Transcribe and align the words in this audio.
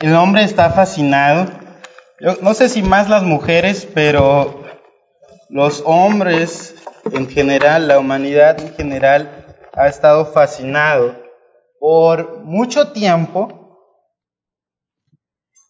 El 0.00 0.16
hombre 0.16 0.44
está 0.44 0.70
fascinado. 0.70 1.46
Yo 2.20 2.36
no 2.40 2.54
sé 2.54 2.70
si 2.70 2.82
más 2.82 3.10
las 3.10 3.22
mujeres, 3.22 3.86
pero 3.92 4.64
los 5.50 5.82
hombres 5.84 6.74
en 7.12 7.28
general, 7.28 7.86
la 7.86 7.98
humanidad 7.98 8.58
en 8.60 8.72
general, 8.72 9.44
ha 9.74 9.88
estado 9.88 10.24
fascinado 10.24 11.14
por 11.78 12.40
mucho 12.44 12.92
tiempo 12.92 13.76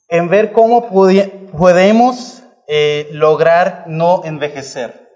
en 0.09 0.29
ver 0.29 0.53
cómo 0.53 0.89
podemos 0.89 2.45
eh, 2.69 3.09
lograr 3.11 3.83
no 3.89 4.23
envejecer. 4.25 5.09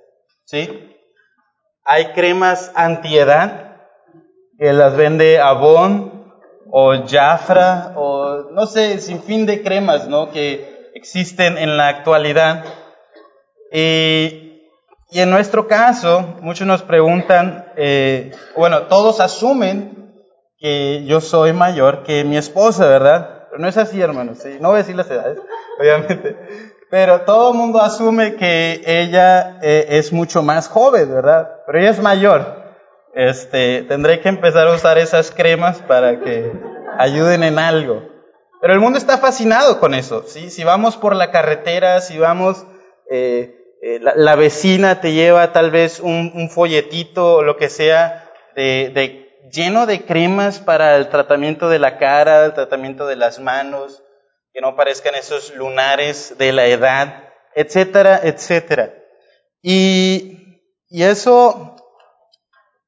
¿Sí? 0.44 0.90
Hay 1.84 2.12
cremas 2.14 2.72
antiedad 2.74 3.76
que 4.58 4.72
las 4.72 4.96
vende 4.96 5.38
Avon 5.38 6.32
o 6.70 7.06
Jafra 7.06 7.92
o 7.94 8.13
no 8.54 8.66
sé, 8.66 8.98
sin 8.98 9.22
fin 9.22 9.46
de 9.46 9.62
cremas, 9.62 10.08
¿no? 10.08 10.30
Que 10.30 10.90
existen 10.94 11.58
en 11.58 11.76
la 11.76 11.88
actualidad. 11.88 12.64
Y, 13.72 14.62
en 15.10 15.30
nuestro 15.30 15.68
caso, 15.68 16.36
muchos 16.40 16.66
nos 16.66 16.82
preguntan, 16.82 17.66
eh, 17.76 18.32
bueno, 18.56 18.82
todos 18.82 19.20
asumen 19.20 20.12
que 20.58 21.04
yo 21.04 21.20
soy 21.20 21.52
mayor 21.52 22.04
que 22.04 22.24
mi 22.24 22.36
esposa, 22.36 22.86
¿verdad? 22.86 23.46
Pero 23.50 23.60
no 23.60 23.68
es 23.68 23.76
así, 23.76 24.00
hermanos. 24.00 24.38
No 24.60 24.70
voy 24.70 24.76
a 24.76 24.82
decir 24.82 24.96
las 24.96 25.10
edades, 25.10 25.38
obviamente. 25.78 26.36
Pero 26.90 27.22
todo 27.22 27.52
el 27.52 27.58
mundo 27.58 27.80
asume 27.80 28.36
que 28.36 28.82
ella 28.86 29.58
eh, 29.62 29.86
es 29.90 30.12
mucho 30.12 30.42
más 30.42 30.68
joven, 30.68 31.12
¿verdad? 31.12 31.50
Pero 31.66 31.78
ella 31.80 31.90
es 31.90 32.00
mayor. 32.00 32.62
Este, 33.14 33.82
tendré 33.82 34.20
que 34.20 34.28
empezar 34.28 34.66
a 34.66 34.74
usar 34.74 34.98
esas 34.98 35.30
cremas 35.30 35.78
para 35.82 36.20
que 36.20 36.52
ayuden 36.98 37.42
en 37.42 37.58
algo. 37.58 38.13
Pero 38.64 38.72
el 38.72 38.80
mundo 38.80 38.98
está 38.98 39.18
fascinado 39.18 39.78
con 39.78 39.92
eso. 39.92 40.24
Si 40.26 40.64
vamos 40.64 40.96
por 40.96 41.14
la 41.14 41.30
carretera, 41.30 42.00
si 42.00 42.16
vamos, 42.16 42.64
eh, 43.10 43.54
eh, 43.82 44.00
la, 44.00 44.36
vecina 44.36 45.02
te 45.02 45.12
lleva 45.12 45.52
tal 45.52 45.70
vez 45.70 46.00
un, 46.00 46.48
folletito 46.48 47.34
o 47.34 47.42
lo 47.42 47.58
que 47.58 47.68
sea 47.68 48.32
lleno 48.56 49.84
de 49.84 50.06
cremas 50.06 50.60
para 50.60 50.96
el 50.96 51.10
tratamiento 51.10 51.68
de 51.68 51.78
la 51.78 51.98
cara, 51.98 52.46
el 52.46 52.54
tratamiento 52.54 53.06
de 53.06 53.16
las 53.16 53.38
manos, 53.38 54.02
que 54.54 54.62
no 54.62 54.76
parezcan 54.76 55.14
esos 55.14 55.54
lunares 55.54 56.38
de 56.38 56.52
la 56.52 56.64
edad, 56.64 57.34
etcétera, 57.54 58.18
etcétera. 58.22 58.94
Y, 59.60 60.62
y 60.88 61.02
eso, 61.02 61.76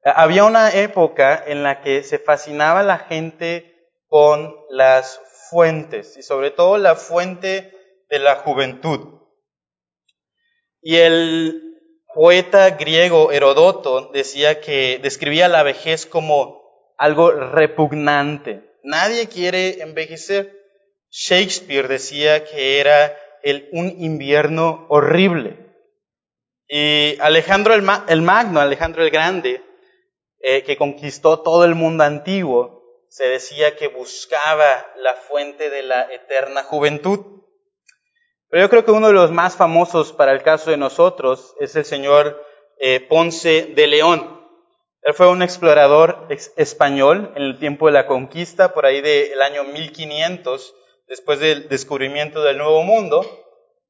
había 0.03 0.43
una 0.43 0.71
época 0.71 1.43
en 1.45 1.61
la 1.61 1.81
que 1.81 2.01
se 2.01 2.17
fascinaba 2.17 2.81
la 2.81 2.97
gente 2.97 3.75
con 4.07 4.55
las 4.71 5.21
fuentes 5.49 6.17
y 6.17 6.23
sobre 6.23 6.51
todo 6.51 6.77
la 6.77 6.95
fuente 6.95 7.73
de 8.09 8.19
la 8.19 8.35
juventud. 8.35 9.19
Y 10.81 10.95
el 10.97 11.67
poeta 12.13 12.71
griego 12.71 13.31
Herodoto 13.31 14.09
decía 14.13 14.61
que 14.61 14.99
describía 15.01 15.47
la 15.47 15.63
vejez 15.63 16.05
como 16.05 16.61
algo 16.97 17.31
repugnante. 17.31 18.63
Nadie 18.83 19.27
quiere 19.27 19.81
envejecer. 19.81 20.53
Shakespeare 21.09 21.87
decía 21.87 22.43
que 22.45 22.79
era 22.79 23.15
el, 23.43 23.69
un 23.71 23.87
invierno 24.01 24.85
horrible. 24.89 25.67
Y 26.67 27.17
Alejandro 27.19 27.73
el, 27.73 27.81
Magno, 28.21 28.59
Alejandro 28.59 29.03
el 29.03 29.09
Grande, 29.09 29.61
eh, 30.39 30.63
que 30.63 30.75
conquistó 30.75 31.39
todo 31.41 31.63
el 31.63 31.75
mundo 31.75 32.03
antiguo, 32.03 32.76
se 33.09 33.27
decía 33.27 33.75
que 33.75 33.87
buscaba 33.87 34.85
la 34.97 35.13
fuente 35.15 35.69
de 35.69 35.83
la 35.83 36.11
eterna 36.11 36.63
juventud. 36.63 37.43
Pero 38.49 38.63
yo 38.63 38.69
creo 38.69 38.85
que 38.85 38.91
uno 38.91 39.07
de 39.07 39.13
los 39.13 39.31
más 39.31 39.55
famosos 39.55 40.13
para 40.13 40.31
el 40.31 40.41
caso 40.41 40.71
de 40.71 40.77
nosotros 40.77 41.55
es 41.59 41.75
el 41.75 41.85
señor 41.85 42.43
eh, 42.79 42.99
Ponce 43.01 43.73
de 43.75 43.87
León. 43.87 44.37
Él 45.01 45.13
fue 45.13 45.29
un 45.29 45.41
explorador 45.41 46.27
español 46.57 47.31
en 47.35 47.43
el 47.43 47.59
tiempo 47.59 47.87
de 47.87 47.93
la 47.93 48.07
conquista, 48.07 48.73
por 48.73 48.85
ahí 48.85 49.01
del 49.01 49.41
año 49.41 49.63
1500, 49.63 50.75
después 51.07 51.39
del 51.39 51.69
descubrimiento 51.69 52.41
del 52.41 52.57
Nuevo 52.57 52.83
Mundo. 52.83 53.25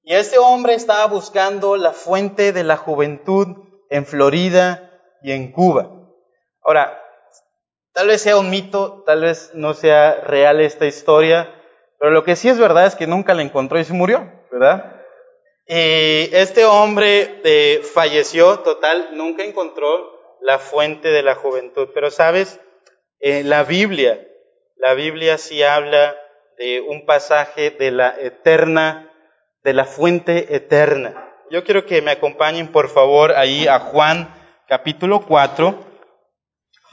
Y 0.03 0.13
este 0.13 0.37
hombre 0.37 0.73
estaba 0.73 1.05
buscando 1.07 1.75
la 1.75 1.91
fuente 1.91 2.53
de 2.53 2.63
la 2.63 2.77
juventud 2.77 3.47
en 3.89 4.05
Florida 4.05 5.01
y 5.21 5.31
en 5.31 5.51
Cuba. 5.51 5.91
Ahora, 6.61 7.01
Tal 7.97 8.09
vez 8.09 8.21
sea 8.21 8.37
un 8.37 8.51
mito, 8.51 9.01
tal 9.07 9.21
vez 9.21 9.49
no 9.55 9.73
sea 9.73 10.21
real 10.21 10.61
esta 10.61 10.85
historia, 10.85 11.51
pero 11.97 12.11
lo 12.11 12.23
que 12.23 12.35
sí 12.35 12.47
es 12.47 12.59
verdad 12.59 12.85
es 12.85 12.93
que 12.93 13.07
nunca 13.07 13.33
la 13.33 13.41
encontró 13.41 13.79
y 13.79 13.85
se 13.85 13.93
murió, 13.93 14.31
¿verdad? 14.51 15.01
Y 15.65 16.29
este 16.31 16.65
hombre 16.65 17.41
eh, 17.43 17.81
falleció 17.95 18.59
total, 18.59 19.09
nunca 19.13 19.43
encontró 19.43 19.87
la 20.41 20.59
fuente 20.59 21.07
de 21.07 21.23
la 21.23 21.33
juventud. 21.33 21.89
Pero 21.91 22.11
sabes, 22.11 22.59
en 23.19 23.49
la 23.49 23.63
Biblia, 23.63 24.27
la 24.75 24.93
Biblia 24.93 25.39
sí 25.39 25.63
habla 25.63 26.15
de 26.59 26.81
un 26.81 27.07
pasaje 27.07 27.71
de 27.71 27.89
la 27.89 28.15
eterna, 28.19 29.11
de 29.63 29.73
la 29.73 29.85
fuente 29.85 30.55
eterna. 30.55 31.33
Yo 31.49 31.63
quiero 31.63 31.87
que 31.87 32.03
me 32.03 32.11
acompañen 32.11 32.71
por 32.71 32.89
favor 32.89 33.31
ahí 33.31 33.67
a 33.67 33.79
Juan 33.79 34.31
capítulo 34.67 35.25
4. 35.25 35.86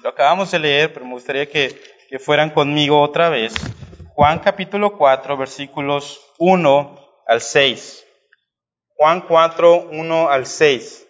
Lo 0.04 0.10
acabamos 0.10 0.50
de 0.50 0.58
leer, 0.58 0.92
pero 0.92 1.06
me 1.06 1.12
gustaría 1.12 1.48
que, 1.48 1.80
que 2.10 2.18
fueran 2.18 2.50
conmigo 2.50 3.00
otra 3.00 3.30
vez. 3.30 3.54
Juan 4.12 4.38
capítulo 4.40 4.98
4, 4.98 5.34
versículos 5.34 6.20
1 6.36 7.22
al 7.26 7.40
6. 7.40 8.06
Juan 8.96 9.22
4, 9.22 9.88
1 9.90 10.28
al 10.28 10.44
6. 10.44 11.08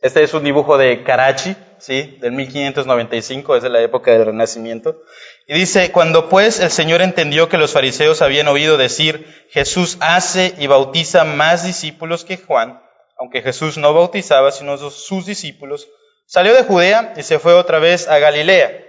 Este 0.00 0.24
es 0.24 0.34
un 0.34 0.42
dibujo 0.42 0.76
de 0.76 1.04
Karachi, 1.04 1.54
¿sí? 1.78 2.18
Del 2.20 2.32
1595, 2.32 3.56
es 3.56 3.62
de 3.62 3.70
la 3.70 3.80
época 3.80 4.10
del 4.12 4.26
Renacimiento. 4.26 5.02
Y 5.46 5.54
dice, 5.54 5.92
cuando 5.92 6.28
pues 6.28 6.60
el 6.60 6.70
Señor 6.70 7.02
entendió 7.02 7.48
que 7.48 7.58
los 7.58 7.72
fariseos 7.72 8.22
habían 8.22 8.48
oído 8.48 8.76
decir, 8.76 9.46
Jesús 9.50 9.98
hace 10.00 10.54
y 10.58 10.66
bautiza 10.66 11.24
más 11.24 11.64
discípulos 11.64 12.24
que 12.24 12.36
Juan, 12.36 12.82
aunque 13.18 13.42
Jesús 13.42 13.78
no 13.78 13.94
bautizaba 13.94 14.52
sino 14.52 14.76
sus 14.76 15.26
discípulos, 15.26 15.88
salió 16.26 16.54
de 16.54 16.64
Judea 16.64 17.14
y 17.16 17.22
se 17.22 17.38
fue 17.38 17.54
otra 17.54 17.78
vez 17.78 18.08
a 18.08 18.18
Galilea. 18.18 18.84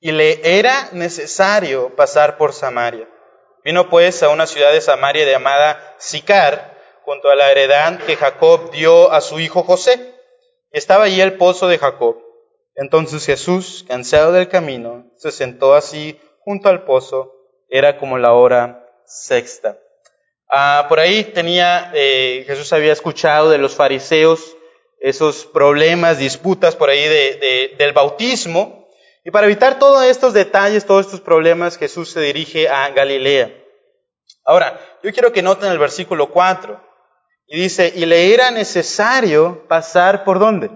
Y 0.00 0.12
le 0.12 0.58
era 0.58 0.88
necesario 0.92 1.94
pasar 1.96 2.36
por 2.36 2.52
Samaria. 2.52 3.08
Vino 3.64 3.88
pues 3.88 4.22
a 4.22 4.28
una 4.28 4.46
ciudad 4.46 4.72
de 4.72 4.82
Samaria 4.82 5.24
llamada 5.24 5.96
Sicar, 5.98 6.74
junto 7.04 7.30
a 7.30 7.34
la 7.34 7.50
heredad 7.50 7.98
que 8.00 8.16
Jacob 8.16 8.70
dio 8.70 9.10
a 9.12 9.20
su 9.20 9.40
hijo 9.40 9.62
José. 9.62 10.13
Estaba 10.74 11.04
allí 11.04 11.20
el 11.20 11.34
pozo 11.34 11.68
de 11.68 11.78
Jacob. 11.78 12.16
Entonces 12.74 13.24
Jesús, 13.24 13.84
cansado 13.86 14.32
del 14.32 14.48
camino, 14.48 15.06
se 15.16 15.30
sentó 15.30 15.74
así 15.74 16.18
junto 16.40 16.68
al 16.68 16.82
pozo. 16.82 17.32
Era 17.68 17.96
como 17.96 18.18
la 18.18 18.32
hora 18.32 18.84
sexta. 19.06 19.78
Ah, 20.50 20.86
por 20.88 20.98
ahí 20.98 21.22
tenía, 21.22 21.92
eh, 21.94 22.42
Jesús 22.48 22.72
había 22.72 22.92
escuchado 22.92 23.50
de 23.50 23.58
los 23.58 23.76
fariseos 23.76 24.56
esos 24.98 25.46
problemas, 25.46 26.18
disputas 26.18 26.74
por 26.74 26.90
ahí 26.90 27.06
de, 27.06 27.76
del 27.78 27.92
bautismo. 27.92 28.88
Y 29.24 29.30
para 29.30 29.46
evitar 29.46 29.78
todos 29.78 30.04
estos 30.04 30.34
detalles, 30.34 30.86
todos 30.86 31.06
estos 31.06 31.20
problemas, 31.20 31.78
Jesús 31.78 32.10
se 32.10 32.20
dirige 32.20 32.68
a 32.68 32.88
Galilea. 32.88 33.54
Ahora, 34.44 34.80
yo 35.04 35.12
quiero 35.12 35.32
que 35.32 35.40
noten 35.40 35.70
el 35.70 35.78
versículo 35.78 36.30
4. 36.30 36.93
Y 37.46 37.60
dice, 37.60 37.92
y 37.94 38.06
le 38.06 38.32
era 38.32 38.50
necesario 38.50 39.66
pasar 39.68 40.24
por 40.24 40.38
dónde? 40.38 40.70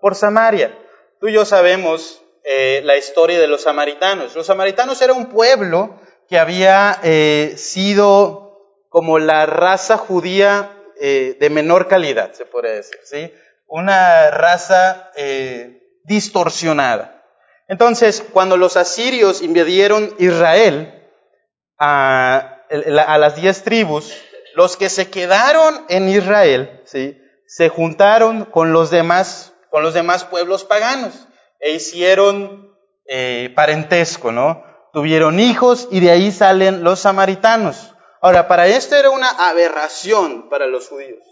Por 0.00 0.14
Samaria. 0.14 0.76
Tú 1.20 1.28
y 1.28 1.32
yo 1.32 1.44
sabemos 1.44 2.22
eh, 2.44 2.80
la 2.84 2.96
historia 2.96 3.40
de 3.40 3.48
los 3.48 3.62
samaritanos. 3.62 4.34
Los 4.36 4.46
samaritanos 4.46 5.02
era 5.02 5.12
un 5.12 5.26
pueblo 5.26 6.00
que 6.28 6.38
había 6.38 7.00
eh, 7.02 7.54
sido 7.56 8.86
como 8.88 9.18
la 9.18 9.46
raza 9.46 9.96
judía 9.96 10.70
eh, 11.00 11.36
de 11.40 11.50
menor 11.50 11.88
calidad, 11.88 12.32
se 12.32 12.46
podría 12.46 12.72
decir, 12.72 12.98
¿sí? 13.04 13.32
Una 13.66 14.30
raza 14.30 15.10
distorsionada. 16.04 17.24
Entonces, 17.66 18.24
cuando 18.32 18.56
los 18.56 18.76
asirios 18.76 19.42
invadieron 19.42 20.14
Israel, 20.18 20.92
a, 21.78 22.62
a 23.06 23.18
las 23.18 23.34
diez 23.34 23.64
tribus, 23.64 24.16
los 24.56 24.78
que 24.78 24.88
se 24.88 25.10
quedaron 25.10 25.84
en 25.90 26.08
Israel, 26.08 26.80
¿sí? 26.86 27.20
se 27.46 27.68
juntaron 27.68 28.46
con 28.46 28.72
los 28.72 28.88
demás, 28.88 29.52
con 29.68 29.82
los 29.82 29.92
demás 29.92 30.24
pueblos 30.24 30.64
paganos 30.64 31.28
e 31.60 31.72
hicieron 31.72 32.74
eh, 33.04 33.52
parentesco, 33.54 34.32
¿no? 34.32 34.64
Tuvieron 34.94 35.40
hijos 35.40 35.88
y 35.90 36.00
de 36.00 36.10
ahí 36.10 36.32
salen 36.32 36.82
los 36.82 37.00
samaritanos. 37.00 37.94
Ahora, 38.22 38.48
para 38.48 38.66
esto 38.66 38.96
era 38.96 39.10
una 39.10 39.28
aberración 39.28 40.48
para 40.48 40.66
los 40.66 40.88
judíos. 40.88 41.22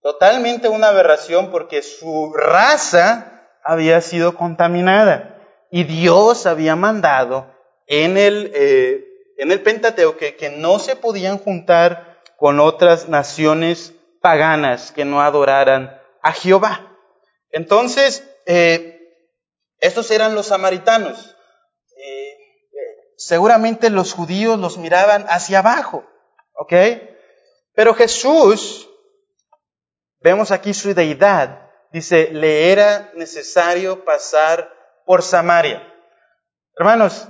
Totalmente 0.00 0.70
una 0.70 0.88
aberración 0.88 1.50
porque 1.50 1.82
su 1.82 2.32
raza 2.34 3.50
había 3.64 4.00
sido 4.00 4.34
contaminada 4.34 5.42
y 5.70 5.84
Dios 5.84 6.46
había 6.46 6.74
mandado 6.74 7.52
en 7.86 8.16
el, 8.16 8.50
eh, 8.54 9.04
en 9.36 9.52
el 9.52 9.60
Pentateuco 9.60 10.16
que, 10.16 10.36
que 10.36 10.48
no 10.48 10.78
se 10.78 10.96
podían 10.96 11.36
juntar 11.36 12.05
con 12.36 12.60
otras 12.60 13.08
naciones 13.08 13.94
paganas 14.20 14.92
que 14.92 15.04
no 15.04 15.22
adoraran 15.22 16.00
a 16.22 16.32
Jehová. 16.32 16.92
Entonces, 17.50 18.28
eh, 18.46 18.96
estos 19.78 20.10
eran 20.10 20.34
los 20.34 20.46
samaritanos. 20.46 21.36
Eh, 21.96 22.36
seguramente 23.16 23.90
los 23.90 24.12
judíos 24.12 24.58
los 24.58 24.78
miraban 24.78 25.24
hacia 25.28 25.60
abajo, 25.60 26.04
¿ok? 26.54 26.72
Pero 27.74 27.94
Jesús, 27.94 28.88
vemos 30.20 30.50
aquí 30.50 30.74
su 30.74 30.94
deidad, 30.94 31.70
dice, 31.92 32.30
le 32.32 32.72
era 32.72 33.10
necesario 33.14 34.04
pasar 34.04 34.72
por 35.04 35.22
Samaria. 35.22 35.92
Hermanos, 36.76 37.28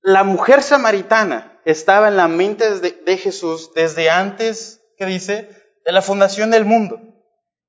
la 0.00 0.24
mujer 0.24 0.62
samaritana 0.62 1.53
estaba 1.64 2.08
en 2.08 2.16
la 2.16 2.28
mente 2.28 2.80
de, 2.80 3.16
Jesús 3.16 3.72
desde 3.74 4.10
antes 4.10 4.80
¿qué 4.96 5.06
dice? 5.06 5.48
De 5.84 5.92
la 5.92 6.02
fundación 6.02 6.50
del 6.50 6.64
mundo. 6.64 7.00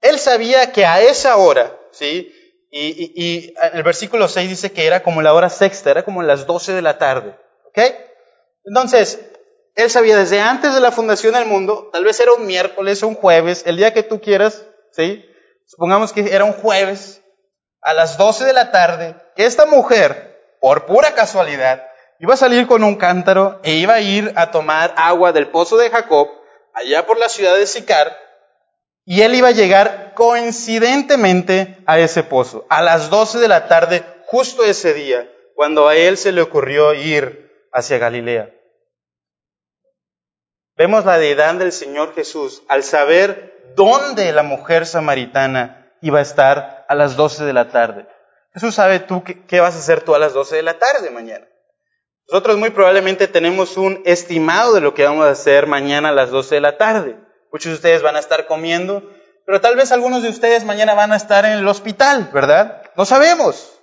Él 0.02 0.20
sabía 0.20 0.72
que 0.72 0.86
a 0.86 1.02
esa 1.02 1.38
hora, 1.38 1.78
¿sí? 1.92 2.32
Y, 2.72 3.14
y, 3.16 3.54
el 3.74 3.84
versículo 3.84 4.28
6 4.28 4.50
dice 4.50 4.72
que 4.72 4.86
era 4.86 5.02
como 5.02 5.22
la 5.22 5.34
hora 5.34 5.50
sexta, 5.50 5.92
era 5.92 6.04
como 6.04 6.22
las 6.24 6.46
12 6.46 6.74
de 6.74 6.82
la 6.82 6.98
tarde, 6.98 7.38
¿ok? 7.66 7.80
Entonces, 8.66 9.20
él 9.76 9.90
sabía 9.90 10.18
desde 10.18 10.42
antes 10.42 10.74
de 10.74 10.82
la 10.82 10.92
fundación 10.92 11.34
del 11.34 11.46
mundo, 11.46 11.90
tal 11.94 12.04
vez 12.04 12.20
era 12.20 12.34
un 12.34 12.46
miércoles, 12.46 13.02
un 13.04 13.16
jueves, 13.16 13.64
el 13.66 13.78
día 13.78 13.94
que 13.94 14.04
tú 14.04 14.20
quieras, 14.20 14.66
¿sí? 14.92 15.26
Supongamos 15.66 16.12
que 16.12 16.34
era 16.34 16.44
un 16.44 16.54
jueves, 16.54 17.22
a 17.82 17.94
las 17.94 18.18
12 18.18 18.46
de 18.46 18.54
la 18.54 18.72
tarde, 18.72 19.16
que 19.36 19.46
esta 19.46 19.66
mujer, 19.66 20.58
por 20.60 20.86
pura 20.86 21.14
casualidad, 21.14 21.88
iba 22.20 22.34
a 22.34 22.38
salir 22.38 22.68
con 22.68 22.84
un 22.84 22.96
cántaro 22.96 23.60
e 23.64 23.74
iba 23.74 23.96
a 23.96 24.02
ir 24.02 24.34
a 24.36 24.52
tomar 24.52 24.94
agua 24.98 25.32
del 25.32 25.48
pozo 25.48 25.78
de 25.78 25.90
Jacob, 25.90 26.30
allá 26.74 27.06
por 27.06 27.18
la 27.18 27.30
ciudad 27.30 27.56
de 27.56 27.68
Sicar, 27.68 28.18
y 29.06 29.22
él 29.22 29.36
iba 29.36 29.50
a 29.50 29.52
llegar 29.52 30.14
coincidentemente 30.16 31.78
a 31.86 32.00
ese 32.00 32.24
pozo, 32.24 32.66
a 32.70 32.82
las 32.82 33.10
12 33.10 33.40
de 33.40 33.48
la 33.48 33.68
tarde, 33.68 34.04
justo 34.26 34.64
ese 34.64 34.94
día, 34.94 35.30
cuando 35.54 35.88
a 35.88 35.96
él 35.96 36.18
se 36.18 36.32
le 36.32 36.42
ocurrió 36.42 36.94
ir 36.94 37.68
hacia 37.72 38.00
Galilea. 38.00 38.52
Vemos 40.76 41.06
la 41.06 41.18
deidad 41.20 41.54
del 41.56 41.72
Señor 41.72 42.16
Jesús 42.16 42.64
al 42.68 42.84
saber 42.84 43.74
dónde 43.76 44.32
la 44.34 44.44
mujer 44.44 44.86
samaritana 44.86 45.94
iba 46.02 46.20
a 46.20 46.24
estar 46.24 46.86
a 46.90 46.96
las 46.96 47.16
12 47.16 47.46
de 47.46 47.54
la 47.54 47.70
tarde. 47.70 48.08
Jesús 48.54 48.76
sabe 48.76 49.00
tú 49.00 49.24
qué, 49.24 49.46
qué 49.46 49.60
vas 49.60 49.76
a 49.76 49.80
hacer 49.80 50.02
tú 50.02 50.16
a 50.16 50.20
las 50.20 50.34
12 50.34 50.56
de 50.56 50.64
la 50.64 50.80
tarde 50.80 51.12
mañana. 51.12 51.48
Nosotros 52.28 52.58
muy 52.58 52.72
probablemente 52.72 53.28
tenemos 53.28 53.78
un 53.78 54.02
estimado 54.06 54.74
de 54.74 54.82
lo 54.82 54.94
que 54.94 55.06
vamos 55.06 55.26
a 55.26 55.32
hacer 55.32 55.68
mañana 55.68 56.10
a 56.10 56.14
las 56.14 56.32
12 56.32 56.56
de 56.56 56.62
la 56.62 56.78
tarde. 56.78 57.18
Muchos 57.52 57.70
de 57.72 57.76
ustedes 57.76 58.02
van 58.02 58.16
a 58.16 58.20
estar 58.20 58.48
comiendo, 58.48 59.04
pero 59.46 59.62
tal 59.62 59.76
vez 59.76 59.92
algunos 59.92 60.24
de 60.24 60.30
ustedes 60.30 60.66
mañana 60.66 60.96
van 60.96 61.12
a 61.12 61.18
estar 61.18 61.46
en 61.46 61.54
el 61.54 61.68
hospital, 61.68 62.30
¿verdad? 62.34 62.82
No 62.96 63.06
sabemos. 63.06 63.80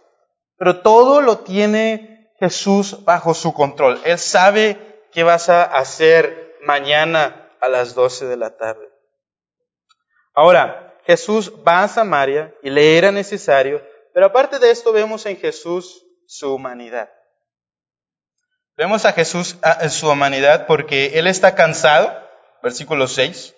Pero 0.58 0.80
todo 0.80 1.20
lo 1.20 1.38
tiene 1.38 2.32
Jesús 2.40 3.04
bajo 3.04 3.32
su 3.34 3.54
control. 3.54 4.00
Él 4.04 4.18
sabe 4.18 5.00
qué 5.12 5.22
vas 5.22 5.48
a 5.48 5.62
hacer 5.62 6.56
mañana 6.62 7.48
a 7.60 7.68
las 7.68 7.94
12 7.94 8.26
de 8.26 8.36
la 8.36 8.56
tarde. 8.56 8.88
Ahora, 10.34 10.98
Jesús 11.06 11.52
va 11.66 11.84
a 11.84 11.88
Samaria 11.88 12.54
y 12.62 12.70
le 12.70 12.98
era 12.98 13.12
necesario, 13.12 13.82
pero 14.14 14.26
aparte 14.26 14.58
de 14.58 14.70
esto 14.70 14.92
vemos 14.92 15.26
en 15.26 15.36
Jesús 15.36 16.04
su 16.26 16.54
humanidad. 16.54 17.10
Vemos 18.76 19.04
a 19.04 19.12
Jesús 19.12 19.56
en 19.80 19.90
su 19.90 20.08
humanidad 20.08 20.66
porque 20.66 21.18
Él 21.18 21.26
está 21.26 21.54
cansado, 21.54 22.10
versículo 22.62 23.06
6. 23.06 23.54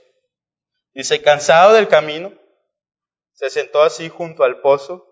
Dice, 0.93 1.23
cansado 1.23 1.73
del 1.75 1.89
camino, 1.89 2.33
se 3.33 3.51
sentó 3.51 3.83
así 3.83 4.09
junto 4.09 4.45
al 4.45 4.61
pozo. 4.61 5.07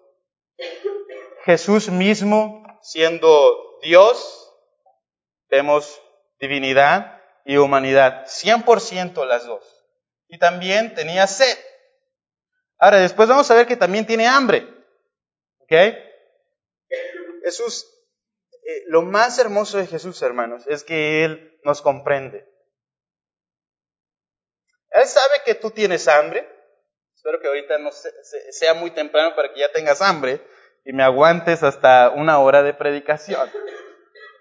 Jesús 1.45 1.89
mismo, 1.89 2.65
siendo 2.83 3.79
Dios, 3.83 4.53
vemos 5.49 6.01
divinidad 6.39 7.21
y 7.45 7.57
humanidad, 7.57 8.27
100% 8.27 9.27
las 9.27 9.47
dos. 9.47 9.65
Y 10.29 10.39
también 10.39 10.95
tenía 10.95 11.27
sed. 11.27 11.59
Ahora, 12.79 12.99
después 12.99 13.29
vamos 13.29 13.51
a 13.51 13.55
ver 13.55 13.67
que 13.67 13.77
también 13.77 14.07
tiene 14.07 14.27
hambre. 14.27 14.67
¿Ok? 15.61 15.73
Jesús 17.45 17.87
eh, 18.65 18.85
lo 18.87 19.03
más 19.03 19.39
hermoso 19.39 19.79
de 19.79 19.87
Jesús, 19.87 20.23
hermanos, 20.23 20.65
es 20.69 20.85
que 20.85 21.25
Él 21.25 21.59
nos 21.65 21.83
comprende. 21.83 22.49
Él 24.91 25.07
sabe 25.07 25.35
que 25.45 25.55
tú 25.55 25.71
tienes 25.71 26.07
hambre. 26.07 26.49
Espero 27.15 27.41
que 27.41 27.49
ahorita 27.49 27.79
no 27.79 27.91
sea 28.51 28.75
muy 28.75 28.91
temprano 28.91 29.35
para 29.35 29.53
que 29.53 29.61
ya 29.61 29.73
tengas 29.73 30.03
hambre 30.03 30.41
y 30.85 30.93
me 30.93 31.03
aguantes 31.03 31.63
hasta 31.63 32.11
una 32.11 32.39
hora 32.41 32.63
de 32.63 32.75
predicación. 32.75 33.51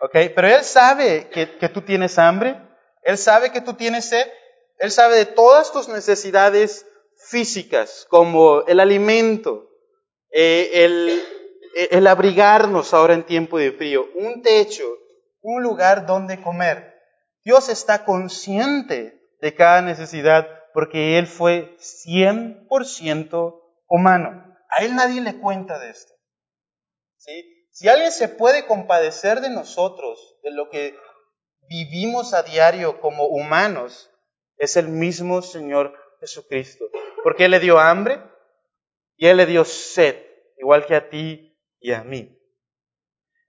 ¿Ok? 0.01 0.13
Pero 0.35 0.47
Él 0.47 0.63
sabe 0.63 1.29
que, 1.29 1.69
tú 1.69 1.81
tienes 1.81 2.17
hambre. 2.17 2.59
Él 3.03 3.17
sabe 3.17 3.51
que 3.51 3.61
tú 3.61 3.73
tienes 3.73 4.09
sed. 4.09 4.27
Él 4.79 4.91
sabe 4.91 5.15
de 5.15 5.25
todas 5.25 5.71
tus 5.71 5.87
necesidades 5.87 6.87
físicas, 7.17 8.07
como 8.09 8.65
el 8.65 8.79
alimento, 8.79 9.69
eh, 10.31 10.71
el, 10.73 11.23
el 11.75 12.07
abrigarnos 12.07 12.93
ahora 12.93 13.13
en 13.13 13.25
tiempo 13.25 13.57
de 13.57 13.71
frío, 13.71 14.07
un 14.15 14.41
techo, 14.41 14.83
un 15.41 15.63
lugar 15.63 16.05
donde 16.05 16.41
comer. 16.41 16.99
Dios 17.43 17.69
está 17.69 18.05
consciente 18.05 19.19
de 19.41 19.55
cada 19.55 19.81
necesidad 19.81 20.47
porque 20.73 21.17
Él 21.17 21.27
fue 21.27 21.75
100% 21.77 23.61
humano. 23.87 24.55
A 24.69 24.83
Él 24.83 24.95
nadie 24.95 25.21
le 25.21 25.37
cuenta 25.39 25.79
de 25.79 25.89
esto. 25.89 26.13
Si 27.71 27.87
alguien 27.87 28.11
se 28.11 28.29
puede 28.29 28.65
compadecer 28.65 29.41
de 29.41 29.49
nosotros, 29.49 30.37
de 30.43 30.51
lo 30.51 30.69
que 30.69 30.95
vivimos 31.67 32.33
a 32.33 32.43
diario 32.43 32.99
como 32.99 33.27
humanos, 33.27 34.09
es 34.57 34.77
el 34.77 34.87
mismo 34.87 35.41
Señor 35.41 35.93
Jesucristo. 36.19 36.85
Porque 37.23 37.45
Él 37.45 37.51
le 37.51 37.59
dio 37.59 37.79
hambre 37.79 38.21
y 39.15 39.27
Él 39.27 39.37
le 39.37 39.45
dio 39.45 39.65
sed, 39.65 40.15
igual 40.57 40.85
que 40.85 40.95
a 40.95 41.09
ti 41.09 41.50
y 41.81 41.91
a 41.91 42.03
mí. 42.03 42.37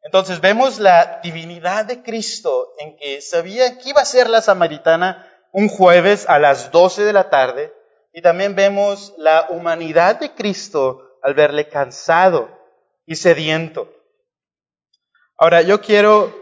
Entonces 0.02 0.40
vemos 0.40 0.80
la 0.80 1.20
divinidad 1.22 1.84
de 1.84 2.02
Cristo 2.02 2.72
en 2.78 2.96
que 2.96 3.20
sabía 3.20 3.78
que 3.78 3.90
iba 3.90 4.00
a 4.00 4.06
ser 4.06 4.28
la 4.28 4.42
samaritana 4.42 5.28
un 5.52 5.68
jueves 5.68 6.28
a 6.28 6.38
las 6.38 6.72
12 6.72 7.04
de 7.04 7.12
la 7.12 7.30
tarde 7.30 7.72
y 8.12 8.20
también 8.20 8.56
vemos 8.56 9.14
la 9.18 9.46
humanidad 9.50 10.18
de 10.18 10.34
Cristo 10.34 11.18
al 11.22 11.34
verle 11.34 11.68
cansado 11.68 12.50
y 13.06 13.14
sediento. 13.14 13.92
Ahora 15.36 15.62
yo 15.62 15.80
quiero 15.80 16.34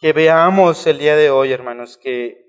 que 0.00 0.12
veamos 0.12 0.86
el 0.86 0.98
día 0.98 1.16
de 1.16 1.30
hoy, 1.30 1.52
hermanos, 1.52 1.96
que 1.96 2.46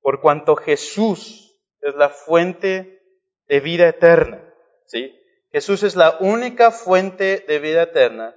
por 0.00 0.20
cuanto 0.20 0.56
Jesús 0.56 1.58
es 1.80 1.94
la 1.94 2.10
fuente 2.10 3.02
de 3.46 3.60
vida 3.60 3.88
eterna, 3.88 4.42
¿sí? 4.86 5.18
Jesús 5.54 5.84
es 5.84 5.94
la 5.94 6.16
única 6.18 6.72
fuente 6.72 7.44
de 7.46 7.60
vida 7.60 7.82
eterna. 7.82 8.34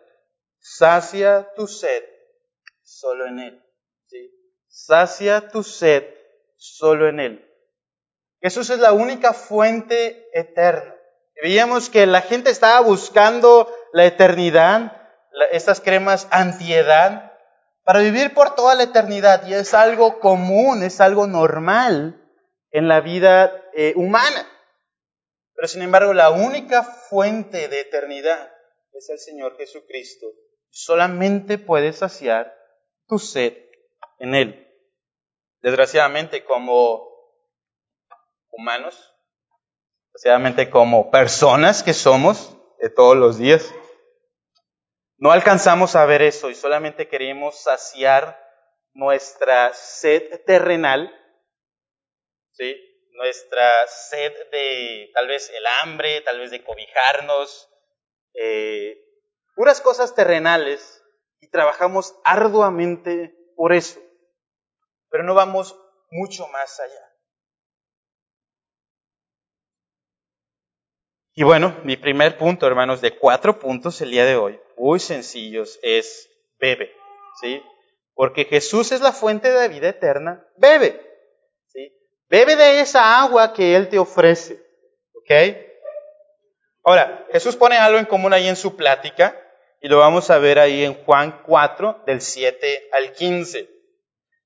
Sacia 0.60 1.52
tu 1.56 1.66
sed 1.66 2.04
solo 2.84 3.26
en 3.26 3.40
Él. 3.40 3.66
Sacia 4.68 5.50
tu 5.50 5.64
sed 5.64 6.04
solo 6.58 7.10
en 7.10 7.20
Él. 7.20 7.52
Jesús 8.40 8.70
es 8.70 8.78
la 8.78 8.94
única 8.94 9.34
fuente 9.34 10.30
eterna. 10.32 10.94
veíamos 11.42 11.90
que 11.90 12.06
la 12.06 12.22
gente 12.22 12.52
estaba 12.52 12.82
buscando 12.82 13.68
la 13.94 14.06
eternidad, 14.06 15.02
estas 15.52 15.82
cremas 15.82 16.28
antiedad, 16.30 17.34
para 17.84 17.98
vivir 17.98 18.36
por 18.36 18.54
toda 18.54 18.76
la 18.76 18.84
eternidad. 18.84 19.48
Y 19.48 19.56
es 19.56 19.74
algo 19.74 20.20
común, 20.20 20.84
es 20.84 21.02
algo 21.02 21.26
normal 21.26 22.24
en 22.70 22.88
la 22.88 23.02
vida 23.02 23.60
eh, 23.74 23.94
humana. 23.96 24.48
Pero 25.58 25.68
sin 25.68 25.82
embargo, 25.82 26.14
la 26.14 26.30
única 26.30 26.84
fuente 26.84 27.68
de 27.68 27.80
eternidad 27.80 28.54
es 28.94 29.10
el 29.10 29.18
Señor 29.18 29.58
Jesucristo. 29.58 30.28
Solamente 30.70 31.58
puedes 31.58 31.98
saciar 31.98 32.56
tu 33.08 33.18
sed 33.18 33.58
en 34.20 34.36
Él. 34.36 34.68
Desgraciadamente, 35.62 36.44
como 36.44 37.04
humanos, 38.52 39.16
desgraciadamente 40.14 40.70
como 40.70 41.10
personas 41.10 41.82
que 41.82 41.96
somos 41.96 42.56
de 42.80 42.92
todos 42.92 43.18
los 43.18 43.40
días, 43.40 43.74
no 45.18 45.32
alcanzamos 45.32 45.96
a 45.96 46.06
ver 46.06 46.22
eso 46.22 46.52
y 46.52 46.56
solamente 46.56 47.08
queremos 47.08 47.64
saciar 47.64 48.40
nuestra 48.94 49.74
sed 49.74 50.44
terrenal, 50.46 51.12
¿sí? 52.52 52.76
Nuestra 53.18 53.88
sed 53.88 54.32
de 54.52 55.12
tal 55.14 55.28
vez 55.28 55.50
el 55.50 55.66
hambre, 55.82 56.22
tal 56.22 56.40
vez 56.40 56.52
de 56.52 56.64
cobijarnos, 56.64 57.68
eh, 58.34 58.98
puras 59.56 59.82
cosas 59.82 60.14
terrenales 60.16 61.04
y 61.42 61.50
trabajamos 61.50 62.16
arduamente 62.24 63.36
por 63.56 63.74
eso, 63.74 64.00
pero 65.10 65.24
no 65.24 65.34
vamos 65.34 65.76
mucho 66.12 66.48
más 66.48 66.80
allá. 66.80 67.14
Y 71.34 71.44
bueno, 71.44 71.76
mi 71.84 71.98
primer 71.98 72.38
punto, 72.38 72.66
hermanos, 72.66 73.02
de 73.02 73.18
cuatro 73.18 73.60
puntos 73.60 74.02
el 74.02 74.12
día 74.12 74.26
de 74.26 74.36
hoy, 74.36 74.60
muy 74.78 75.00
sencillos, 75.00 75.80
es 75.82 76.30
bebe, 76.60 76.92
¿sí? 77.42 77.62
Porque 78.14 78.46
Jesús 78.46 78.92
es 78.92 79.02
la 79.02 79.12
fuente 79.12 79.52
de 79.52 79.68
vida 79.68 79.90
eterna, 79.90 80.48
bebe. 80.58 81.07
Bebe 82.30 82.56
de 82.56 82.82
esa 82.82 83.22
agua 83.22 83.54
que 83.54 83.76
Él 83.76 83.90
te 83.90 83.98
ofrece, 83.98 84.60
¿ok? 85.14 85.58
Ahora, 86.84 87.26
Jesús 87.32 87.56
pone 87.56 87.78
algo 87.78 88.00
en 88.00 88.06
común 88.06 88.34
ahí 88.34 88.48
en 88.48 88.56
su 88.56 88.76
plática, 88.76 89.36
y 89.82 89.88
lo 89.88 90.00
vamos 90.00 90.30
a 90.30 90.38
ver 90.40 90.60
ahí 90.60 90.84
en 90.84 90.94
Juan 91.06 91.44
4, 91.46 92.04
del 92.06 92.22
7 92.22 92.90
al 92.92 93.14
15. 93.14 93.70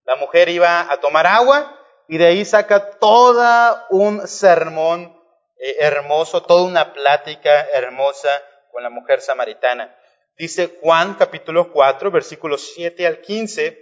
La 0.05 0.15
mujer 0.17 0.49
iba 0.49 0.91
a 0.91 0.99
tomar 0.99 1.25
agua 1.25 1.77
y 2.07 2.17
de 2.17 2.25
ahí 2.25 2.43
saca 2.43 2.91
todo 2.99 3.77
un 3.91 4.27
sermón 4.27 5.17
eh, 5.57 5.77
hermoso, 5.79 6.43
toda 6.43 6.63
una 6.63 6.91
plática 6.93 7.67
hermosa 7.73 8.29
con 8.71 8.83
la 8.83 8.89
mujer 8.89 9.21
samaritana. 9.21 9.95
Dice 10.37 10.77
Juan 10.81 11.13
capítulo 11.15 11.71
4, 11.71 12.11
versículos 12.11 12.73
7 12.73 13.07
al 13.07 13.21
15, 13.21 13.77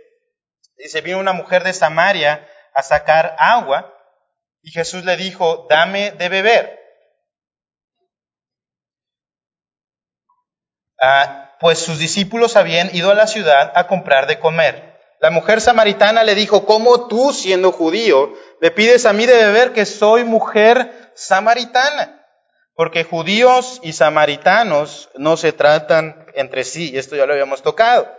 dice, 0.77 1.01
vino 1.01 1.20
una 1.20 1.34
mujer 1.34 1.63
de 1.63 1.74
Samaria 1.74 2.48
a 2.80 2.84
sacar 2.84 3.36
agua 3.38 3.94
y 4.62 4.72
Jesús 4.72 5.06
le 5.06 5.16
dijo, 5.18 5.68
dame 5.70 6.12
de 6.12 6.30
beber. 6.30 6.80
Ah, 11.00 11.56
pues 11.60 11.80
sus 11.80 12.00
discípulos 12.00 12.56
habían 12.56 12.94
ido 12.96 13.12
a 13.12 13.16
la 13.16 13.28
ciudad 13.28 13.72
a 13.76 13.88
comprar 13.88 14.28
de 14.28 14.40
comer. 14.40 14.98
La 15.22 15.30
mujer 15.30 15.60
samaritana 15.60 16.24
le 16.24 16.36
dijo, 16.36 16.66
¿cómo 16.66 17.08
tú, 17.08 17.34
siendo 17.34 17.72
judío, 17.72 18.34
me 18.62 18.72
pides 18.72 19.06
a 19.06 19.14
mí 19.14 19.26
de 19.26 19.36
beber 19.36 19.74
que 19.74 19.86
soy 19.86 20.24
mujer 20.24 21.12
samaritana? 21.16 22.26
Porque 22.74 23.04
judíos 23.04 23.82
y 23.84 23.92
samaritanos 23.92 25.10
no 25.16 25.36
se 25.36 25.52
tratan 25.52 26.26
entre 26.36 26.64
sí, 26.64 26.92
y 26.92 26.98
esto 26.98 27.18
ya 27.18 27.26
lo 27.26 27.34
habíamos 27.34 27.62
tocado. 27.62 28.19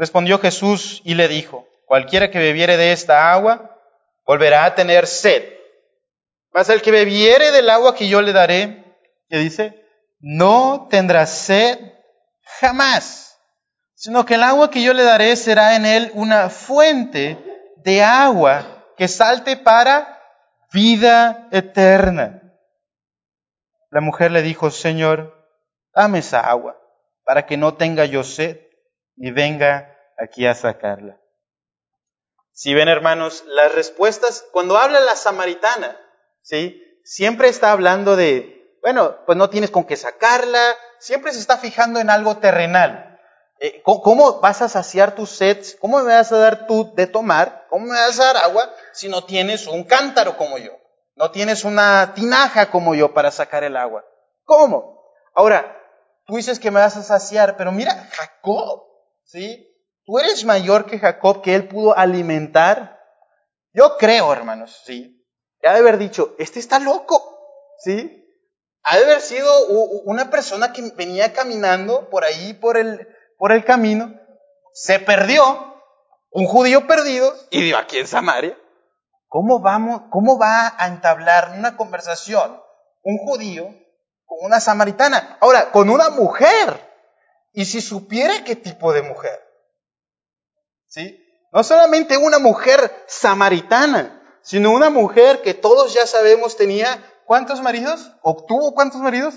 Respondió 0.00 0.38
Jesús 0.38 1.02
y 1.04 1.12
le 1.12 1.28
dijo, 1.28 1.68
cualquiera 1.84 2.30
que 2.30 2.38
bebiere 2.38 2.78
de 2.78 2.92
esta 2.92 3.30
agua, 3.34 3.78
volverá 4.24 4.64
a 4.64 4.74
tener 4.74 5.06
sed. 5.06 5.44
Mas 6.54 6.70
el 6.70 6.80
que 6.80 6.90
bebiere 6.90 7.52
del 7.52 7.68
agua 7.68 7.94
que 7.94 8.08
yo 8.08 8.22
le 8.22 8.32
daré, 8.32 8.82
¿qué 9.28 9.36
dice? 9.36 9.84
No 10.18 10.88
tendrá 10.88 11.26
sed 11.26 11.78
jamás, 12.60 13.38
sino 13.94 14.24
que 14.24 14.36
el 14.36 14.42
agua 14.42 14.70
que 14.70 14.82
yo 14.82 14.94
le 14.94 15.02
daré 15.02 15.36
será 15.36 15.76
en 15.76 15.84
él 15.84 16.10
una 16.14 16.48
fuente 16.48 17.36
de 17.84 18.02
agua 18.02 18.86
que 18.96 19.06
salte 19.06 19.58
para 19.58 20.18
vida 20.72 21.46
eterna. 21.52 22.40
La 23.90 24.00
mujer 24.00 24.30
le 24.30 24.40
dijo, 24.40 24.70
Señor, 24.70 25.46
dame 25.94 26.20
esa 26.20 26.40
agua 26.40 26.80
para 27.22 27.44
que 27.44 27.58
no 27.58 27.74
tenga 27.74 28.06
yo 28.06 28.24
sed 28.24 28.60
y 29.18 29.30
venga 29.30 29.89
aquí 30.22 30.46
a 30.46 30.54
sacarla. 30.54 31.18
Si 32.52 32.74
ven, 32.74 32.88
hermanos, 32.88 33.44
las 33.46 33.74
respuestas, 33.74 34.44
cuando 34.52 34.76
habla 34.76 35.00
la 35.00 35.16
samaritana, 35.16 35.98
¿sí? 36.42 36.82
Siempre 37.04 37.48
está 37.48 37.72
hablando 37.72 38.16
de, 38.16 38.76
bueno, 38.82 39.16
pues 39.24 39.38
no 39.38 39.48
tienes 39.48 39.70
con 39.70 39.84
qué 39.84 39.96
sacarla, 39.96 40.76
siempre 40.98 41.32
se 41.32 41.40
está 41.40 41.56
fijando 41.56 42.00
en 42.00 42.10
algo 42.10 42.36
terrenal. 42.36 43.18
Eh, 43.60 43.82
¿Cómo 43.82 44.40
vas 44.40 44.62
a 44.62 44.68
saciar 44.68 45.14
tus 45.14 45.30
sed? 45.30 45.64
¿Cómo 45.80 45.98
me 45.98 46.12
vas 46.12 46.32
a 46.32 46.38
dar 46.38 46.66
tú 46.66 46.92
de 46.94 47.06
tomar? 47.06 47.66
¿Cómo 47.68 47.86
me 47.86 47.98
vas 47.98 48.18
a 48.20 48.32
dar 48.32 48.36
agua 48.38 48.70
si 48.92 49.08
no 49.08 49.24
tienes 49.24 49.66
un 49.66 49.84
cántaro 49.84 50.36
como 50.36 50.58
yo? 50.58 50.72
No 51.14 51.30
tienes 51.30 51.64
una 51.64 52.12
tinaja 52.14 52.70
como 52.70 52.94
yo 52.94 53.12
para 53.12 53.30
sacar 53.30 53.64
el 53.64 53.76
agua. 53.76 54.04
¿Cómo? 54.44 55.02
Ahora, 55.34 55.78
tú 56.26 56.36
dices 56.36 56.58
que 56.58 56.70
me 56.70 56.80
vas 56.80 56.96
a 56.96 57.02
saciar, 57.02 57.56
pero 57.56 57.70
mira, 57.72 58.08
Jacob, 58.12 58.84
¿sí? 59.24 59.69
Tú 60.10 60.18
eres 60.18 60.44
mayor 60.44 60.86
que 60.86 60.98
Jacob, 60.98 61.40
que 61.40 61.54
él 61.54 61.68
pudo 61.68 61.96
alimentar. 61.96 62.98
Yo 63.72 63.96
creo, 63.96 64.32
hermanos, 64.32 64.82
¿sí? 64.84 65.24
Ha 65.62 65.72
de 65.72 65.78
haber 65.78 65.98
dicho, 65.98 66.34
este 66.40 66.58
está 66.58 66.80
loco, 66.80 67.38
¿sí? 67.78 68.26
Ha 68.82 68.96
de 68.98 69.04
haber 69.04 69.20
sido 69.20 69.66
una 70.06 70.28
persona 70.28 70.72
que 70.72 70.82
venía 70.96 71.32
caminando 71.32 72.10
por 72.10 72.24
ahí, 72.24 72.54
por 72.54 72.76
el, 72.76 73.06
por 73.38 73.52
el 73.52 73.64
camino, 73.64 74.12
se 74.72 74.98
perdió, 74.98 75.80
un 76.32 76.46
judío 76.46 76.88
perdido, 76.88 77.32
y 77.50 77.62
dio 77.62 77.78
aquí 77.78 77.98
en 77.98 78.08
Samaria. 78.08 78.58
¿Cómo, 79.28 79.60
vamos, 79.60 80.02
¿Cómo 80.10 80.40
va 80.40 80.74
a 80.76 80.88
entablar 80.88 81.52
una 81.56 81.76
conversación 81.76 82.60
un 83.04 83.16
judío 83.18 83.66
con 84.24 84.38
una 84.40 84.58
samaritana? 84.58 85.38
Ahora, 85.40 85.70
con 85.70 85.88
una 85.88 86.10
mujer. 86.10 86.84
Y 87.52 87.66
si 87.66 87.80
supiera 87.80 88.42
qué 88.42 88.56
tipo 88.56 88.92
de 88.92 89.02
mujer. 89.02 89.49
¿Sí? 90.90 91.24
No 91.52 91.62
solamente 91.62 92.16
una 92.16 92.40
mujer 92.40 93.04
samaritana, 93.06 94.38
sino 94.42 94.72
una 94.72 94.90
mujer 94.90 95.40
que 95.40 95.54
todos 95.54 95.94
ya 95.94 96.06
sabemos 96.06 96.56
tenía 96.56 97.02
¿cuántos 97.26 97.60
maridos? 97.60 98.12
¿Obtuvo 98.22 98.74
cuántos 98.74 99.00
maridos? 99.00 99.36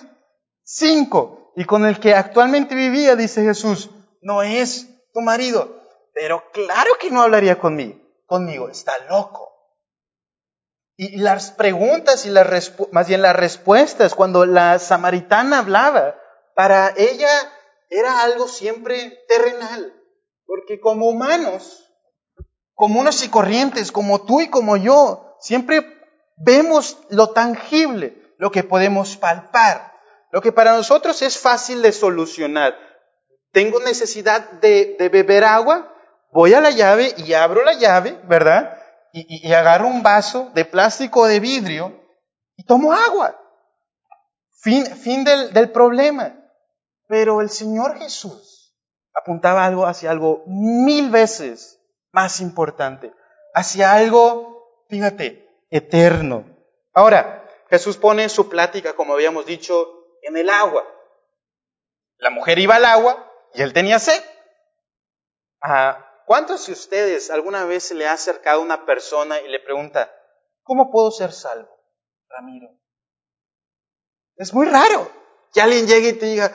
Cinco 0.64 1.54
y 1.56 1.66
con 1.66 1.86
el 1.86 2.00
que 2.00 2.16
actualmente 2.16 2.74
vivía, 2.74 3.16
dice 3.16 3.44
Jesús, 3.44 3.92
no 4.22 4.42
es 4.42 4.88
tu 5.14 5.22
marido. 5.22 5.80
Pero 6.16 6.44
claro 6.52 6.92
que 7.00 7.12
no 7.12 7.22
hablaría 7.22 7.60
conmigo, 7.60 8.00
conmigo, 8.26 8.70
está 8.70 8.94
loco. 9.10 9.52
Y 10.96 11.18
las 11.18 11.52
preguntas 11.52 12.26
y 12.26 12.30
las 12.30 12.74
más 12.92 13.08
bien 13.08 13.22
las 13.22 13.36
respuestas 13.36 14.16
cuando 14.16 14.46
la 14.48 14.80
samaritana 14.80 15.60
hablaba, 15.60 16.16
para 16.56 16.94
ella 16.98 17.30
era 17.90 18.24
algo 18.24 18.48
siempre 18.48 19.20
terrenal, 19.28 20.03
porque 20.46 20.80
como 20.80 21.08
humanos, 21.08 21.90
comunes 22.74 23.24
y 23.24 23.30
corrientes, 23.30 23.92
como 23.92 24.26
tú 24.26 24.42
y 24.42 24.50
como 24.50 24.78
yo, 24.78 25.36
siempre 25.40 25.86
vemos 26.38 26.98
lo 27.10 27.32
tangible, 27.32 28.36
lo 28.38 28.52
que 28.52 28.64
podemos 28.64 29.18
palpar. 29.18 29.94
Lo 30.32 30.42
que 30.42 30.52
para 30.52 30.74
nosotros 30.74 31.22
es 31.22 31.38
fácil 31.38 31.82
de 31.82 31.92
solucionar. 31.92 32.76
Tengo 33.52 33.80
necesidad 33.80 34.50
de, 34.54 34.98
beber 35.12 35.44
agua, 35.44 35.94
voy 36.32 36.56
a 36.56 36.62
la 36.62 36.72
llave 36.72 37.14
y 37.18 37.34
abro 37.34 37.64
la 37.64 37.74
llave, 37.74 38.20
¿verdad? 38.28 38.78
Y, 39.12 39.54
agarro 39.54 39.88
un 39.88 40.02
vaso 40.02 40.50
de 40.56 40.66
plástico 40.66 41.22
o 41.22 41.28
de 41.28 41.40
vidrio 41.40 42.02
y 42.56 42.66
tomo 42.66 42.94
agua. 42.94 43.40
Fin, 44.62 45.24
del 45.24 45.72
problema. 45.72 46.36
Pero 47.08 47.42
el 47.42 47.52
Señor 47.52 48.00
Jesús 48.00 48.53
apuntaba 49.14 49.66
algo 49.66 49.86
hacia 49.86 50.12
algo 50.12 50.44
mil 50.48 51.10
veces 51.10 51.80
más 52.12 52.42
importante, 52.42 53.14
hacia 53.54 53.94
algo, 53.94 54.86
fíjate, 54.90 55.50
eterno. 55.70 56.46
Ahora, 56.94 57.48
Jesús 57.70 57.98
pone 57.98 58.30
su 58.30 58.50
plática, 58.50 58.94
como 58.96 59.14
habíamos 59.14 59.46
dicho, 59.46 60.06
en 60.22 60.38
el 60.38 60.50
agua. 60.50 60.84
La 62.18 62.30
mujer 62.30 62.60
iba 62.60 62.76
al 62.76 62.86
agua 62.86 63.32
y 63.54 63.62
él 63.62 63.74
tenía 63.74 64.00
sed. 64.00 64.22
Ah, 65.62 66.10
¿Cuántos 66.26 66.68
de 66.68 66.74
ustedes 66.74 67.32
alguna 67.32 67.66
vez 67.66 67.84
se 67.84 67.96
le 67.96 68.08
ha 68.08 68.14
acercado 68.14 68.62
una 68.62 68.86
persona 68.86 69.42
y 69.42 69.50
le 69.50 69.60
pregunta, 69.60 70.14
¿cómo 70.64 70.92
puedo 70.92 71.12
ser 71.12 71.32
salvo? 71.32 71.70
Ramiro. 72.30 72.70
Es 74.36 74.54
muy 74.54 74.68
raro 74.68 75.12
que 75.54 75.62
alguien 75.62 75.86
llegue 75.86 76.10
y 76.10 76.14
te 76.14 76.26
diga, 76.28 76.54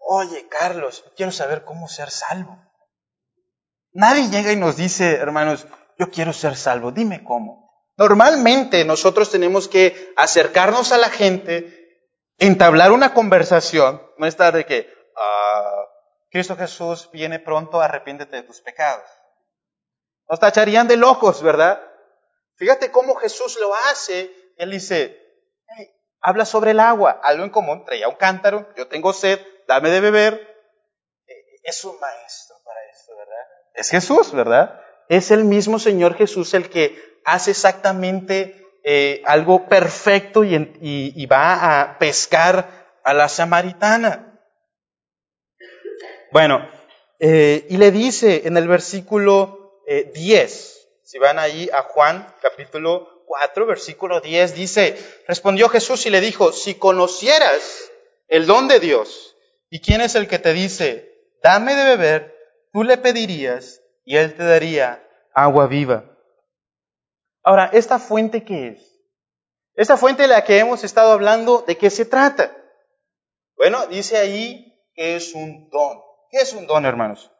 oye 0.00 0.48
Carlos, 0.48 1.04
quiero 1.16 1.32
saber 1.32 1.64
cómo 1.64 1.88
ser 1.88 2.10
salvo. 2.10 2.58
Nadie 3.92 4.28
llega 4.28 4.52
y 4.52 4.56
nos 4.56 4.76
dice, 4.76 5.14
hermanos, 5.14 5.66
yo 5.98 6.10
quiero 6.10 6.32
ser 6.32 6.56
salvo, 6.56 6.92
dime 6.92 7.24
cómo. 7.24 7.70
Normalmente 7.96 8.84
nosotros 8.84 9.30
tenemos 9.30 9.68
que 9.68 10.12
acercarnos 10.16 10.92
a 10.92 10.98
la 10.98 11.10
gente, 11.10 12.06
entablar 12.38 12.92
una 12.92 13.12
conversación, 13.12 14.00
no 14.16 14.26
estar 14.26 14.54
de 14.54 14.64
que, 14.64 14.92
ah, 15.16 15.84
Cristo 16.30 16.56
Jesús 16.56 17.10
viene 17.12 17.40
pronto, 17.40 17.80
arrepiéntete 17.80 18.36
de 18.36 18.42
tus 18.44 18.60
pecados. 18.60 19.04
Nos 20.28 20.38
tacharían 20.38 20.88
de 20.88 20.96
locos, 20.96 21.42
¿verdad? 21.42 21.82
Fíjate 22.54 22.90
cómo 22.90 23.16
Jesús 23.16 23.58
lo 23.60 23.74
hace. 23.74 24.30
Él 24.56 24.70
dice, 24.70 25.18
habla 26.20 26.44
sobre 26.44 26.70
el 26.70 26.80
agua, 26.80 27.20
algo 27.22 27.44
en 27.44 27.50
común, 27.50 27.84
traía 27.84 28.08
un 28.08 28.14
cántaro, 28.14 28.68
yo 28.76 28.86
tengo 28.88 29.12
sed, 29.12 29.40
dame 29.70 29.90
de 29.90 30.00
beber. 30.00 30.34
Eh, 31.28 31.60
es 31.62 31.84
un 31.84 31.98
maestro 32.00 32.56
para 32.64 32.80
esto, 32.90 33.16
¿verdad? 33.16 33.46
Es 33.74 33.88
Jesús, 33.90 34.32
¿verdad? 34.32 34.80
Es 35.08 35.30
el 35.30 35.44
mismo 35.44 35.78
Señor 35.78 36.16
Jesús 36.16 36.54
el 36.54 36.68
que 36.68 37.20
hace 37.24 37.52
exactamente 37.52 38.66
eh, 38.82 39.22
algo 39.24 39.68
perfecto 39.68 40.42
y, 40.42 41.26
va 41.26 41.80
a 41.80 41.98
pescar 41.98 42.98
a 43.04 43.14
la 43.14 43.28
samaritana. 43.28 44.40
Bueno, 46.32 46.68
eh, 47.20 47.66
y 47.68 47.76
le 47.76 47.92
dice 47.92 48.42
en 48.46 48.56
el 48.56 48.66
versículo 48.66 49.82
10, 49.86 50.88
si 51.02 51.18
van 51.18 51.38
ahí 51.40 51.68
a 51.72 51.82
Juan 51.82 52.26
capítulo 52.40 53.24
4, 53.26 53.66
versículo 53.66 54.20
10 54.20 54.54
dice, 54.54 54.96
respondió 55.26 55.68
Jesús 55.68 56.06
y 56.06 56.10
le 56.10 56.20
dijo, 56.20 56.52
si 56.52 56.74
conocieras 56.74 57.90
el 58.28 58.46
don 58.46 58.68
de 58.68 58.78
Dios, 58.78 59.30
¿y 59.70 59.80
quién 59.80 60.00
es 60.00 60.14
el 60.14 60.28
que 60.28 60.38
te 60.38 60.52
dice, 60.52 61.10
dame 61.42 61.74
de 61.74 61.84
beber? 61.84 62.36
Tú 62.72 62.84
le 62.84 62.98
pedirías 62.98 63.80
y 64.04 64.16
él 64.16 64.34
te 64.34 64.44
daría 64.44 65.02
agua 65.34 65.66
viva. 65.66 66.04
Ahora, 67.42 67.70
¿esta 67.72 67.98
fuente 67.98 68.44
qué 68.44 68.68
es? 68.68 68.90
Esta 69.74 69.96
fuente 69.96 70.22
de 70.22 70.28
la 70.28 70.44
que 70.44 70.58
hemos 70.58 70.84
estado 70.84 71.12
hablando, 71.12 71.64
¿de 71.66 71.78
qué 71.78 71.88
se 71.88 72.04
trata? 72.04 72.54
Bueno, 73.56 73.86
dice 73.86 74.18
ahí 74.18 74.78
que 74.94 75.16
es 75.16 75.34
un 75.34 75.70
don. 75.70 76.00
¿Qué 76.30 76.38
es 76.38 76.52
un 76.52 76.66
don, 76.66 76.84
hermanos? 76.84 77.30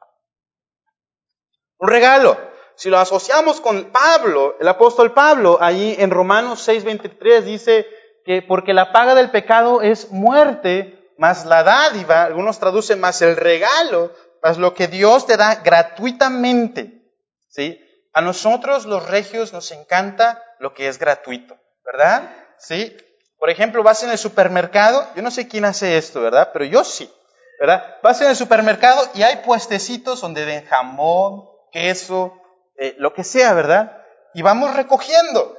Un 1.79 1.89
regalo. 1.89 2.39
Si 2.77 2.89
lo 2.89 2.99
asociamos 2.99 3.61
con 3.61 3.91
Pablo, 3.91 4.57
el 4.59 4.69
apóstol 4.69 5.13
Pablo, 5.13 5.59
allí 5.61 5.97
en 5.99 6.11
Romanos 6.11 6.67
6:23 6.67 7.43
dice 7.43 7.87
que 8.25 8.43
porque 8.43 8.73
la 8.73 8.93
paga 8.93 9.15
del 9.15 9.31
pecado 9.31 9.83
es 9.83 10.11
muerte, 10.11 11.00
más 11.21 11.45
la 11.45 11.63
dádiva, 11.63 12.25
algunos 12.25 12.59
traducen 12.59 12.99
más 12.99 13.21
el 13.21 13.37
regalo, 13.37 14.11
más 14.43 14.57
lo 14.57 14.73
que 14.73 14.89
Dios 14.89 15.27
te 15.27 15.37
da 15.37 15.57
gratuitamente. 15.57 17.05
¿Sí? 17.51 17.79
A 18.15 18.23
nosotros 18.23 18.87
los 18.87 19.07
regios 19.07 19.53
nos 19.53 19.71
encanta 19.71 20.43
lo 20.61 20.73
que 20.73 20.89
es 20.89 20.99
gratuito, 20.99 21.59
¿verdad? 21.85 22.35
¿Sí? 22.59 22.97
Por 23.39 23.51
ejemplo, 23.51 23.83
vas 23.83 24.03
en 24.03 24.09
el 24.09 24.17
supermercado, 24.17 25.07
yo 25.15 25.21
no 25.21 25.31
sé 25.31 25.47
quién 25.47 25.67
hace 25.67 25.99
esto, 25.99 26.23
¿verdad? 26.23 26.51
Pero 26.55 26.65
yo 26.65 26.85
sí, 26.85 27.13
¿verdad? 27.61 27.97
Vas 28.03 28.19
en 28.23 28.29
el 28.29 28.37
supermercado 28.37 29.07
y 29.13 29.23
hay 29.23 29.43
puestecitos 29.45 30.23
donde 30.23 30.47
ven 30.47 30.65
jamón, 30.65 31.51
queso, 31.71 32.33
eh, 32.79 32.95
lo 32.97 33.13
que 33.13 33.25
sea, 33.25 33.53
¿verdad? 33.53 34.05
Y 34.33 34.41
vamos 34.41 34.75
recogiendo. 34.75 35.59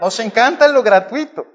Nos 0.00 0.18
encanta 0.20 0.66
lo 0.68 0.82
gratuito. 0.82 1.46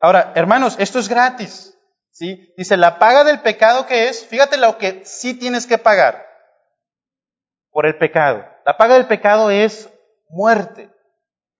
Ahora, 0.00 0.32
hermanos, 0.34 0.76
esto 0.78 0.98
es 0.98 1.10
gratis. 1.10 1.75
Dice, 2.18 2.76
la 2.76 2.98
paga 2.98 3.24
del 3.24 3.40
pecado 3.40 3.86
que 3.86 4.08
es, 4.08 4.24
fíjate 4.24 4.56
lo 4.56 4.78
que 4.78 5.04
sí 5.04 5.34
tienes 5.34 5.66
que 5.66 5.78
pagar 5.78 6.26
por 7.70 7.86
el 7.86 7.98
pecado. 7.98 8.44
La 8.64 8.76
paga 8.76 8.94
del 8.94 9.06
pecado 9.06 9.50
es 9.50 9.90
muerte. 10.28 10.90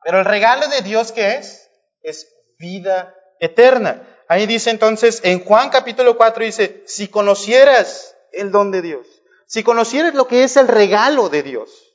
Pero 0.02 0.20
el 0.20 0.24
regalo 0.24 0.68
de 0.68 0.80
Dios 0.80 1.12
que 1.12 1.34
es, 1.34 1.68
es 2.02 2.32
vida 2.58 3.14
eterna. 3.40 4.02
Ahí 4.28 4.46
dice 4.46 4.70
entonces, 4.70 5.20
en 5.24 5.44
Juan 5.44 5.70
capítulo 5.70 6.16
4 6.16 6.44
dice, 6.44 6.82
si 6.86 7.08
conocieras 7.08 8.16
el 8.32 8.50
don 8.50 8.70
de 8.70 8.82
Dios, 8.82 9.06
si 9.46 9.62
conocieras 9.62 10.14
lo 10.14 10.26
que 10.26 10.44
es 10.44 10.56
el 10.56 10.68
regalo 10.68 11.28
de 11.28 11.42
Dios, 11.42 11.86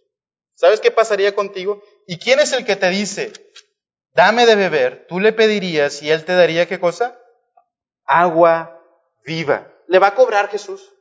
¿Sabes 0.61 0.79
qué 0.79 0.91
pasaría 0.91 1.33
contigo? 1.33 1.81
¿Y 2.05 2.19
quién 2.19 2.39
es 2.39 2.53
el 2.53 2.65
que 2.65 2.75
te 2.75 2.87
dice, 2.89 3.33
dame 4.13 4.45
de 4.45 4.55
beber? 4.55 5.07
Tú 5.07 5.19
le 5.19 5.33
pedirías 5.33 6.03
y 6.03 6.11
él 6.11 6.23
te 6.23 6.33
daría 6.33 6.67
qué 6.67 6.79
cosa? 6.79 7.19
Agua 8.05 8.79
viva. 9.25 9.67
¿Le 9.87 9.99
va 9.99 10.07
a 10.07 10.15
cobrar 10.15 10.49
Jesús? 10.49 10.91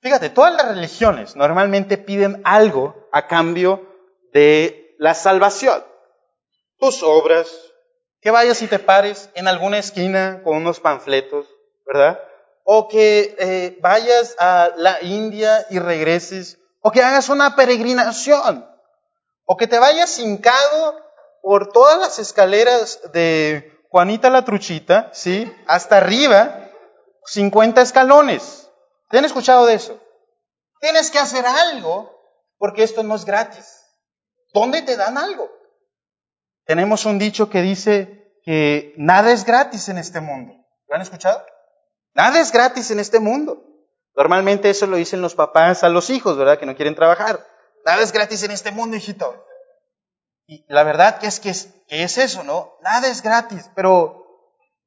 Fíjate, 0.00 0.30
todas 0.30 0.54
las 0.54 0.68
religiones 0.68 1.36
normalmente 1.36 1.96
piden 1.96 2.42
algo 2.44 3.08
a 3.12 3.28
cambio 3.28 3.86
de 4.32 4.96
la 4.98 5.14
salvación. 5.14 5.84
Tus 6.78 7.02
obras, 7.02 7.48
que 8.20 8.30
vayas 8.30 8.62
y 8.62 8.66
te 8.66 8.78
pares 8.78 9.30
en 9.34 9.48
alguna 9.48 9.78
esquina 9.78 10.42
con 10.42 10.56
unos 10.56 10.80
panfletos, 10.80 11.46
¿verdad? 11.86 12.20
O 12.64 12.88
que 12.88 13.36
eh, 13.38 13.78
vayas 13.80 14.36
a 14.38 14.72
la 14.76 15.02
India 15.02 15.66
y 15.70 15.78
regreses 15.78 16.58
o 16.82 16.90
que 16.90 17.02
hagas 17.02 17.28
una 17.28 17.54
peregrinación, 17.54 18.68
o 19.44 19.56
que 19.56 19.68
te 19.68 19.78
vayas 19.78 20.18
hincado 20.18 21.00
por 21.40 21.72
todas 21.72 21.98
las 21.98 22.18
escaleras 22.18 23.00
de 23.12 23.71
Juanita 23.92 24.30
la 24.30 24.42
Truchita, 24.42 25.10
¿sí? 25.12 25.54
Hasta 25.66 25.98
arriba, 25.98 26.70
50 27.26 27.82
escalones. 27.82 28.70
¿Te 29.10 29.18
escuchado 29.18 29.66
de 29.66 29.74
eso? 29.74 30.00
Tienes 30.80 31.10
que 31.10 31.18
hacer 31.18 31.44
algo 31.44 32.10
porque 32.56 32.84
esto 32.84 33.02
no 33.02 33.14
es 33.14 33.26
gratis. 33.26 33.84
¿Dónde 34.54 34.80
te 34.80 34.96
dan 34.96 35.18
algo? 35.18 35.50
Tenemos 36.64 37.04
un 37.04 37.18
dicho 37.18 37.50
que 37.50 37.60
dice 37.60 38.32
que 38.46 38.94
nada 38.96 39.30
es 39.30 39.44
gratis 39.44 39.90
en 39.90 39.98
este 39.98 40.22
mundo. 40.22 40.54
¿Lo 40.88 40.94
han 40.94 41.02
escuchado? 41.02 41.44
Nada 42.14 42.40
es 42.40 42.50
gratis 42.50 42.90
en 42.92 42.98
este 42.98 43.20
mundo. 43.20 43.62
Normalmente 44.16 44.70
eso 44.70 44.86
lo 44.86 44.96
dicen 44.96 45.20
los 45.20 45.34
papás 45.34 45.84
a 45.84 45.90
los 45.90 46.08
hijos, 46.08 46.38
¿verdad? 46.38 46.58
Que 46.58 46.64
no 46.64 46.76
quieren 46.76 46.94
trabajar. 46.94 47.46
Nada 47.84 48.00
es 48.00 48.10
gratis 48.10 48.42
en 48.42 48.52
este 48.52 48.70
mundo, 48.70 48.96
hijito. 48.96 49.44
Y 50.52 50.66
la 50.68 50.84
verdad 50.84 51.18
es 51.24 51.40
que 51.40 51.48
es, 51.48 51.72
que 51.88 52.02
es 52.02 52.18
eso, 52.18 52.44
¿no? 52.44 52.76
Nada 52.82 53.08
es 53.08 53.22
gratis, 53.22 53.70
pero 53.74 54.22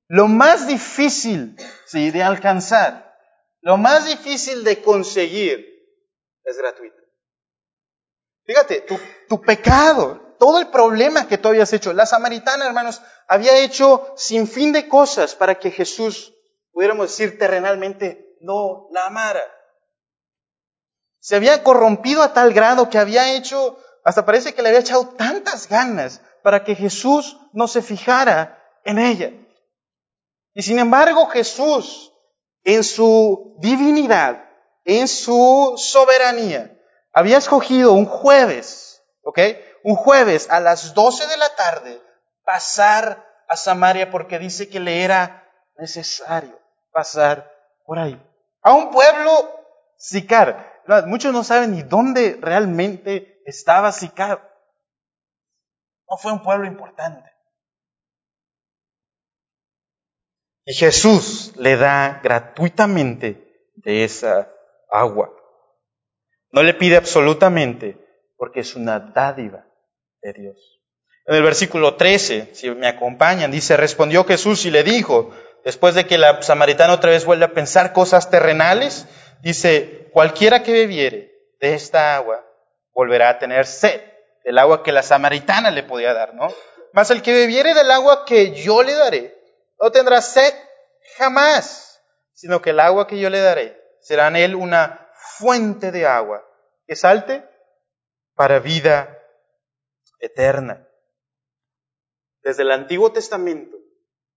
lo 0.08 0.28
más 0.28 0.68
difícil, 0.68 1.58
de 1.92 2.22
alcanzar, 2.22 3.18
lo 3.62 3.76
más 3.78 4.06
difícil 4.06 4.64
de 4.64 4.84
conseguir 4.84 5.66
es 6.44 6.58
gratuito. 6.60 7.02
Fíjate, 8.46 8.82
tu, 8.82 9.00
tu 9.28 9.42
pecado, 9.42 10.36
todo 10.38 10.60
el 10.60 10.68
problema 10.68 11.28
que 11.28 11.40
tú 11.40 11.48
habías 11.48 11.74
hecho, 11.74 11.94
la 11.94 12.06
samaritana, 12.06 12.68
hermanos, 12.68 13.02
había 13.28 13.58
hecho 13.58 14.14
sin 14.16 14.48
fin 14.48 14.72
de 14.72 14.88
cosas 14.88 15.34
para 15.34 15.58
que 15.58 15.72
Jesús, 15.72 16.36
pudiéramos 16.74 17.08
decir 17.10 17.40
terrenalmente, 17.40 18.38
no 18.42 18.88
la 18.92 19.08
amara. 19.08 19.42
Se 21.18 21.36
había 21.36 21.64
corrompido 21.64 22.22
a 22.22 22.34
tal 22.34 22.54
grado 22.54 22.92
que 22.92 23.00
había 23.00 23.34
hecho, 23.34 23.80
hasta 24.06 24.24
parece 24.24 24.54
que 24.54 24.62
le 24.62 24.70
había 24.70 24.82
echado 24.82 25.08
tantas 25.10 25.68
ganas 25.68 26.22
para 26.44 26.64
que 26.64 26.76
Jesús 26.76 27.38
no 27.54 27.68
se 27.68 27.82
fijara 27.82 28.64
en 28.84 29.00
ella. 29.00 29.32
Y 30.54 30.62
sin 30.62 30.78
embargo 30.78 31.26
Jesús, 31.26 32.14
en 32.64 32.84
su 32.84 33.56
divinidad, 33.60 34.46
en 34.86 35.08
su 35.08 35.74
soberanía, 35.78 36.80
había 37.12 37.40
escogido 37.40 37.94
un 37.94 38.06
jueves, 38.06 39.02
¿ok? 39.24 39.40
Un 39.84 39.96
jueves 39.96 40.48
a 40.52 40.60
las 40.60 40.94
12 40.94 41.26
de 41.28 41.38
la 41.38 41.56
tarde 41.56 42.02
pasar 42.44 43.26
a 43.50 43.58
Samaria 43.58 44.12
porque 44.12 44.38
dice 44.38 44.70
que 44.70 44.80
le 44.80 45.04
era 45.04 45.50
necesario 45.78 46.60
pasar 46.92 47.52
por 47.86 47.98
ahí. 47.98 48.22
A 48.62 48.74
un 48.74 48.92
pueblo 48.92 49.32
Sicar. 49.98 50.74
Muchos 51.08 51.34
no 51.34 51.44
saben 51.44 51.72
ni 51.72 51.82
dónde 51.82 52.38
realmente 52.40 53.35
estaba 53.46 53.92
Sicar. 53.92 54.52
No 56.10 56.18
fue 56.18 56.32
un 56.32 56.44
pueblo 56.44 56.68
importante. 56.68 57.32
Y 60.66 60.74
Jesús 60.74 61.54
le 61.58 61.78
da 61.78 62.20
gratuitamente 62.24 63.70
de 63.76 64.04
esa 64.04 64.52
agua. 64.92 65.32
No 66.52 66.64
le 66.64 66.74
pide 66.74 66.98
absolutamente 66.98 67.98
porque 68.38 68.62
es 68.62 68.76
una 68.76 69.00
dádiva 69.00 69.66
de 70.22 70.34
Dios. 70.34 70.82
En 71.28 71.36
el 71.36 71.44
versículo 71.44 71.96
13, 71.96 72.54
si 72.54 72.70
me 72.72 72.88
acompañan, 72.88 73.52
dice, 73.52 73.78
respondió 73.78 74.26
Jesús 74.26 74.66
y 74.66 74.72
le 74.72 74.84
dijo, 74.84 75.32
después 75.64 75.96
de 75.96 76.06
que 76.06 76.18
la 76.18 76.42
samaritana 76.42 76.94
otra 76.94 77.12
vez 77.12 77.26
vuelve 77.26 77.46
a 77.46 77.54
pensar 77.54 77.94
cosas 77.94 78.30
terrenales, 78.30 79.08
dice, 79.42 80.10
cualquiera 80.14 80.64
que 80.64 80.72
bebiere 80.72 81.34
de 81.60 81.74
esta 81.74 82.16
agua 82.16 82.45
volverá 82.96 83.30
a 83.30 83.40
tener 83.40 83.68
sed, 83.68 84.02
del 84.44 84.58
agua 84.58 84.82
que 84.82 84.92
la 84.92 85.04
samaritana 85.04 85.70
le 85.70 85.84
podía 85.84 86.14
dar, 86.14 86.34
¿no? 86.34 86.48
Mas 86.94 87.12
el 87.12 87.22
que 87.22 87.34
bebiere 87.34 87.74
del 87.74 87.92
agua 87.92 88.26
que 88.26 88.54
yo 88.54 88.82
le 88.82 88.94
daré, 88.94 89.38
no 89.80 89.92
tendrá 89.92 90.22
sed 90.22 90.54
jamás, 91.18 92.02
sino 92.34 92.62
que 92.62 92.70
el 92.70 92.80
agua 92.80 93.06
que 93.06 93.20
yo 93.20 93.30
le 93.30 93.42
daré 93.42 93.80
será 94.00 94.30
en 94.30 94.38
él 94.38 94.56
una 94.56 95.12
fuente 95.38 95.92
de 95.92 96.08
agua 96.08 96.48
que 96.88 96.96
salte 96.96 97.44
para 98.34 98.60
vida 98.60 99.20
eterna. 100.20 100.88
Desde 102.44 102.64
el 102.64 102.72
Antiguo 102.72 103.12
Testamento, 103.12 103.76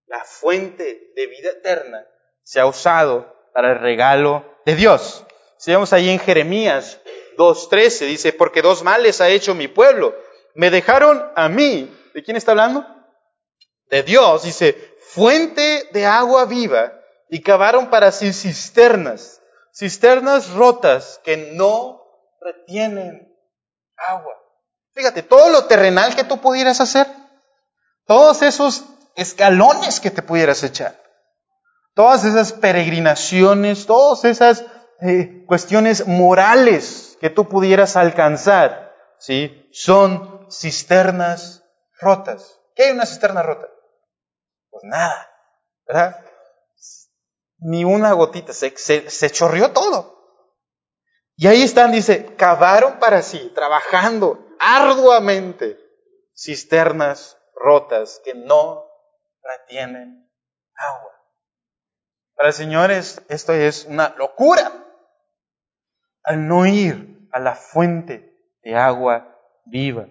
la 0.06 0.24
fuente 0.24 1.12
de 1.14 1.26
vida 1.26 1.50
eterna 1.50 2.06
se 2.42 2.58
ha 2.58 2.66
usado 2.66 3.36
para 3.52 3.72
el 3.72 3.78
regalo 3.78 4.58
de 4.64 4.74
Dios. 4.74 5.24
Si 5.58 5.70
vemos 5.70 5.92
ahí 5.92 6.08
en 6.08 6.18
Jeremías 6.18 7.00
2.13, 7.38 8.06
dice, 8.06 8.32
porque 8.32 8.60
dos 8.60 8.82
males 8.82 9.20
ha 9.20 9.28
hecho 9.28 9.54
mi 9.54 9.68
pueblo. 9.68 10.14
Me 10.54 10.70
dejaron 10.70 11.24
a 11.36 11.48
mí. 11.48 11.94
¿De 12.12 12.22
quién 12.24 12.36
está 12.36 12.50
hablando? 12.50 12.84
De 13.88 14.02
Dios. 14.02 14.42
Dice, 14.42 14.96
fuente 15.00 15.88
de 15.92 16.04
agua 16.04 16.44
viva 16.44 16.92
y 17.30 17.40
cavaron 17.40 17.90
para 17.90 18.10
sí 18.10 18.32
cisternas, 18.32 19.40
cisternas 19.72 20.50
rotas 20.50 21.20
que 21.24 21.36
no 21.54 22.02
retienen 22.40 23.32
agua. 23.96 24.34
Fíjate, 24.94 25.22
todo 25.22 25.50
lo 25.50 25.66
terrenal 25.66 26.16
que 26.16 26.24
tú 26.24 26.38
pudieras 26.40 26.80
hacer, 26.80 27.06
todos 28.06 28.42
esos 28.42 28.84
escalones 29.14 30.00
que 30.00 30.10
te 30.10 30.22
pudieras 30.22 30.62
echar, 30.64 31.00
todas 31.94 32.24
esas 32.24 32.52
peregrinaciones, 32.52 33.86
todas 33.86 34.24
esas 34.24 34.64
eh, 35.00 35.44
cuestiones 35.46 36.06
morales 36.06 37.16
que 37.20 37.30
tú 37.30 37.48
pudieras 37.48 37.96
alcanzar, 37.96 38.94
¿sí? 39.18 39.68
Son 39.72 40.46
cisternas 40.50 41.64
rotas. 42.00 42.60
¿Qué 42.74 42.84
hay 42.84 42.92
una 42.92 43.06
cisterna 43.06 43.42
rota? 43.42 43.68
Pues 44.70 44.84
nada, 44.84 45.30
¿verdad? 45.86 46.24
Ni 47.58 47.84
una 47.84 48.12
gotita, 48.12 48.52
se, 48.52 48.76
se, 48.76 49.10
se 49.10 49.30
chorrió 49.30 49.72
todo. 49.72 50.18
Y 51.36 51.46
ahí 51.46 51.62
están, 51.62 51.92
dice, 51.92 52.34
cavaron 52.36 52.98
para 52.98 53.22
sí, 53.22 53.52
trabajando 53.54 54.44
arduamente, 54.58 55.78
cisternas 56.34 57.38
rotas 57.54 58.20
que 58.24 58.34
no 58.34 58.84
retienen 59.42 60.28
agua. 60.74 61.12
Para 62.34 62.52
señores, 62.52 63.20
esto 63.28 63.52
es 63.52 63.84
una 63.84 64.14
locura. 64.16 64.84
Al 66.28 66.46
no 66.46 66.66
ir 66.66 67.26
a 67.32 67.40
la 67.40 67.54
fuente 67.54 68.36
de 68.62 68.76
agua 68.76 69.34
viva. 69.64 70.08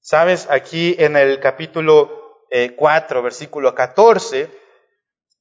Sabes, 0.00 0.48
aquí 0.50 0.96
en 0.98 1.16
el 1.16 1.38
capítulo 1.38 2.46
4, 2.78 3.18
eh, 3.18 3.22
versículo 3.22 3.74
14, 3.74 4.50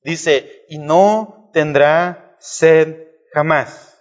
dice, 0.04 0.66
y 0.68 0.78
no 0.78 1.50
tendrá 1.54 2.36
sed 2.38 3.08
jamás. 3.32 3.98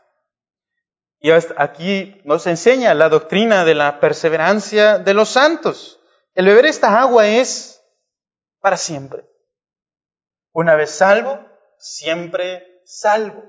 Y 1.20 1.30
aquí 1.30 2.20
nos 2.24 2.48
enseña 2.48 2.94
la 2.94 3.08
doctrina 3.08 3.64
de 3.64 3.76
la 3.76 4.00
perseverancia 4.00 4.98
de 4.98 5.14
los 5.14 5.28
santos. 5.28 6.00
El 6.34 6.46
beber 6.46 6.66
esta 6.66 7.00
agua 7.00 7.28
es 7.28 7.80
para 8.58 8.76
siempre. 8.76 9.24
Una 10.50 10.74
vez 10.74 10.90
salvo, 10.90 11.46
siempre 11.76 12.82
salvo. 12.84 13.44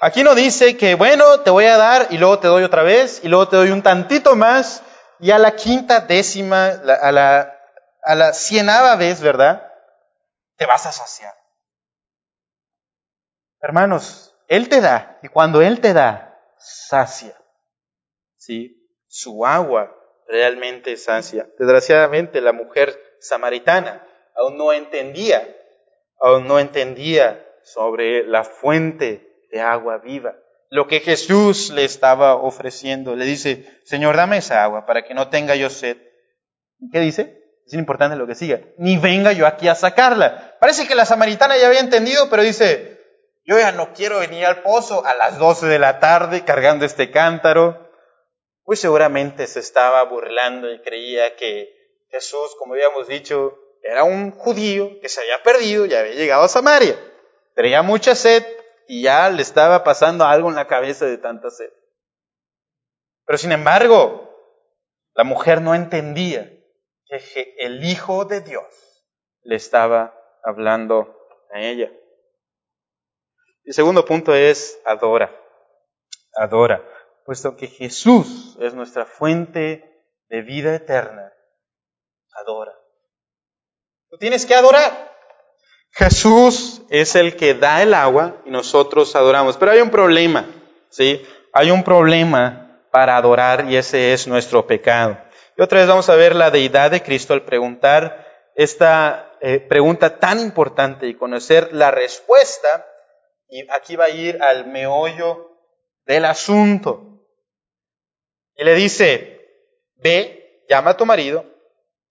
Aquí 0.00 0.22
no 0.22 0.34
dice 0.34 0.76
que, 0.76 0.94
bueno, 0.94 1.40
te 1.40 1.50
voy 1.50 1.64
a 1.64 1.76
dar 1.76 2.08
y 2.10 2.18
luego 2.18 2.38
te 2.38 2.48
doy 2.48 2.62
otra 2.64 2.82
vez 2.82 3.20
y 3.24 3.28
luego 3.28 3.48
te 3.48 3.56
doy 3.56 3.70
un 3.70 3.82
tantito 3.82 4.36
más 4.36 4.82
y 5.20 5.30
a 5.30 5.38
la 5.38 5.56
quinta 5.56 6.00
décima, 6.00 6.66
a 6.66 7.12
la, 7.12 7.58
a 8.02 8.14
la 8.14 8.32
cienava 8.34 8.96
vez, 8.96 9.20
¿verdad? 9.22 9.72
Te 10.56 10.66
vas 10.66 10.84
a 10.86 10.92
saciar. 10.92 11.32
Hermanos, 13.60 14.34
Él 14.48 14.68
te 14.68 14.80
da 14.80 15.18
y 15.22 15.28
cuando 15.28 15.62
Él 15.62 15.80
te 15.80 15.92
da, 15.92 16.38
sacia. 16.58 17.34
¿Sí? 18.36 18.90
Su 19.06 19.46
agua 19.46 19.96
realmente 20.28 20.96
sacia. 20.96 21.48
Desgraciadamente 21.58 22.40
la 22.40 22.52
mujer 22.52 23.00
samaritana 23.20 24.06
aún 24.34 24.58
no 24.58 24.72
entendía 24.72 25.42
aún 26.20 26.46
no 26.46 26.58
entendía 26.58 27.44
sobre 27.62 28.24
la 28.24 28.44
fuente 28.44 29.25
de 29.56 29.62
agua 29.62 29.98
viva. 29.98 30.36
Lo 30.68 30.86
que 30.86 31.00
Jesús 31.00 31.70
le 31.70 31.84
estaba 31.84 32.34
ofreciendo. 32.34 33.16
Le 33.16 33.24
dice, 33.24 33.80
Señor, 33.84 34.16
dame 34.16 34.38
esa 34.38 34.62
agua 34.62 34.84
para 34.84 35.02
que 35.04 35.14
no 35.14 35.28
tenga 35.28 35.54
yo 35.54 35.70
sed. 35.70 35.96
¿Qué 36.92 37.00
dice? 37.00 37.42
Es 37.66 37.72
importante 37.74 38.16
lo 38.16 38.26
que 38.26 38.34
sigue. 38.34 38.74
Ni 38.78 38.98
venga 38.98 39.32
yo 39.32 39.46
aquí 39.46 39.68
a 39.68 39.74
sacarla. 39.74 40.56
Parece 40.60 40.86
que 40.86 40.94
la 40.94 41.06
samaritana 41.06 41.56
ya 41.56 41.68
había 41.68 41.80
entendido, 41.80 42.28
pero 42.28 42.42
dice, 42.42 43.00
yo 43.44 43.58
ya 43.58 43.72
no 43.72 43.92
quiero 43.94 44.18
venir 44.18 44.44
al 44.44 44.62
pozo 44.62 45.04
a 45.06 45.14
las 45.14 45.38
12 45.38 45.66
de 45.66 45.78
la 45.78 45.98
tarde 45.98 46.44
cargando 46.44 46.84
este 46.84 47.10
cántaro. 47.10 47.90
Pues 48.64 48.80
seguramente 48.80 49.46
se 49.46 49.60
estaba 49.60 50.02
burlando 50.04 50.70
y 50.72 50.80
creía 50.80 51.36
que 51.36 51.72
Jesús, 52.10 52.54
como 52.58 52.74
habíamos 52.74 53.08
dicho, 53.08 53.58
era 53.82 54.04
un 54.04 54.32
judío 54.32 55.00
que 55.00 55.08
se 55.08 55.20
había 55.20 55.42
perdido 55.42 55.86
y 55.86 55.94
había 55.94 56.14
llegado 56.14 56.42
a 56.42 56.48
Samaria. 56.48 56.96
Tenía 57.54 57.82
mucha 57.82 58.14
sed 58.14 58.44
y 58.88 59.02
ya 59.02 59.28
le 59.30 59.42
estaba 59.42 59.84
pasando 59.84 60.24
algo 60.24 60.48
en 60.48 60.56
la 60.56 60.66
cabeza 60.66 61.06
de 61.06 61.18
tanta 61.18 61.50
sed. 61.50 61.72
Pero 63.24 63.38
sin 63.38 63.52
embargo, 63.52 64.30
la 65.14 65.24
mujer 65.24 65.60
no 65.60 65.74
entendía 65.74 66.52
que 67.08 67.54
el 67.58 67.84
Hijo 67.84 68.24
de 68.24 68.40
Dios 68.40 68.64
le 69.42 69.56
estaba 69.56 70.14
hablando 70.42 71.28
a 71.52 71.60
ella. 71.60 71.90
El 73.64 73.74
segundo 73.74 74.04
punto 74.04 74.34
es 74.34 74.80
adora, 74.84 75.34
adora, 76.34 76.84
puesto 77.24 77.56
que 77.56 77.66
Jesús 77.66 78.56
es 78.60 78.74
nuestra 78.74 79.06
fuente 79.06 80.04
de 80.28 80.42
vida 80.42 80.74
eterna, 80.74 81.32
adora. 82.32 82.72
Tú 84.08 84.18
tienes 84.18 84.46
que 84.46 84.54
adorar. 84.54 85.15
Jesús 85.96 86.82
es 86.90 87.14
el 87.16 87.36
que 87.36 87.54
da 87.54 87.82
el 87.82 87.94
agua 87.94 88.42
y 88.44 88.50
nosotros 88.50 89.16
adoramos. 89.16 89.56
Pero 89.56 89.72
hay 89.72 89.80
un 89.80 89.90
problema, 89.90 90.46
¿sí? 90.90 91.26
Hay 91.54 91.70
un 91.70 91.82
problema 91.82 92.82
para 92.90 93.16
adorar 93.16 93.64
y 93.70 93.76
ese 93.76 94.12
es 94.12 94.28
nuestro 94.28 94.66
pecado. 94.66 95.16
Y 95.56 95.62
otra 95.62 95.78
vez 95.78 95.88
vamos 95.88 96.10
a 96.10 96.14
ver 96.14 96.36
la 96.36 96.50
deidad 96.50 96.90
de 96.90 97.02
Cristo 97.02 97.32
al 97.32 97.46
preguntar 97.46 98.26
esta 98.54 99.32
eh, 99.40 99.58
pregunta 99.58 100.18
tan 100.18 100.38
importante 100.38 101.06
y 101.06 101.14
conocer 101.14 101.72
la 101.72 101.90
respuesta. 101.90 102.86
Y 103.48 103.66
aquí 103.70 103.96
va 103.96 104.04
a 104.04 104.10
ir 104.10 104.42
al 104.42 104.66
meollo 104.66 105.50
del 106.04 106.26
asunto. 106.26 107.22
Y 108.54 108.64
le 108.64 108.74
dice, 108.74 109.40
ve, 109.94 110.62
llama 110.68 110.90
a 110.90 110.96
tu 110.98 111.06
marido 111.06 111.55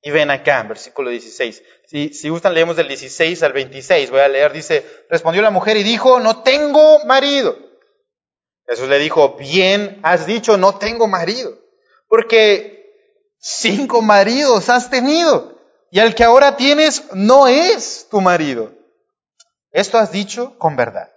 y 0.05 0.11
ven 0.11 0.29
acá, 0.29 0.61
versículo 0.61 1.09
16. 1.09 1.63
Si, 1.87 2.29
gustan, 2.29 2.53
leemos 2.53 2.75
del 2.75 2.87
16 2.87 3.41
al 3.41 3.53
26. 3.53 4.11
Voy 4.11 4.19
a 4.19 4.27
leer, 4.27 4.53
dice, 4.53 4.85
respondió 5.09 5.41
la 5.41 5.49
mujer 5.49 5.77
y 5.77 5.83
dijo, 5.83 6.19
no 6.19 6.43
tengo 6.43 7.03
marido. 7.05 7.57
Jesús 8.67 8.87
le 8.87 8.99
dijo, 8.99 9.35
bien 9.35 9.99
has 10.03 10.27
dicho, 10.27 10.57
no 10.57 10.77
tengo 10.77 11.07
marido. 11.07 11.57
Porque 12.07 12.93
cinco 13.39 14.03
maridos 14.03 14.69
has 14.69 14.91
tenido 14.91 15.57
y 15.89 15.99
el 15.99 16.13
que 16.13 16.23
ahora 16.23 16.55
tienes 16.55 17.05
no 17.13 17.47
es 17.47 18.07
tu 18.11 18.21
marido. 18.21 18.73
Esto 19.71 19.97
has 19.97 20.11
dicho 20.11 20.55
con 20.59 20.75
verdad. 20.75 21.11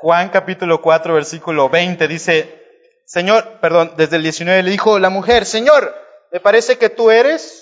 Juan 0.00 0.30
capítulo 0.30 0.80
4, 0.80 1.12
versículo 1.12 1.68
20 1.68 2.08
dice, 2.08 2.62
Señor, 3.04 3.60
perdón, 3.60 3.92
desde 3.98 4.16
el 4.16 4.22
19 4.22 4.62
le 4.62 4.70
dijo 4.70 4.98
la 4.98 5.10
mujer, 5.10 5.44
Señor, 5.44 5.94
me 6.32 6.40
parece 6.40 6.78
que 6.78 6.88
tú 6.88 7.10
eres 7.10 7.61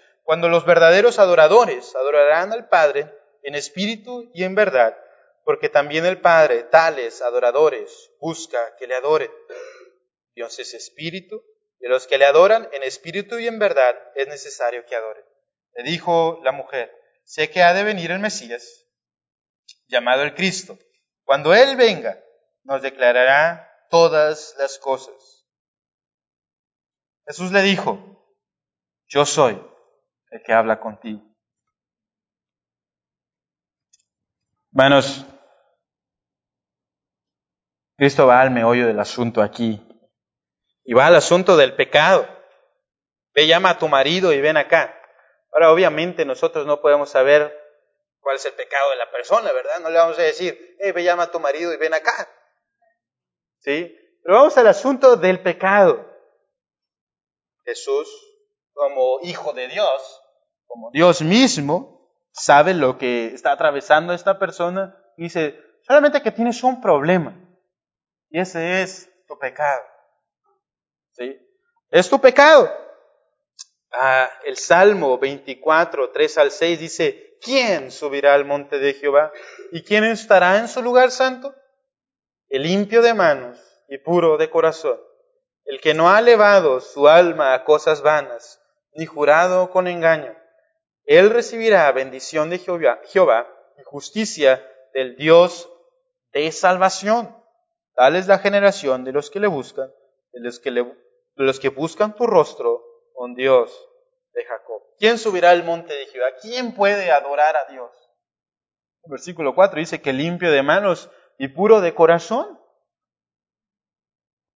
cuando 0.23 0.49
los 0.49 0.65
verdaderos 0.65 1.19
adoradores 1.19 1.95
adorarán 1.95 2.53
al 2.53 2.69
Padre 2.69 3.13
en 3.43 3.55
espíritu 3.55 4.29
y 4.33 4.43
en 4.43 4.55
verdad, 4.55 4.97
porque 5.43 5.69
también 5.69 6.05
el 6.05 6.21
Padre, 6.21 6.63
tales 6.63 7.21
adoradores, 7.21 8.11
busca 8.19 8.75
que 8.77 8.87
le 8.87 8.95
adoren. 8.95 9.31
Dios 10.35 10.57
es 10.59 10.73
espíritu, 10.73 11.43
y 11.79 11.87
los 11.87 12.07
que 12.07 12.17
le 12.17 12.25
adoran 12.25 12.69
en 12.71 12.83
espíritu 12.83 13.39
y 13.39 13.47
en 13.47 13.57
verdad 13.57 13.95
es 14.15 14.27
necesario 14.27 14.85
que 14.85 14.95
adoren. 14.95 15.25
Le 15.73 15.83
dijo 15.83 16.39
la 16.43 16.51
mujer, 16.51 16.95
sé 17.23 17.49
que 17.49 17.63
ha 17.63 17.73
de 17.73 17.83
venir 17.83 18.11
el 18.11 18.19
Mesías, 18.19 18.85
llamado 19.87 20.21
el 20.21 20.35
Cristo. 20.35 20.77
Cuando 21.23 21.55
Él 21.55 21.75
venga, 21.75 22.23
nos 22.63 22.81
declarará 22.81 23.67
todas 23.89 24.55
las 24.59 24.77
cosas. 24.77 25.47
Jesús 27.25 27.51
le 27.51 27.61
dijo, 27.61 28.25
yo 29.07 29.25
soy 29.25 29.70
el 30.31 30.41
que 30.43 30.53
habla 30.53 30.79
contigo. 30.79 31.21
Hermanos, 34.73 35.25
Cristo 37.97 38.25
va 38.25 38.41
al 38.41 38.51
meollo 38.51 38.87
del 38.87 38.99
asunto 38.99 39.41
aquí. 39.41 39.79
Y 40.85 40.93
va 40.93 41.07
al 41.07 41.15
asunto 41.15 41.57
del 41.57 41.75
pecado. 41.75 42.27
Ve, 43.33 43.45
llama 43.45 43.71
a 43.71 43.77
tu 43.77 43.87
marido 43.87 44.33
y 44.33 44.41
ven 44.41 44.57
acá. 44.57 44.97
Ahora, 45.51 45.71
obviamente, 45.71 46.25
nosotros 46.25 46.65
no 46.65 46.81
podemos 46.81 47.09
saber 47.09 47.55
cuál 48.21 48.37
es 48.37 48.45
el 48.45 48.53
pecado 48.53 48.89
de 48.91 48.95
la 48.95 49.11
persona, 49.11 49.51
¿verdad? 49.51 49.79
No 49.81 49.89
le 49.89 49.97
vamos 49.97 50.17
a 50.17 50.23
decir, 50.23 50.77
hey, 50.79 50.91
ve, 50.93 51.03
llama 51.03 51.23
a 51.23 51.31
tu 51.31 51.39
marido 51.39 51.73
y 51.73 51.77
ven 51.77 51.93
acá. 51.93 52.27
¿Sí? 53.59 53.95
Pero 54.23 54.37
vamos 54.37 54.57
al 54.57 54.67
asunto 54.67 55.17
del 55.17 55.41
pecado. 55.41 56.07
Jesús, 57.65 58.09
como 58.73 59.19
hijo 59.21 59.53
de 59.53 59.67
Dios, 59.67 60.20
como 60.71 60.89
Dios 60.91 61.21
mismo, 61.21 62.09
sabe 62.31 62.73
lo 62.73 62.97
que 62.97 63.33
está 63.33 63.51
atravesando 63.51 64.13
esta 64.13 64.39
persona 64.39 64.97
dice, 65.17 65.59
solamente 65.85 66.21
que 66.21 66.31
tienes 66.31 66.63
un 66.63 66.79
problema. 66.79 67.37
Y 68.29 68.39
ese 68.39 68.81
es 68.81 69.11
tu 69.27 69.37
pecado. 69.37 69.81
¿Sí? 71.11 71.37
Es 71.89 72.09
tu 72.09 72.21
pecado. 72.21 72.71
Ah, 73.91 74.29
el 74.45 74.55
Salmo 74.55 75.17
24, 75.17 76.11
3 76.11 76.37
al 76.37 76.51
6 76.51 76.79
dice, 76.79 77.37
¿quién 77.41 77.91
subirá 77.91 78.33
al 78.33 78.45
monte 78.45 78.79
de 78.79 78.93
Jehová? 78.93 79.33
¿Y 79.73 79.83
quién 79.83 80.05
estará 80.05 80.57
en 80.57 80.69
su 80.69 80.81
lugar 80.81 81.11
santo? 81.11 81.53
El 82.47 82.63
limpio 82.63 83.01
de 83.01 83.13
manos 83.13 83.59
y 83.89 83.97
puro 83.97 84.37
de 84.37 84.49
corazón, 84.49 85.01
el 85.65 85.81
que 85.81 85.93
no 85.93 86.09
ha 86.09 86.19
elevado 86.19 86.79
su 86.79 87.09
alma 87.09 87.53
a 87.53 87.65
cosas 87.65 88.01
vanas, 88.01 88.61
ni 88.93 89.05
jurado 89.05 89.69
con 89.69 89.89
engaño. 89.89 90.40
Él 91.05 91.29
recibirá 91.29 91.91
bendición 91.91 92.49
de 92.49 92.59
Jehová, 92.59 93.47
y 93.77 93.83
justicia 93.83 94.65
del 94.93 95.15
Dios 95.15 95.69
de 96.31 96.51
salvación. 96.51 97.35
Tal 97.95 98.15
es 98.15 98.27
la 98.27 98.39
generación 98.39 99.03
de 99.03 99.11
los 99.11 99.29
que 99.29 99.39
le 99.39 99.47
buscan, 99.47 99.91
de 100.31 100.39
los 100.41 100.59
que, 100.59 100.71
le, 100.71 100.83
de 100.83 100.93
los 101.35 101.59
que 101.59 101.69
buscan 101.69 102.15
tu 102.15 102.25
rostro, 102.27 102.83
con 103.13 103.35
Dios 103.35 103.71
de 104.33 104.45
Jacob. 104.45 104.81
¿Quién 104.97 105.17
subirá 105.17 105.51
al 105.51 105.63
monte 105.63 105.93
de 105.93 106.07
Jehová? 106.07 106.27
¿Quién 106.41 106.73
puede 106.73 107.11
adorar 107.11 107.55
a 107.55 107.65
Dios? 107.71 107.91
Versículo 109.03 109.55
4 109.55 109.79
dice 109.79 110.01
que 110.01 110.13
limpio 110.13 110.51
de 110.51 110.63
manos 110.63 111.09
y 111.37 111.47
puro 111.49 111.81
de 111.81 111.93
corazón. 111.93 112.59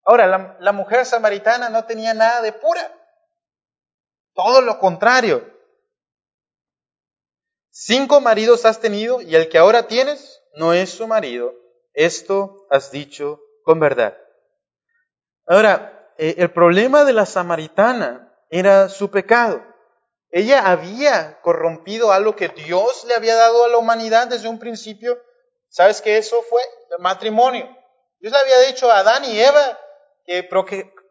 Ahora, 0.04 0.26
la, 0.26 0.56
la 0.60 0.72
mujer 0.72 1.04
samaritana 1.04 1.68
no 1.68 1.84
tenía 1.84 2.14
nada 2.14 2.42
de 2.42 2.52
pura. 2.52 2.92
Todo 4.34 4.60
lo 4.60 4.78
contrario. 4.78 5.55
Cinco 7.78 8.22
maridos 8.22 8.64
has 8.64 8.80
tenido 8.80 9.20
y 9.20 9.36
el 9.36 9.50
que 9.50 9.58
ahora 9.58 9.86
tienes 9.86 10.40
no 10.54 10.72
es 10.72 10.88
su 10.88 11.06
marido. 11.06 11.52
Esto 11.92 12.66
has 12.70 12.90
dicho 12.90 13.38
con 13.64 13.80
verdad. 13.80 14.16
Ahora, 15.46 16.10
eh, 16.16 16.36
el 16.38 16.50
problema 16.52 17.04
de 17.04 17.12
la 17.12 17.26
samaritana 17.26 18.32
era 18.48 18.88
su 18.88 19.10
pecado. 19.10 19.62
Ella 20.30 20.70
había 20.70 21.38
corrompido 21.42 22.12
algo 22.12 22.34
que 22.34 22.48
Dios 22.48 23.04
le 23.06 23.14
había 23.14 23.36
dado 23.36 23.66
a 23.66 23.68
la 23.68 23.76
humanidad 23.76 24.26
desde 24.26 24.48
un 24.48 24.58
principio. 24.58 25.20
¿Sabes 25.68 26.00
qué 26.00 26.16
eso 26.16 26.40
fue? 26.48 26.62
El 26.96 27.02
matrimonio. 27.02 27.68
Dios 28.20 28.32
le 28.32 28.38
había 28.38 28.68
dicho 28.68 28.90
a 28.90 29.00
Adán 29.00 29.26
y 29.26 29.38
Eva 29.38 29.78
que 30.24 30.48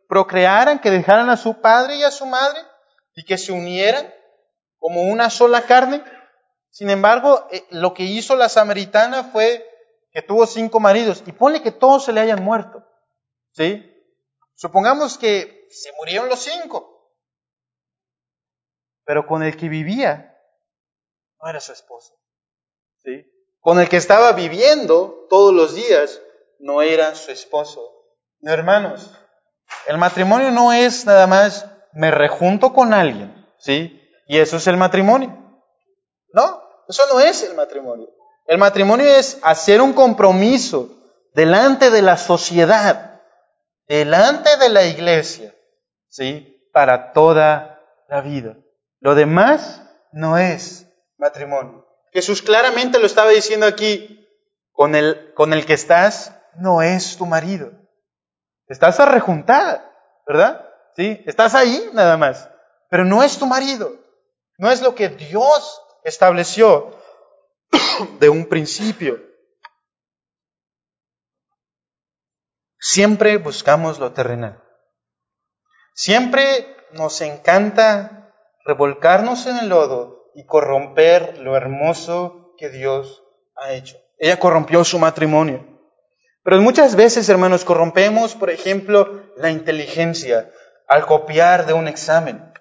procrearan, 0.09 0.79
que 0.79 0.89
dejaran 0.89 1.29
a 1.29 1.37
su 1.37 1.61
padre 1.61 1.97
y 1.97 2.03
a 2.03 2.09
su 2.09 2.25
madre 2.25 2.59
y 3.13 3.23
que 3.23 3.37
se 3.37 3.51
unieran 3.51 4.11
como 4.79 5.03
una 5.03 5.29
sola 5.29 5.61
carne. 5.61 6.03
Sin 6.75 6.89
embargo, 6.89 7.47
eh, 7.51 7.65
lo 7.69 7.93
que 7.93 8.03
hizo 8.03 8.35
la 8.35 8.49
samaritana 8.49 9.23
fue 9.23 9.65
que 10.11 10.21
tuvo 10.21 10.45
cinco 10.45 10.81
maridos 10.81 11.23
y 11.25 11.31
ponle 11.31 11.61
que 11.61 11.71
todos 11.71 12.03
se 12.03 12.11
le 12.11 12.19
hayan 12.19 12.43
muerto. 12.43 12.83
¿Sí? 13.53 13.89
Supongamos 14.55 15.17
que 15.17 15.69
se 15.69 15.93
murieron 15.93 16.27
los 16.27 16.39
cinco. 16.39 17.13
Pero 19.05 19.25
con 19.25 19.41
el 19.41 19.55
que 19.55 19.69
vivía 19.69 20.37
no 21.41 21.49
era 21.49 21.61
su 21.61 21.71
esposo. 21.71 22.13
¿Sí? 22.97 23.25
Con 23.61 23.79
el 23.79 23.87
que 23.87 23.95
estaba 23.95 24.33
viviendo 24.33 25.27
todos 25.29 25.53
los 25.53 25.75
días 25.75 26.21
no 26.59 26.81
era 26.81 27.15
su 27.15 27.31
esposo. 27.31 27.89
hermanos, 28.41 29.17
el 29.87 29.97
matrimonio 29.97 30.51
no 30.51 30.73
es 30.73 31.05
nada 31.05 31.25
más 31.25 31.71
me 31.93 32.11
rejunto 32.11 32.73
con 32.73 32.93
alguien, 32.93 33.47
¿sí? 33.59 34.01
Y 34.27 34.39
eso 34.39 34.57
es 34.57 34.67
el 34.67 34.75
matrimonio. 34.75 35.41
No, 36.33 36.64
eso 36.87 37.03
no 37.11 37.19
es 37.19 37.43
el 37.43 37.55
matrimonio. 37.55 38.09
El 38.47 38.57
matrimonio 38.57 39.07
es 39.07 39.39
hacer 39.41 39.81
un 39.81 39.93
compromiso 39.93 40.89
delante 41.33 41.89
de 41.89 42.01
la 42.01 42.17
sociedad, 42.17 43.21
delante 43.87 44.57
de 44.57 44.69
la 44.69 44.85
iglesia, 44.85 45.55
¿sí? 46.09 46.69
Para 46.71 47.13
toda 47.13 47.81
la 48.07 48.21
vida. 48.21 48.57
Lo 48.99 49.15
demás 49.15 49.81
no 50.11 50.37
es 50.37 50.87
matrimonio. 51.17 51.85
Jesús 52.11 52.41
claramente 52.41 52.99
lo 52.99 53.05
estaba 53.05 53.31
diciendo 53.31 53.65
aquí, 53.65 54.25
con 54.71 54.95
el, 54.95 55.33
con 55.33 55.53
el 55.53 55.65
que 55.65 55.73
estás 55.73 56.33
no 56.55 56.81
es 56.81 57.17
tu 57.17 57.25
marido. 57.25 57.71
Estás 58.67 58.99
arrejuntada, 58.99 59.91
¿verdad? 60.27 60.69
¿Sí? 60.95 61.21
Estás 61.25 61.55
ahí 61.55 61.89
nada 61.93 62.17
más, 62.17 62.49
pero 62.89 63.05
no 63.05 63.23
es 63.23 63.37
tu 63.37 63.45
marido. 63.45 63.93
No 64.57 64.71
es 64.71 64.81
lo 64.81 64.95
que 64.95 65.09
Dios 65.09 65.81
estableció 66.05 66.91
de 68.19 68.29
un 68.29 68.47
principio. 68.47 69.21
Siempre 72.79 73.37
buscamos 73.37 73.99
lo 73.99 74.13
terrenal. 74.13 74.63
Siempre 75.93 76.77
nos 76.91 77.19
encanta 77.21 78.31
revolcarnos 78.63 79.47
en 79.47 79.57
el 79.57 79.69
lodo 79.69 80.31
y 80.35 80.45
corromper 80.45 81.39
lo 81.39 81.57
hermoso 81.57 82.53
que 82.57 82.69
Dios 82.69 83.23
ha 83.55 83.73
hecho. 83.73 83.97
Ella 84.17 84.39
corrompió 84.39 84.83
su 84.83 84.99
matrimonio. 84.99 85.65
Pero 86.43 86.61
muchas 86.61 86.95
veces, 86.95 87.27
hermanos, 87.27 87.65
corrompemos, 87.65 88.35
por 88.35 88.51
ejemplo, 88.51 89.23
la 89.37 89.49
inteligencia 89.49 90.51
al 90.87 91.07
copiar 91.07 91.65
de 91.65 91.73
un 91.73 91.87
examen. 91.87 92.53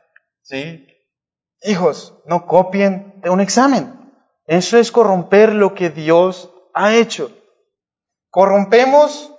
¿Sí? 0.43 0.87
Hijos, 1.65 2.15
no 2.27 2.47
copien 2.47 3.21
de 3.23 3.31
un 3.31 3.41
examen. 3.41 4.13
Eso 4.47 4.77
es 4.79 4.93
corromper 4.93 5.53
lo 5.55 5.75
que 5.75 5.89
Dios 5.89 6.51
ha 6.75 6.95
hecho. 6.95 7.31
Corrompemos 8.29 9.33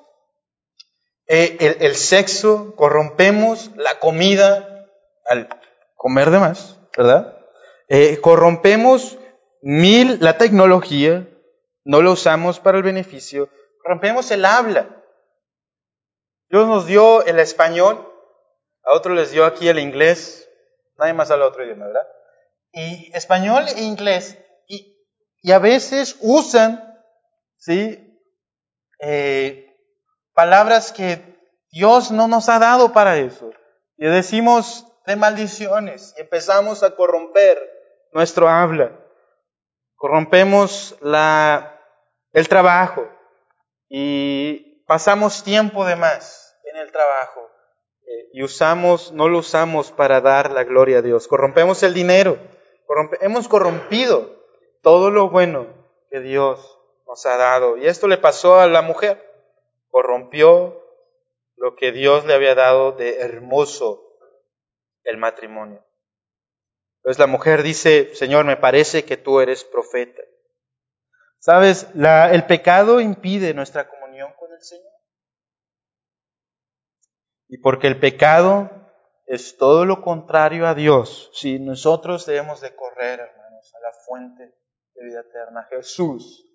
eh, 1.27 1.77
el, 1.79 1.95
sexo, 1.95 2.75
corrompemos 2.75 3.71
la 3.75 3.99
comida 3.99 4.87
al 5.25 5.49
comer 5.95 6.31
de 6.31 6.39
más, 6.39 6.79
¿verdad? 6.97 7.37
Eh, 7.89 8.19
corrompemos 8.21 9.19
mil 9.61 10.17
la 10.19 10.37
tecnología, 10.39 11.27
no 11.83 12.01
lo 12.01 12.13
usamos 12.13 12.59
para 12.59 12.77
el 12.77 12.83
beneficio, 12.83 13.49
corrompemos 13.83 14.31
el 14.31 14.45
habla. 14.45 15.03
Dios 16.49 16.67
nos 16.67 16.87
dio 16.87 17.23
el 17.25 17.39
español, 17.39 18.11
a 18.83 18.93
otros 18.93 19.15
les 19.15 19.31
dio 19.31 19.45
aquí 19.45 19.67
el 19.67 19.77
inglés, 19.77 20.49
nadie 20.97 21.13
más 21.13 21.29
habla 21.29 21.47
otro 21.47 21.63
idioma, 21.63 21.85
¿verdad? 21.85 22.14
Y 22.75 23.09
español 23.15 23.65
e 23.75 23.81
inglés, 23.83 24.37
y, 24.67 24.95
y 25.41 25.51
a 25.51 25.59
veces 25.59 26.17
usan, 26.19 27.01
¿sí? 27.57 28.01
Eh, 28.99 29.73
palabras 30.33 30.91
que 30.91 31.35
Dios 31.71 32.11
no 32.11 32.27
nos 32.27 32.49
ha 32.49 32.59
dado 32.59 32.93
para 32.93 33.17
eso. 33.17 33.51
Y 33.97 34.05
decimos 34.05 34.85
de 35.05 35.15
maldiciones 35.15 36.13
y 36.17 36.21
empezamos 36.21 36.83
a 36.83 36.95
corromper 36.95 37.57
nuestro 38.11 38.49
habla. 38.49 38.91
Corrompemos 39.95 40.95
la, 41.01 41.79
el 42.33 42.47
trabajo 42.47 43.07
y 43.89 44.83
pasamos 44.85 45.43
tiempo 45.43 45.85
de 45.85 45.95
más 45.95 46.57
en 46.71 46.77
el 46.77 46.91
trabajo 46.91 47.41
eh, 48.01 48.29
y 48.33 48.43
usamos, 48.43 49.11
no 49.11 49.29
lo 49.29 49.39
usamos 49.39 49.91
para 49.91 50.21
dar 50.21 50.51
la 50.51 50.63
gloria 50.63 50.99
a 50.99 51.01
Dios. 51.01 51.27
Corrompemos 51.27 51.83
el 51.83 51.93
dinero, 51.93 52.37
hemos 53.21 53.47
corrompido 53.47 54.35
todo 54.81 55.09
lo 55.09 55.29
bueno 55.29 55.67
que 56.09 56.19
Dios 56.19 56.79
nos 57.07 57.25
ha 57.25 57.37
dado. 57.37 57.77
Y 57.77 57.87
esto 57.87 58.07
le 58.07 58.17
pasó 58.17 58.59
a 58.59 58.67
la 58.67 58.81
mujer, 58.81 59.21
corrompió 59.89 60.81
lo 61.57 61.75
que 61.75 61.91
Dios 61.91 62.25
le 62.25 62.33
había 62.33 62.55
dado 62.55 62.91
de 62.91 63.19
hermoso 63.19 64.03
el 65.03 65.17
matrimonio. 65.17 65.83
Entonces 66.97 67.19
la 67.19 67.27
mujer 67.27 67.63
dice, 67.63 68.13
Señor, 68.15 68.45
me 68.45 68.57
parece 68.57 69.05
que 69.05 69.17
tú 69.17 69.39
eres 69.39 69.63
profeta. 69.63 70.21
Sabes, 71.39 71.87
la, 71.93 72.33
el 72.33 72.45
pecado 72.45 72.99
impide 72.99 73.53
nuestra 73.53 73.87
comunión 73.87 74.33
con 74.39 74.51
el 74.51 74.61
Señor. 74.61 74.91
Y 77.47 77.59
porque 77.59 77.87
el 77.87 77.99
pecado 77.99 78.71
es 79.25 79.57
todo 79.57 79.85
lo 79.85 80.01
contrario 80.01 80.67
a 80.67 80.75
Dios. 80.75 81.31
Si 81.33 81.59
nosotros 81.59 82.25
debemos 82.25 82.61
de 82.61 82.75
correr, 82.75 83.19
hermanos, 83.19 83.73
a 83.75 83.79
la 83.79 83.93
fuente 84.05 84.55
de 84.95 85.05
vida 85.05 85.21
eterna, 85.21 85.67
Jesús, 85.69 86.45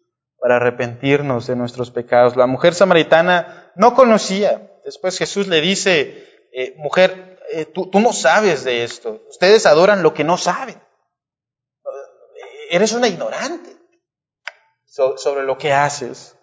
para 0.41 0.57
arrepentirnos 0.57 1.47
de 1.47 1.57
nuestros 1.57 1.91
pecados. 1.91 2.37
La 2.37 2.47
mujer 2.47 2.75
samaritana 2.75 3.73
no 3.77 3.95
conocía. 3.95 4.81
Después 4.85 5.19
Jesús 5.19 5.49
le 5.49 5.61
dice, 5.61 6.27
eh, 6.53 6.75
mujer, 6.79 7.39
eh, 7.53 7.67
tú, 7.67 7.91
no 7.95 8.13
sabes 8.13 8.65
de 8.65 8.85
esto. 8.85 9.23
Ustedes 9.29 9.67
adoran 9.67 10.03
lo 10.03 10.15
que 10.15 10.25
no 10.25 10.37
saben. 10.39 10.81
Eres 12.71 12.93
una 12.93 13.09
ignorante 13.09 13.77
sobre 14.85 15.43
lo 15.43 15.59
que 15.59 15.73
haces. 15.73 16.37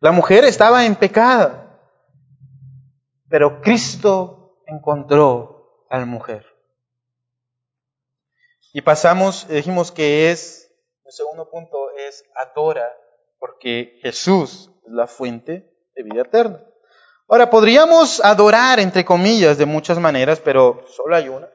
La 0.00 0.12
mujer 0.12 0.44
estaba 0.44 0.84
en 0.84 0.94
pecado, 0.96 1.80
pero 3.30 3.62
Cristo 3.62 4.60
encontró 4.66 5.53
a 5.88 6.04
mujer. 6.04 6.46
Y 8.72 8.82
pasamos, 8.82 9.46
dijimos 9.48 9.92
que 9.92 10.30
es, 10.30 10.72
el 11.04 11.12
segundo 11.12 11.48
punto 11.48 11.90
es 11.96 12.24
adora, 12.34 12.92
porque 13.38 13.98
Jesús 14.02 14.70
es 14.84 14.92
la 14.92 15.06
fuente 15.06 15.70
de 15.94 16.02
vida 16.02 16.22
eterna. 16.22 16.64
Ahora, 17.28 17.48
podríamos 17.50 18.22
adorar, 18.24 18.80
entre 18.80 19.04
comillas, 19.04 19.56
de 19.58 19.66
muchas 19.66 19.98
maneras, 19.98 20.40
pero 20.40 20.84
solo 20.88 21.16
hay 21.16 21.28
una. 21.28 21.48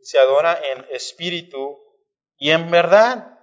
Se 0.00 0.18
adora 0.18 0.58
en 0.72 0.86
espíritu 0.92 1.78
y 2.36 2.50
en 2.50 2.70
verdad. 2.70 3.38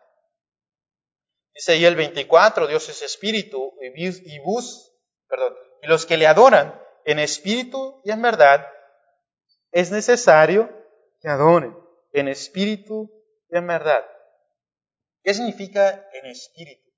Dice 1.54 1.74
ahí 1.74 1.86
el 1.86 1.96
24, 1.96 2.68
Dios 2.68 2.88
es 2.90 3.02
espíritu 3.02 3.74
y 3.82 4.40
bus, 4.40 4.94
perdón, 5.28 5.56
y 5.82 5.88
los 5.88 6.06
que 6.06 6.18
le 6.18 6.28
adoran 6.28 6.80
en 7.04 7.20
espíritu 7.20 8.02
y 8.04 8.12
en 8.12 8.22
verdad, 8.22 8.68
es 9.78 9.92
necesario 9.92 10.72
que 11.22 11.30
adoren 11.30 11.78
en 12.12 12.28
espíritu 12.28 13.12
y 13.48 13.58
en 13.58 13.68
verdad. 13.68 14.04
¿Qué 15.22 15.36
significa 15.36 16.10
en 16.14 16.26
espíritu? 16.26 16.90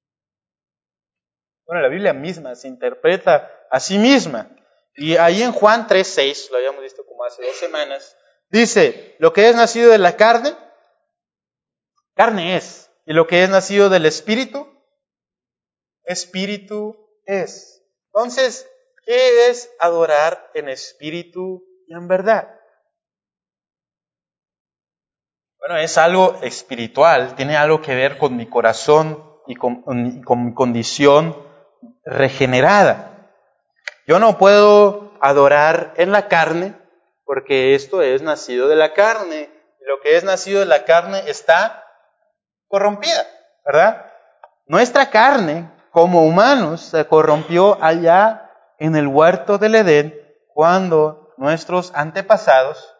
Bueno, 1.66 1.82
la 1.82 1.90
Biblia 1.90 2.14
misma 2.14 2.56
se 2.56 2.70
interpreta 2.70 3.52
a 3.70 3.82
sí 3.82 3.98
misma. 3.98 4.56
Y 4.96 5.18
ahí 5.18 5.44
en 5.44 5.52
Juan 5.52 5.90
3.6, 5.90 6.52
lo 6.52 6.56
habíamos 6.56 6.82
visto 6.82 7.06
como 7.06 7.26
hace 7.26 7.44
dos 7.44 7.58
semanas, 7.58 8.16
dice, 8.48 9.18
lo 9.20 9.34
que 9.34 9.50
es 9.50 9.58
nacido 9.58 9.92
de 9.92 9.98
la 9.98 10.16
carne, 10.16 10.56
carne 12.16 12.56
es. 12.56 12.90
Y 13.06 13.12
lo 13.12 13.28
que 13.28 13.44
es 13.44 13.50
nacido 13.50 13.90
del 13.90 14.06
espíritu, 14.06 14.66
espíritu 16.06 16.96
es. 17.26 17.84
Entonces, 18.14 18.72
¿qué 19.06 19.50
es 19.50 19.70
adorar 19.80 20.50
en 20.54 20.70
espíritu 20.70 21.66
y 21.86 21.94
en 21.94 22.08
verdad? 22.08 22.59
Es 25.78 25.98
algo 25.98 26.40
espiritual, 26.42 27.36
tiene 27.36 27.56
algo 27.56 27.82
que 27.82 27.96
ver 27.96 28.18
con 28.18 28.36
mi 28.36 28.48
corazón 28.48 29.24
y 29.46 29.56
con, 29.56 29.84
con 30.24 30.46
mi 30.46 30.54
condición 30.54 31.38
regenerada. 32.04 33.30
Yo 34.08 34.20
no 34.20 34.38
puedo 34.38 35.14
adorar 35.22 35.94
en 35.98 36.12
la 36.12 36.28
carne 36.28 36.76
porque 37.26 37.76
esto 37.76 38.02
es 38.02 38.24
nacido 38.24 38.68
de 38.68 38.76
la 38.76 38.94
carne. 38.94 39.50
Lo 39.86 40.00
que 40.02 40.18
es 40.18 40.24
nacido 40.24 40.62
de 40.62 40.66
la 40.66 40.86
carne 40.86 41.22
está 41.28 41.86
corrompida, 42.68 43.26
¿verdad? 43.66 44.06
Nuestra 44.66 45.10
carne, 45.10 45.70
como 45.92 46.24
humanos, 46.26 46.82
se 46.82 47.06
corrompió 47.06 47.78
allá 47.84 48.50
en 48.80 48.96
el 48.96 49.08
huerto 49.08 49.58
del 49.60 49.76
Edén 49.76 50.20
cuando 50.54 51.34
nuestros 51.38 51.92
antepasados, 51.94 52.96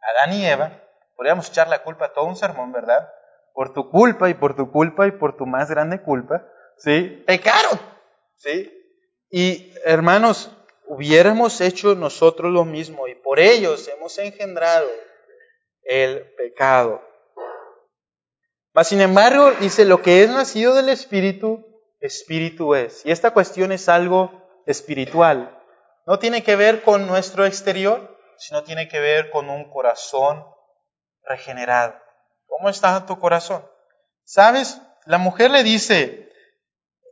Adán 0.00 0.34
y 0.34 0.46
Eva, 0.46 0.72
podríamos 1.18 1.48
echar 1.48 1.66
la 1.68 1.82
culpa 1.82 2.06
a 2.06 2.12
todo 2.12 2.26
un 2.26 2.36
sermón, 2.36 2.70
¿verdad? 2.70 3.12
Por 3.52 3.74
tu 3.74 3.90
culpa 3.90 4.30
y 4.30 4.34
por 4.34 4.54
tu 4.54 4.70
culpa 4.70 5.08
y 5.08 5.10
por 5.10 5.36
tu 5.36 5.46
más 5.46 5.68
grande 5.68 6.00
culpa, 6.00 6.46
¿sí? 6.76 7.24
Pecaron, 7.26 7.80
¿sí? 8.36 8.72
Y 9.28 9.74
hermanos, 9.84 10.56
hubiéramos 10.86 11.60
hecho 11.60 11.96
nosotros 11.96 12.52
lo 12.52 12.64
mismo 12.64 13.08
y 13.08 13.16
por 13.16 13.40
ellos 13.40 13.88
hemos 13.88 14.16
engendrado 14.18 14.88
el 15.82 16.22
pecado. 16.36 17.02
Mas 18.72 18.86
sin 18.86 19.00
embargo, 19.00 19.50
dice, 19.58 19.84
lo 19.84 20.02
que 20.02 20.22
es 20.22 20.30
nacido 20.30 20.76
del 20.76 20.88
Espíritu, 20.88 21.66
Espíritu 21.98 22.76
es. 22.76 23.04
Y 23.04 23.10
esta 23.10 23.32
cuestión 23.32 23.72
es 23.72 23.88
algo 23.88 24.30
espiritual. 24.66 25.60
No 26.06 26.20
tiene 26.20 26.44
que 26.44 26.54
ver 26.54 26.82
con 26.82 27.08
nuestro 27.08 27.44
exterior, 27.44 28.16
sino 28.36 28.62
tiene 28.62 28.86
que 28.86 29.00
ver 29.00 29.30
con 29.30 29.50
un 29.50 29.68
corazón 29.68 30.44
regenerado. 31.28 31.94
¿Cómo 32.46 32.68
está 32.68 33.06
tu 33.06 33.18
corazón? 33.20 33.64
¿Sabes? 34.24 34.80
La 35.04 35.18
mujer 35.18 35.50
le 35.50 35.62
dice, 35.62 36.32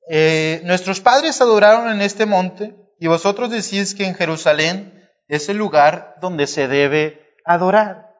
eh, 0.09 0.61
nuestros 0.64 1.00
padres 1.00 1.40
adoraron 1.40 1.88
en 1.90 2.00
este 2.00 2.26
monte 2.26 2.76
y 2.98 3.07
vosotros 3.07 3.50
decís 3.50 3.94
que 3.94 4.07
en 4.07 4.14
Jerusalén 4.14 5.09
es 5.29 5.48
el 5.48 5.57
lugar 5.57 6.16
donde 6.20 6.46
se 6.46 6.68
debe 6.68 7.35
adorar. 7.44 8.14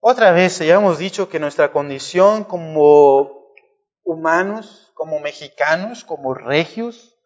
Otra 0.00 0.30
vez, 0.30 0.58
ya 0.58 0.76
hemos 0.76 0.98
dicho 0.98 1.28
que 1.28 1.40
nuestra 1.40 1.72
condición 1.72 2.44
como 2.44 3.52
humanos, 4.04 4.92
como 4.94 5.18
mexicanos, 5.20 6.04
como 6.04 6.34
regios, 6.34 7.16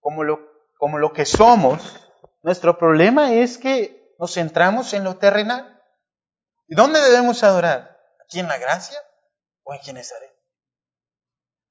como 0.00 0.24
lo, 0.24 0.40
como 0.78 0.98
lo 0.98 1.12
que 1.12 1.24
somos, 1.24 1.96
nuestro 2.42 2.78
problema 2.78 3.34
es 3.34 3.58
que 3.58 4.14
nos 4.18 4.34
centramos 4.34 4.92
en 4.92 5.04
lo 5.04 5.16
terrenal. 5.16 5.79
¿Y 6.70 6.74
dónde 6.74 7.02
debemos 7.02 7.42
adorar? 7.42 8.00
¿Aquí 8.24 8.40
en 8.40 8.48
la 8.48 8.56
gracia 8.56 8.98
o 9.64 9.74
en 9.74 9.80
Genesaret? 9.80 10.40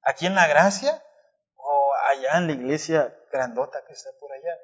aquí 0.02 0.26
en 0.26 0.34
la 0.34 0.46
gracia 0.46 1.02
o 1.56 1.92
allá 2.10 2.38
en 2.38 2.46
la 2.46 2.52
iglesia 2.52 3.14
grandota 3.32 3.82
que 3.86 3.92
está 3.92 4.10
por 4.18 4.32
allá. 4.32 4.56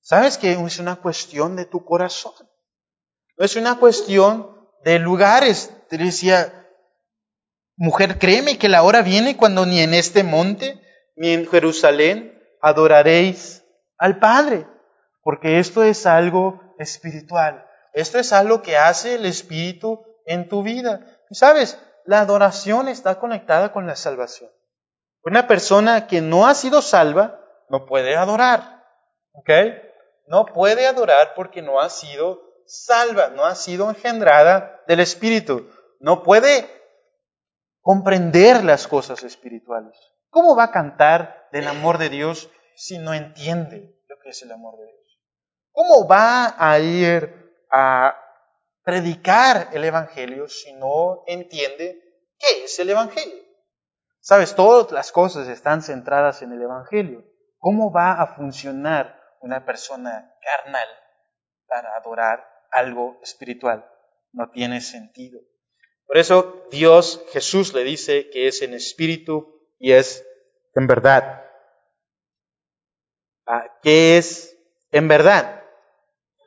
¿Sabes 0.00 0.38
que 0.38 0.52
es 0.52 0.78
una 0.78 0.96
cuestión 0.96 1.56
de 1.56 1.64
tu 1.64 1.84
corazón? 1.84 2.32
No 3.36 3.44
es 3.44 3.56
una 3.56 3.78
cuestión 3.78 4.68
de 4.84 4.98
lugares. 4.98 5.70
Te 5.88 5.98
decía, 5.98 6.68
mujer, 7.76 8.18
créeme 8.18 8.58
que 8.58 8.68
la 8.68 8.82
hora 8.82 9.02
viene 9.02 9.36
cuando 9.36 9.66
ni 9.66 9.80
en 9.80 9.94
este 9.94 10.24
monte 10.24 10.80
ni 11.16 11.32
en 11.32 11.48
Jerusalén 11.48 12.42
adoraréis 12.60 13.64
al 13.98 14.18
Padre, 14.18 14.66
porque 15.22 15.58
esto 15.58 15.82
es 15.82 16.06
algo 16.06 16.60
espiritual. 16.78 17.66
Esto 17.94 18.18
es 18.18 18.32
algo 18.32 18.60
que 18.60 18.76
hace 18.76 19.14
el 19.14 19.24
Espíritu 19.24 20.04
en 20.26 20.48
tu 20.48 20.62
vida. 20.62 21.00
¿Sabes? 21.30 21.78
la 22.04 22.20
adoración 22.20 22.88
está 22.88 23.18
conectada 23.18 23.72
con 23.72 23.86
la 23.86 23.96
salvación. 23.96 24.50
Una 25.22 25.46
persona 25.46 26.06
que 26.06 26.20
no 26.20 26.46
ha 26.46 26.54
sido 26.54 26.82
salva 26.82 27.40
no 27.68 27.86
puede 27.86 28.16
adorar. 28.16 28.84
¿Ok? 29.32 29.50
No 30.26 30.46
puede 30.46 30.86
adorar 30.86 31.32
porque 31.34 31.62
no 31.62 31.80
ha 31.80 31.88
sido 31.88 32.40
salva, 32.66 33.28
no 33.28 33.44
ha 33.44 33.54
sido 33.54 33.88
engendrada 33.88 34.82
del 34.86 35.00
Espíritu. 35.00 35.70
No 35.98 36.22
puede 36.22 36.68
comprender 37.80 38.64
las 38.64 38.86
cosas 38.86 39.22
espirituales. 39.22 39.98
¿Cómo 40.28 40.56
va 40.56 40.64
a 40.64 40.72
cantar 40.72 41.48
del 41.52 41.68
amor 41.68 41.98
de 41.98 42.10
Dios 42.10 42.50
si 42.76 42.98
no 42.98 43.14
entiende 43.14 43.98
lo 44.08 44.18
que 44.18 44.30
es 44.30 44.42
el 44.42 44.52
amor 44.52 44.76
de 44.78 44.84
Dios? 44.84 45.20
¿Cómo 45.72 46.06
va 46.06 46.54
a 46.58 46.78
ir 46.78 47.43
a 47.74 48.16
predicar 48.84 49.70
el 49.72 49.82
Evangelio 49.82 50.48
si 50.48 50.72
no 50.74 51.24
entiende 51.26 52.00
qué 52.38 52.64
es 52.64 52.78
el 52.78 52.90
Evangelio. 52.90 53.42
Sabes, 54.20 54.54
todas 54.54 54.92
las 54.92 55.10
cosas 55.10 55.48
están 55.48 55.82
centradas 55.82 56.40
en 56.42 56.52
el 56.52 56.62
Evangelio. 56.62 57.24
¿Cómo 57.58 57.92
va 57.92 58.12
a 58.12 58.36
funcionar 58.36 59.20
una 59.40 59.66
persona 59.66 60.34
carnal 60.40 60.86
para 61.66 61.96
adorar 61.96 62.46
algo 62.70 63.18
espiritual? 63.22 63.90
No 64.32 64.50
tiene 64.50 64.80
sentido. 64.80 65.40
Por 66.06 66.18
eso 66.18 66.66
Dios, 66.70 67.24
Jesús 67.32 67.74
le 67.74 67.82
dice 67.82 68.30
que 68.30 68.46
es 68.46 68.62
en 68.62 68.74
espíritu 68.74 69.68
y 69.78 69.92
es 69.92 70.24
en 70.74 70.86
verdad. 70.86 71.44
Ah, 73.46 73.66
¿Qué 73.82 74.16
es 74.18 74.56
en 74.92 75.08
verdad? 75.08 75.53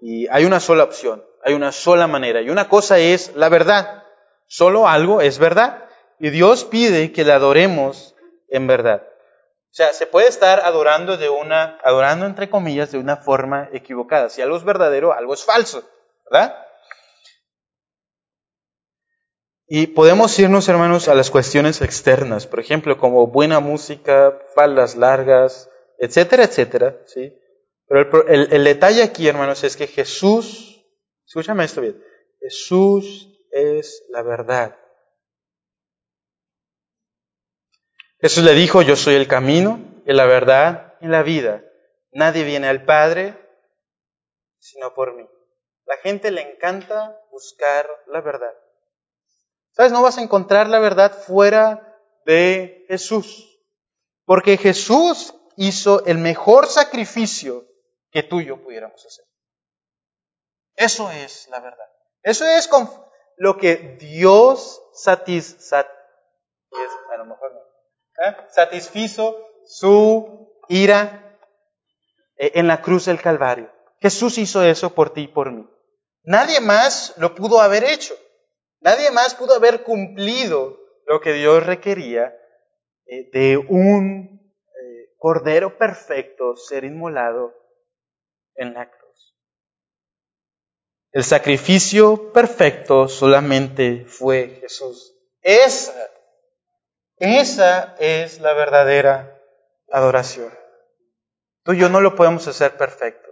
Y 0.01 0.27
hay 0.27 0.45
una 0.45 0.59
sola 0.59 0.83
opción, 0.83 1.25
hay 1.43 1.53
una 1.53 1.71
sola 1.71 2.07
manera. 2.07 2.41
Y 2.41 2.49
una 2.49 2.69
cosa 2.69 2.99
es 2.99 3.35
la 3.35 3.49
verdad. 3.49 4.03
Solo 4.47 4.87
algo 4.87 5.21
es 5.21 5.39
verdad. 5.39 5.85
Y 6.19 6.29
Dios 6.29 6.63
pide 6.65 7.11
que 7.11 7.23
le 7.23 7.33
adoremos 7.33 8.15
en 8.49 8.67
verdad. 8.67 9.03
O 9.05 9.75
sea, 9.77 9.93
se 9.93 10.07
puede 10.07 10.27
estar 10.27 10.61
adorando 10.61 11.17
de 11.17 11.29
una, 11.29 11.77
adorando 11.83 12.25
entre 12.25 12.49
comillas, 12.49 12.91
de 12.91 12.97
una 12.97 13.17
forma 13.17 13.69
equivocada. 13.73 14.29
Si 14.29 14.41
algo 14.41 14.57
es 14.57 14.63
verdadero, 14.63 15.13
algo 15.13 15.33
es 15.33 15.43
falso, 15.43 15.83
¿verdad? 16.31 16.55
Y 19.67 19.87
podemos 19.87 20.39
irnos, 20.39 20.69
hermanos, 20.69 21.09
a 21.09 21.13
las 21.13 21.29
cuestiones 21.29 21.81
externas, 21.81 22.47
por 22.47 22.61
ejemplo, 22.61 22.97
como 22.97 23.27
buena 23.27 23.59
música, 23.59 24.39
faldas 24.55 24.95
largas, 24.95 25.69
etcétera, 25.99 26.45
etcétera, 26.45 26.95
¿sí? 27.05 27.37
Pero 27.87 28.27
el, 28.27 28.63
detalle 28.63 29.03
aquí, 29.03 29.27
hermanos, 29.27 29.63
es 29.63 29.77
que 29.77 29.87
Jesús 29.87 30.77
Escúchame 31.27 31.65
esto 31.65 31.81
bien. 31.81 32.01
Jesús 32.39 33.27
es 33.51 34.05
la 34.09 34.23
verdad. 34.23 34.79
Jesús 38.21 38.45
le 38.45 38.53
dijo, 38.53 38.81
yo 38.81 38.95
soy 38.95 39.15
el 39.15 39.27
camino, 39.27 40.01
y 40.05 40.13
la 40.13 40.25
verdad 40.25 40.95
y 41.01 41.07
la 41.07 41.23
vida. 41.23 41.63
Nadie 42.13 42.45
viene 42.45 42.67
al 42.67 42.85
Padre 42.85 43.35
sino 44.59 44.93
por 44.93 45.15
mí. 45.15 45.25
La 45.85 45.97
gente 45.97 46.31
le 46.31 46.41
encanta 46.41 47.17
buscar 47.31 47.87
la 48.07 48.21
verdad. 48.21 48.53
¿Sabes? 49.71 49.91
No 49.91 50.01
vas 50.01 50.17
a 50.17 50.21
encontrar 50.21 50.67
la 50.67 50.79
verdad 50.79 51.23
fuera 51.23 52.01
de 52.25 52.85
Jesús. 52.87 53.61
Porque 54.25 54.57
Jesús 54.57 55.35
hizo 55.55 56.05
el 56.05 56.17
mejor 56.17 56.67
sacrificio 56.67 57.65
que 58.17 58.23
tú 58.23 58.41
y 58.41 58.47
yo 58.47 58.57
pudiéramos 58.63 59.05
hacer. 59.05 59.25
Eso 60.75 61.11
es 61.11 61.47
la 61.51 61.59
verdad. 61.59 61.85
Eso 62.23 62.47
es 62.47 62.67
lo 63.35 63.57
que 63.57 63.95
Dios 63.99 64.81
¿eh? 65.05 65.43
satisfizo 68.49 69.37
su 69.67 70.51
ira 70.67 71.37
eh, 72.37 72.53
en 72.55 72.65
la 72.65 72.81
cruz 72.81 73.05
del 73.05 73.21
Calvario. 73.21 73.71
Jesús 73.99 74.39
hizo 74.39 74.63
eso 74.63 74.95
por 74.95 75.11
ti 75.11 75.21
y 75.21 75.27
por 75.27 75.51
mí. 75.51 75.69
Nadie 76.23 76.59
más 76.59 77.13
lo 77.17 77.35
pudo 77.35 77.61
haber 77.61 77.83
hecho. 77.83 78.15
Nadie 78.79 79.11
más 79.11 79.35
pudo 79.35 79.53
haber 79.53 79.83
cumplido 79.83 80.79
lo 81.05 81.21
que 81.21 81.33
Dios 81.33 81.63
requería 81.63 82.35
eh, 83.05 83.29
de 83.31 83.57
un 83.57 84.55
cordero 85.19 85.77
perfecto 85.77 86.55
ser 86.55 86.83
inmolado 86.83 87.66
en 88.57 88.73
la 88.73 88.89
cruz. 88.89 89.35
El 91.11 91.23
sacrificio 91.23 92.31
perfecto 92.33 93.07
solamente 93.07 94.05
fue 94.05 94.59
Jesús. 94.61 95.15
Esa, 95.41 95.93
esa 97.15 97.95
es 97.99 98.39
la 98.39 98.53
verdadera 98.53 99.41
adoración. 99.91 100.53
Tú 101.63 101.73
y 101.73 101.79
yo 101.79 101.89
no 101.89 102.01
lo 102.01 102.15
podemos 102.15 102.47
hacer 102.47 102.77
perfecto. 102.77 103.29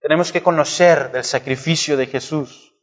Tenemos 0.00 0.32
que 0.32 0.42
conocer 0.42 1.12
del 1.12 1.24
sacrificio 1.24 1.96
de 1.96 2.06
Jesús 2.06 2.74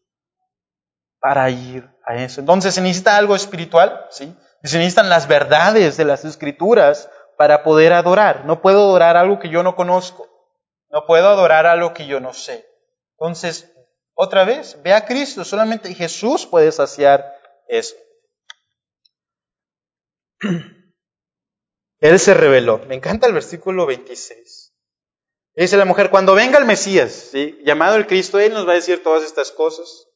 para 1.20 1.50
ir 1.50 1.90
a 2.06 2.16
eso. 2.16 2.42
Entonces 2.42 2.76
se 2.76 2.82
necesita 2.82 3.18
algo 3.18 3.36
espiritual, 3.36 4.08
¿sí? 4.10 4.36
Se 4.64 4.78
necesitan 4.78 5.10
las 5.10 5.28
verdades 5.28 5.98
de 5.98 6.06
las 6.06 6.26
escrituras 6.26 7.10
para 7.38 7.64
poder 7.64 7.94
adorar. 7.94 8.46
No 8.46 8.62
puedo 8.62 8.80
adorar 8.80 9.18
algo 9.18 9.40
que 9.40 9.50
yo 9.50 9.64
no 9.64 9.76
conozco. 9.76 10.33
No 10.94 11.08
puedo 11.08 11.28
adorar 11.28 11.66
algo 11.66 11.91
que 11.91 12.06
yo 12.06 12.20
no 12.20 12.36
sé. 12.36 12.70
Entonces, 13.18 13.74
otra 14.14 14.46
vez, 14.46 14.80
ve 14.84 14.94
a 14.94 15.06
Cristo. 15.06 15.44
Solamente 15.44 15.91
Jesús 15.96 16.46
puede 16.46 16.72
saciar 16.72 17.36
eso. 17.68 17.96
Él 22.00 22.20
se 22.20 22.36
reveló. 22.36 22.78
Me 22.88 22.94
encanta 22.94 23.26
el 23.26 23.34
versículo 23.34 23.88
26. 23.88 24.76
Dice 25.56 25.78
la 25.78 25.86
mujer, 25.86 26.12
cuando 26.12 26.36
venga 26.36 26.60
el 26.60 26.66
Mesías, 26.66 27.32
llamado 27.64 27.96
el 27.96 28.06
Cristo, 28.06 28.39
Él 28.39 28.54
nos 28.54 28.68
va 28.68 28.74
a 28.74 28.76
decir 28.76 29.02
todas 29.02 29.24
estas 29.24 29.52
cosas. 29.52 30.08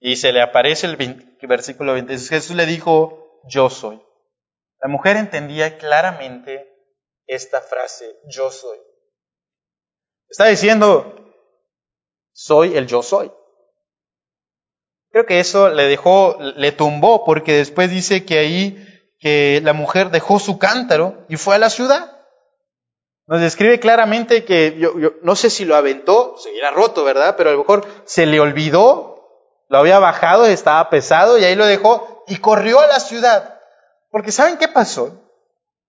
Y 0.00 0.16
se 0.16 0.32
le 0.32 0.42
aparece 0.42 0.86
el 0.86 0.96
versículo 1.48 1.94
26. 1.94 2.28
Jesús 2.28 2.56
le 2.56 2.66
dijo, 2.66 3.40
yo 3.44 3.70
soy. 3.70 4.02
La 4.82 4.90
mujer 4.90 5.16
entendía 5.16 5.78
claramente 5.78 6.68
esta 7.26 7.62
frase, 7.62 8.18
yo 8.26 8.50
soy. 8.50 8.78
Está 10.28 10.46
diciendo, 10.46 11.14
soy 12.32 12.76
el 12.76 12.86
yo 12.86 13.02
soy. 13.02 13.32
Creo 15.10 15.24
que 15.24 15.40
eso 15.40 15.70
le 15.70 15.84
dejó, 15.84 16.36
le 16.38 16.72
tumbó, 16.72 17.24
porque 17.24 17.54
después 17.54 17.90
dice 17.90 18.24
que 18.24 18.38
ahí 18.38 18.84
que 19.18 19.60
la 19.64 19.72
mujer 19.72 20.10
dejó 20.10 20.38
su 20.38 20.58
cántaro 20.58 21.24
y 21.28 21.36
fue 21.36 21.56
a 21.56 21.58
la 21.58 21.70
ciudad. 21.70 22.18
Nos 23.26 23.40
describe 23.40 23.80
claramente 23.80 24.44
que 24.44 24.76
yo, 24.78 24.92
no 25.22 25.34
sé 25.34 25.50
si 25.50 25.64
lo 25.64 25.76
aventó, 25.76 26.36
seguirá 26.38 26.70
roto, 26.70 27.04
¿verdad? 27.04 27.34
Pero 27.36 27.50
a 27.50 27.52
lo 27.54 27.58
mejor 27.58 27.86
se 28.04 28.26
le 28.26 28.40
olvidó, 28.40 29.18
lo 29.68 29.78
había 29.78 29.98
bajado, 29.98 30.46
estaba 30.46 30.88
pesado 30.88 31.38
y 31.38 31.44
ahí 31.44 31.54
lo 31.54 31.66
dejó 31.66 32.24
y 32.26 32.36
corrió 32.36 32.80
a 32.80 32.86
la 32.86 33.00
ciudad. 33.00 33.60
Porque 34.10 34.32
¿saben 34.32 34.56
qué 34.56 34.68
pasó? 34.68 35.20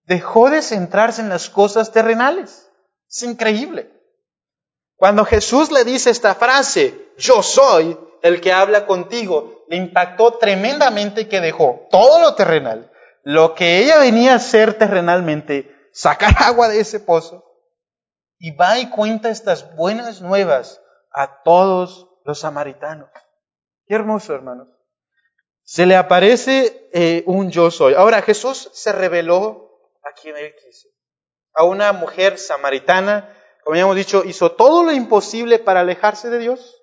Dejó 0.03 0.49
de 0.49 0.61
centrarse 0.61 1.21
en 1.21 1.29
las 1.29 1.49
cosas 1.49 1.91
terrenales. 1.91 2.69
Es 3.09 3.23
increíble. 3.23 3.98
Cuando 4.99 5.25
Jesús 5.25 5.71
le 5.71 5.83
dice 5.83 6.11
esta 6.11 6.35
frase, 6.35 7.11
yo 7.17 7.41
soy 7.41 7.97
el 8.21 8.39
que 8.39 8.53
habla 8.53 8.85
contigo, 8.85 9.63
le 9.67 9.77
impactó 9.77 10.33
tremendamente 10.33 11.27
que 11.27 11.41
dejó 11.41 11.87
todo 11.89 12.21
lo 12.21 12.35
terrenal, 12.35 12.91
lo 13.23 13.55
que 13.55 13.79
ella 13.79 13.97
venía 13.97 14.33
a 14.33 14.35
hacer 14.35 14.75
terrenalmente, 14.75 15.89
sacar 15.91 16.35
agua 16.43 16.67
de 16.67 16.81
ese 16.81 16.99
pozo, 16.99 17.43
y 18.37 18.51
va 18.51 18.77
y 18.77 18.91
cuenta 18.91 19.29
estas 19.29 19.75
buenas 19.75 20.21
nuevas 20.21 20.79
a 21.11 21.41
todos 21.41 22.07
los 22.23 22.39
samaritanos. 22.39 23.09
Qué 23.87 23.95
hermoso, 23.95 24.35
hermanos 24.35 24.67
se 25.69 25.85
le 25.85 25.95
aparece 25.95 26.89
eh, 26.93 27.23
un 27.27 27.51
yo 27.51 27.69
soy. 27.69 27.93
Ahora, 27.93 28.23
Jesús 28.23 28.71
se 28.73 28.91
reveló 28.91 29.69
a 30.03 30.19
quien 30.19 30.35
él 30.35 30.55
quiso. 30.65 30.89
A 31.53 31.63
una 31.63 31.93
mujer 31.93 32.39
samaritana, 32.39 33.38
como 33.63 33.75
ya 33.75 33.83
hemos 33.83 33.95
dicho, 33.95 34.23
hizo 34.25 34.51
todo 34.51 34.83
lo 34.83 34.91
imposible 34.91 35.59
para 35.59 35.81
alejarse 35.81 36.29
de 36.29 36.39
Dios. 36.39 36.81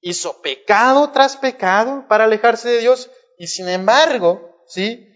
Hizo 0.00 0.42
pecado 0.42 1.10
tras 1.10 1.36
pecado 1.36 2.06
para 2.08 2.24
alejarse 2.24 2.68
de 2.68 2.78
Dios. 2.78 3.10
Y 3.38 3.46
sin 3.48 3.68
embargo, 3.68 4.62
¿sí? 4.66 5.08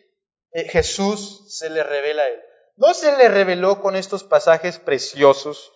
Eh, 0.52 0.68
Jesús 0.68 1.44
se 1.48 1.70
le 1.70 1.82
revela 1.82 2.22
a 2.22 2.28
él. 2.28 2.40
No 2.76 2.94
se 2.94 3.16
le 3.16 3.28
reveló 3.28 3.80
con 3.80 3.96
estos 3.96 4.24
pasajes 4.24 4.78
preciosos 4.78 5.72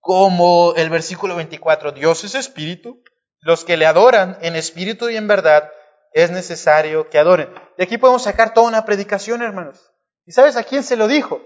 como 0.00 0.72
el 0.76 0.88
versículo 0.88 1.34
24, 1.34 1.90
Dios 1.90 2.22
es 2.22 2.36
espíritu, 2.36 3.02
los 3.40 3.64
que 3.64 3.76
le 3.76 3.86
adoran 3.86 4.38
en 4.40 4.54
espíritu 4.54 5.10
y 5.10 5.16
en 5.16 5.26
verdad 5.26 5.72
es 6.12 6.30
necesario 6.30 7.10
que 7.10 7.18
adoren. 7.18 7.52
De 7.76 7.84
aquí 7.84 7.98
podemos 7.98 8.22
sacar 8.22 8.54
toda 8.54 8.68
una 8.68 8.84
predicación, 8.84 9.42
hermanos. 9.42 9.92
¿Y 10.24 10.32
sabes 10.32 10.56
a 10.56 10.62
quién 10.62 10.82
se 10.82 10.96
lo 10.96 11.08
dijo? 11.08 11.42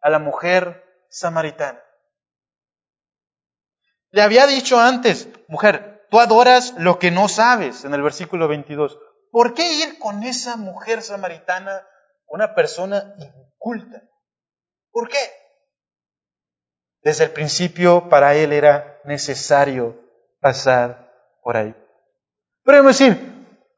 A 0.00 0.08
la 0.08 0.18
mujer 0.18 0.84
samaritana. 1.10 1.83
Le 4.14 4.22
había 4.22 4.46
dicho 4.46 4.78
antes, 4.78 5.28
mujer, 5.48 6.06
tú 6.08 6.20
adoras 6.20 6.74
lo 6.78 7.00
que 7.00 7.10
no 7.10 7.28
sabes, 7.28 7.84
en 7.84 7.94
el 7.94 8.02
versículo 8.02 8.46
22. 8.46 8.96
¿Por 9.32 9.54
qué 9.54 9.74
ir 9.74 9.98
con 9.98 10.22
esa 10.22 10.56
mujer 10.56 11.02
samaritana, 11.02 11.84
una 12.28 12.54
persona 12.54 13.16
inculta? 13.18 14.04
¿Por 14.92 15.08
qué? 15.08 15.18
Desde 17.02 17.24
el 17.24 17.32
principio 17.32 18.08
para 18.08 18.36
él 18.36 18.52
era 18.52 19.00
necesario 19.02 20.00
pasar 20.40 21.12
por 21.42 21.56
ahí. 21.56 21.74
Pero 22.62 22.84
decir, 22.84 23.18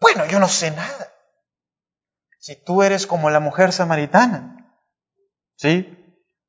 bueno, 0.02 0.26
yo 0.26 0.38
no 0.38 0.48
sé 0.48 0.70
nada. 0.70 1.14
Si 2.38 2.62
tú 2.62 2.82
eres 2.82 3.06
como 3.06 3.30
la 3.30 3.40
mujer 3.40 3.72
samaritana, 3.72 4.70
¿sí? 5.54 5.96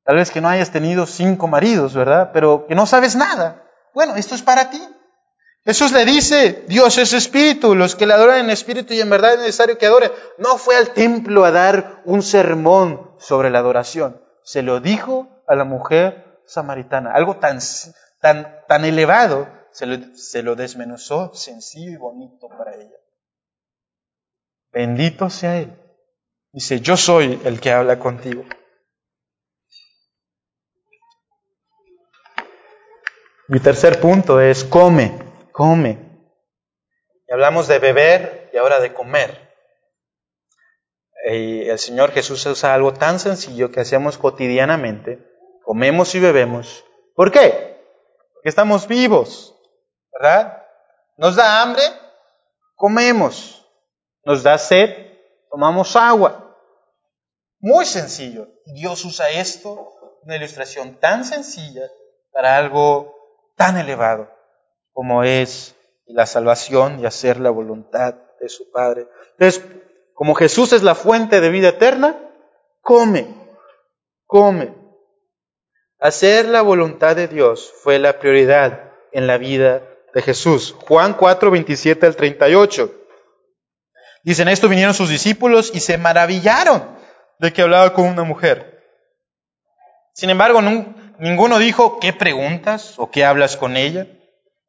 Tal 0.04 0.16
vez 0.16 0.30
que 0.30 0.42
no 0.42 0.50
hayas 0.50 0.72
tenido 0.72 1.06
cinco 1.06 1.48
maridos, 1.48 1.94
¿verdad? 1.94 2.32
Pero 2.34 2.66
que 2.66 2.74
no 2.74 2.84
sabes 2.84 3.16
nada. 3.16 3.64
Bueno, 3.98 4.14
esto 4.14 4.36
es 4.36 4.42
para 4.42 4.70
ti. 4.70 4.80
Jesús 5.64 5.90
le 5.90 6.04
dice, 6.04 6.64
Dios 6.68 6.98
es 6.98 7.12
espíritu, 7.12 7.74
los 7.74 7.96
que 7.96 8.06
le 8.06 8.14
adoran 8.14 8.38
en 8.38 8.50
espíritu 8.50 8.94
y 8.94 9.00
en 9.00 9.10
verdad 9.10 9.32
es 9.32 9.40
necesario 9.40 9.76
que 9.76 9.86
adoren. 9.86 10.12
No 10.38 10.56
fue 10.56 10.76
al 10.76 10.90
templo 10.90 11.44
a 11.44 11.50
dar 11.50 12.00
un 12.04 12.22
sermón 12.22 13.10
sobre 13.18 13.50
la 13.50 13.58
adoración. 13.58 14.22
Se 14.44 14.62
lo 14.62 14.78
dijo 14.78 15.42
a 15.48 15.56
la 15.56 15.64
mujer 15.64 16.38
samaritana. 16.46 17.12
Algo 17.12 17.38
tan, 17.38 17.58
tan, 18.20 18.62
tan 18.68 18.84
elevado, 18.84 19.48
se 19.72 19.86
lo, 19.86 20.16
se 20.16 20.44
lo 20.44 20.54
desmenuzó 20.54 21.34
sencillo 21.34 21.90
y 21.90 21.96
bonito 21.96 22.48
para 22.56 22.76
ella. 22.76 22.98
Bendito 24.70 25.28
sea 25.28 25.56
Él. 25.56 25.76
Dice, 26.52 26.78
yo 26.78 26.96
soy 26.96 27.40
el 27.44 27.60
que 27.60 27.72
habla 27.72 27.98
contigo. 27.98 28.44
Mi 33.48 33.60
tercer 33.60 34.00
punto 34.00 34.40
es 34.40 34.64
come, 34.64 35.18
come. 35.52 35.98
Y 37.26 37.32
hablamos 37.32 37.66
de 37.68 37.78
beber 37.78 38.50
y 38.52 38.56
ahora 38.56 38.80
de 38.80 38.94
comer. 38.94 39.48
Y 41.30 41.68
el 41.68 41.78
Señor 41.78 42.12
Jesús 42.12 42.44
usa 42.46 42.74
algo 42.74 42.94
tan 42.94 43.18
sencillo 43.18 43.72
que 43.72 43.80
hacemos 43.80 44.18
cotidianamente. 44.18 45.26
Comemos 45.64 46.14
y 46.14 46.20
bebemos. 46.20 46.84
¿Por 47.14 47.32
qué? 47.32 47.82
Porque 48.34 48.48
estamos 48.48 48.86
vivos, 48.86 49.54
¿verdad? 50.12 50.62
¿Nos 51.16 51.36
da 51.36 51.60
hambre? 51.60 51.82
Comemos 52.76 53.58
nos 54.28 54.42
da 54.42 54.58
sed, 54.58 54.90
tomamos 55.50 55.96
agua. 55.96 56.54
Muy 57.60 57.86
sencillo. 57.86 58.46
Dios 58.66 59.02
usa 59.06 59.30
esto, 59.30 59.94
una 60.22 60.36
ilustración 60.36 61.00
tan 61.00 61.24
sencilla, 61.24 61.90
para 62.30 62.58
algo 62.58 63.17
tan 63.58 63.76
elevado. 63.76 64.30
como 64.94 65.22
es 65.22 65.76
la 66.06 66.26
salvación 66.26 66.98
y 66.98 67.06
hacer 67.06 67.38
la 67.38 67.50
voluntad 67.50 68.14
de 68.40 68.48
su 68.48 68.72
Padre. 68.72 69.06
Entonces, 69.38 69.62
como 70.12 70.34
Jesús 70.34 70.72
es 70.72 70.82
la 70.82 70.96
fuente 70.96 71.40
de 71.40 71.50
vida 71.50 71.68
eterna, 71.68 72.18
come, 72.80 73.28
come. 74.26 74.74
Hacer 76.00 76.46
la 76.46 76.62
voluntad 76.62 77.14
de 77.14 77.28
Dios 77.28 77.72
fue 77.82 78.00
la 78.00 78.18
prioridad 78.18 78.90
en 79.12 79.28
la 79.28 79.38
vida 79.38 79.82
de 80.14 80.22
Jesús. 80.22 80.74
Juan 80.88 81.14
4, 81.14 81.50
27 81.52 82.06
al 82.06 82.16
38. 82.16 82.92
Dicen, 84.24 84.48
esto 84.48 84.68
vinieron 84.68 84.94
sus 84.94 85.10
discípulos 85.10 85.70
y 85.72 85.78
se 85.78 85.96
maravillaron 85.98 86.98
de 87.38 87.52
que 87.52 87.62
hablaba 87.62 87.92
con 87.92 88.06
una 88.06 88.24
mujer. 88.24 88.82
Sin 90.12 90.30
embargo, 90.30 90.60
ninguno 91.18 91.58
dijo, 91.58 91.98
¿qué 92.00 92.12
preguntas 92.12 92.98
o 92.98 93.10
qué 93.10 93.24
hablas 93.24 93.56
con 93.56 93.76
ella? 93.76 94.06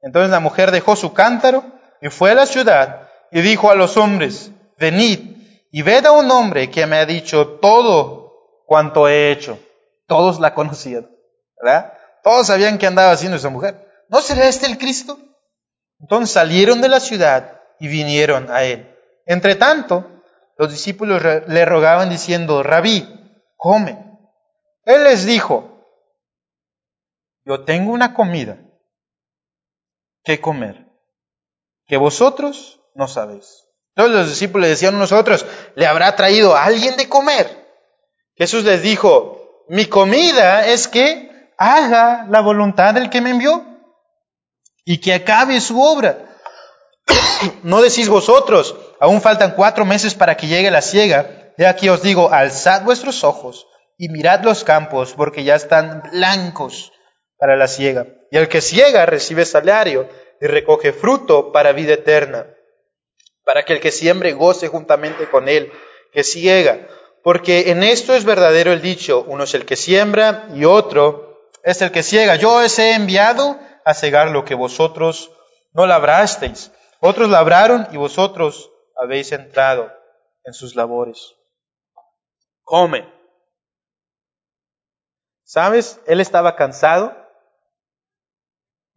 Entonces 0.01 0.31
la 0.31 0.39
mujer 0.39 0.71
dejó 0.71 0.95
su 0.95 1.13
cántaro 1.13 1.63
y 2.01 2.09
fue 2.09 2.31
a 2.31 2.35
la 2.35 2.45
ciudad 2.45 3.09
y 3.31 3.41
dijo 3.41 3.69
a 3.69 3.75
los 3.75 3.97
hombres, 3.97 4.51
venid 4.77 5.37
y 5.71 5.81
ved 5.81 6.05
a 6.05 6.11
un 6.11 6.29
hombre 6.31 6.69
que 6.69 6.85
me 6.85 6.97
ha 6.97 7.05
dicho 7.05 7.59
todo 7.61 8.33
cuanto 8.65 9.07
he 9.07 9.31
hecho. 9.31 9.59
Todos 10.07 10.39
la 10.39 10.53
conocían, 10.53 11.09
¿verdad? 11.61 11.93
Todos 12.23 12.47
sabían 12.47 12.77
qué 12.77 12.87
andaba 12.87 13.11
haciendo 13.11 13.37
esa 13.37 13.49
mujer. 13.49 13.87
¿No 14.09 14.21
será 14.21 14.47
este 14.47 14.65
el 14.65 14.77
Cristo? 14.77 15.19
Entonces 15.99 16.31
salieron 16.31 16.81
de 16.81 16.89
la 16.89 16.99
ciudad 16.99 17.61
y 17.79 17.87
vinieron 17.87 18.49
a 18.51 18.63
él. 18.63 18.95
Entre 19.25 19.55
tanto, 19.55 20.05
los 20.57 20.71
discípulos 20.71 21.21
le 21.47 21.65
rogaban 21.65 22.09
diciendo, 22.09 22.63
Rabí, 22.63 23.07
come. 23.55 24.17
Él 24.85 25.03
les 25.03 25.25
dijo, 25.25 25.68
yo 27.49 27.61
tengo 27.61 27.93
una 27.93 28.13
comida 28.13 28.59
que 30.23 30.39
comer, 30.39 30.85
que 31.87 31.97
vosotros 31.97 32.79
no 32.93 33.07
sabéis. 33.07 33.65
Todos 33.95 34.11
los 34.11 34.29
discípulos 34.29 34.69
decían 34.69 34.93
a 34.93 34.99
nosotros, 34.99 35.47
¿le 35.73 35.87
habrá 35.87 36.15
traído 36.15 36.55
alguien 36.55 36.95
de 36.95 37.09
comer? 37.09 37.67
Jesús 38.35 38.63
les 38.65 38.83
dijo, 38.83 39.65
mi 39.67 39.85
comida 39.85 40.67
es 40.67 40.87
que 40.87 41.51
haga 41.57 42.27
la 42.29 42.41
voluntad 42.41 42.93
del 42.93 43.09
que 43.09 43.19
me 43.19 43.31
envió 43.31 43.65
y 44.85 44.99
que 44.99 45.15
acabe 45.15 45.59
su 45.59 45.81
obra. 45.81 46.37
no 47.63 47.81
decís 47.81 48.09
vosotros, 48.09 48.75
aún 48.99 49.21
faltan 49.21 49.55
cuatro 49.55 49.85
meses 49.85 50.13
para 50.13 50.37
que 50.37 50.45
llegue 50.45 50.69
la 50.69 50.83
siega. 50.83 51.51
He 51.57 51.65
aquí 51.65 51.89
os 51.89 52.03
digo, 52.03 52.31
alzad 52.31 52.83
vuestros 52.83 53.23
ojos 53.23 53.65
y 53.97 54.09
mirad 54.09 54.43
los 54.43 54.63
campos, 54.63 55.15
porque 55.17 55.43
ya 55.43 55.55
están 55.55 56.03
blancos 56.11 56.91
para 57.39 57.55
la 57.55 57.67
siega. 57.67 58.05
Y 58.29 58.37
el 58.37 58.47
que 58.47 58.61
ciega 58.61 59.07
recibe 59.07 59.45
salario 59.45 60.07
y 60.39 60.45
recoge 60.45 60.93
fruto 60.93 61.51
para 61.51 61.71
vida 61.71 61.93
eterna, 61.93 62.45
para 63.43 63.63
que 63.63 63.73
el 63.73 63.79
que 63.79 63.91
siembre 63.91 64.33
goce 64.33 64.67
juntamente 64.67 65.27
con 65.29 65.49
él, 65.49 65.71
que 66.11 66.23
ciega. 66.23 66.87
Porque 67.23 67.71
en 67.71 67.81
esto 67.81 68.13
es 68.13 68.25
verdadero 68.25 68.71
el 68.71 68.81
dicho, 68.81 69.23
uno 69.27 69.45
es 69.45 69.53
el 69.53 69.65
que 69.65 69.75
siembra 69.75 70.49
y 70.53 70.65
otro 70.65 71.49
es 71.63 71.81
el 71.81 71.91
que 71.91 72.03
ciega. 72.03 72.35
Yo 72.35 72.53
os 72.53 72.77
he 72.77 72.93
enviado 72.93 73.59
a 73.85 73.93
cegar 73.93 74.29
lo 74.29 74.45
que 74.45 74.55
vosotros 74.55 75.31
no 75.73 75.87
labrasteis. 75.87 76.71
Otros 76.99 77.29
labraron 77.29 77.87
y 77.91 77.97
vosotros 77.97 78.71
habéis 79.01 79.31
entrado 79.31 79.91
en 80.43 80.53
sus 80.53 80.75
labores. 80.75 81.35
Come. 82.63 83.07
¿Sabes? 85.43 85.99
Él 86.05 86.19
estaba 86.19 86.55
cansado. 86.55 87.15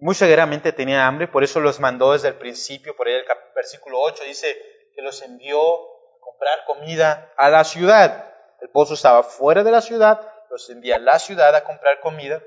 Muy 0.03 0.17
seguramente 0.17 0.73
tenía 0.73 1.07
hambre, 1.07 1.29
por 1.29 1.45
eso 1.45 1.61
los 1.61 1.79
mandó 1.79 2.13
desde 2.13 2.27
el 2.27 2.35
principio, 2.35 2.97
por 2.97 3.07
ahí 3.07 3.15
el 3.15 3.25
versículo 3.55 4.01
8 4.01 4.25
dice 4.25 4.53
que 4.97 5.01
los 5.01 5.23
envió 5.23 5.61
a 5.61 6.21
comprar 6.21 6.65
comida 6.67 7.33
a 7.37 7.49
la 7.51 7.63
ciudad. 7.63 8.35
El 8.61 8.71
pozo 8.71 8.95
estaba 8.95 9.23
fuera 9.23 9.63
de 9.63 9.71
la 9.71 9.81
ciudad, 9.81 10.21
los 10.51 10.69
envía 10.71 10.97
a 10.97 10.99
la 10.99 11.21
ciudad 11.21 11.55
a 11.55 11.63
comprar 11.63 12.01
comida. 12.01 12.43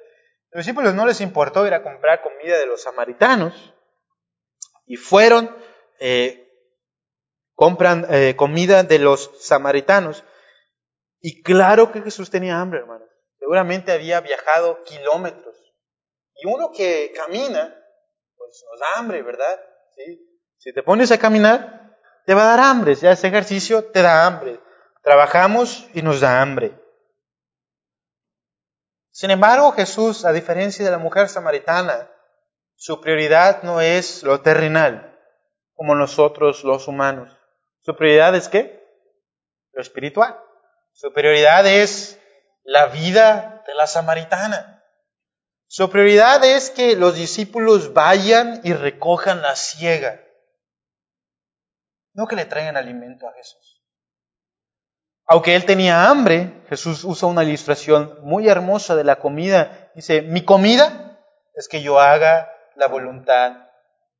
Los 0.51 0.65
discípulos 0.65 0.95
no 0.95 1.05
les 1.05 1.21
importó 1.21 1.65
ir 1.65 1.73
a 1.73 1.81
comprar 1.81 2.21
comida 2.21 2.57
de 2.57 2.65
los 2.65 2.83
samaritanos 2.83 3.73
y 4.85 4.97
fueron, 4.97 5.55
eh, 6.01 6.51
compran 7.53 8.05
eh, 8.09 8.35
comida 8.35 8.83
de 8.83 8.99
los 8.99 9.31
samaritanos. 9.39 10.25
Y 11.21 11.41
claro 11.41 11.93
que 11.93 12.01
Jesús 12.01 12.29
tenía 12.29 12.59
hambre, 12.59 12.81
hermanos. 12.81 13.07
Seguramente 13.39 13.93
había 13.93 14.19
viajado 14.19 14.83
kilómetros. 14.83 15.54
Uno 16.45 16.71
que 16.71 17.11
camina, 17.15 17.75
pues 18.37 18.63
nos 18.71 18.79
da 18.79 18.99
hambre, 18.99 19.21
¿verdad? 19.21 19.59
Si 20.57 20.73
te 20.73 20.83
pones 20.83 21.11
a 21.11 21.17
caminar, 21.17 21.97
te 22.25 22.33
va 22.33 22.43
a 22.43 22.57
dar 22.57 22.59
hambre. 22.59 22.95
Si 22.95 23.07
haces 23.07 23.25
ejercicio, 23.25 23.85
te 23.85 24.01
da 24.01 24.25
hambre. 24.25 24.59
Trabajamos 25.03 25.87
y 25.93 26.01
nos 26.01 26.21
da 26.21 26.41
hambre. 26.41 26.73
Sin 29.11 29.31
embargo, 29.31 29.71
Jesús, 29.71 30.25
a 30.25 30.33
diferencia 30.33 30.83
de 30.83 30.91
la 30.91 30.97
mujer 30.97 31.29
samaritana, 31.29 32.11
su 32.75 32.99
prioridad 32.99 33.63
no 33.63 33.79
es 33.79 34.23
lo 34.23 34.41
terrenal, 34.41 35.17
como 35.73 35.95
nosotros 35.95 36.63
los 36.63 36.87
humanos. 36.87 37.31
Su 37.79 37.95
prioridad 37.95 38.35
es 38.35 38.49
qué? 38.49 38.83
Lo 39.71 39.81
espiritual. 39.81 40.37
Su 40.91 41.13
prioridad 41.13 41.65
es 41.65 42.19
la 42.63 42.87
vida 42.87 43.63
de 43.65 43.75
la 43.75 43.87
samaritana. 43.87 44.74
Su 45.67 45.89
prioridad 45.89 46.43
es 46.43 46.69
que 46.69 46.95
los 46.95 47.15
discípulos 47.15 47.93
vayan 47.93 48.61
y 48.63 48.73
recojan 48.73 49.41
la 49.41 49.55
ciega. 49.55 50.21
No 52.13 52.27
que 52.27 52.35
le 52.35 52.45
traigan 52.45 52.77
alimento 52.77 53.27
a 53.27 53.33
Jesús. 53.33 53.83
Aunque 55.27 55.55
él 55.55 55.65
tenía 55.65 56.07
hambre, 56.07 56.63
Jesús 56.69 57.03
usa 57.03 57.27
una 57.27 57.43
ilustración 57.43 58.19
muy 58.21 58.47
hermosa 58.47 58.95
de 58.95 59.03
la 59.03 59.17
comida. 59.17 59.91
Dice, 59.95 60.21
mi 60.21 60.45
comida 60.45 61.19
es 61.55 61.67
que 61.67 61.81
yo 61.81 61.99
haga 61.99 62.51
la 62.75 62.87
voluntad 62.87 63.69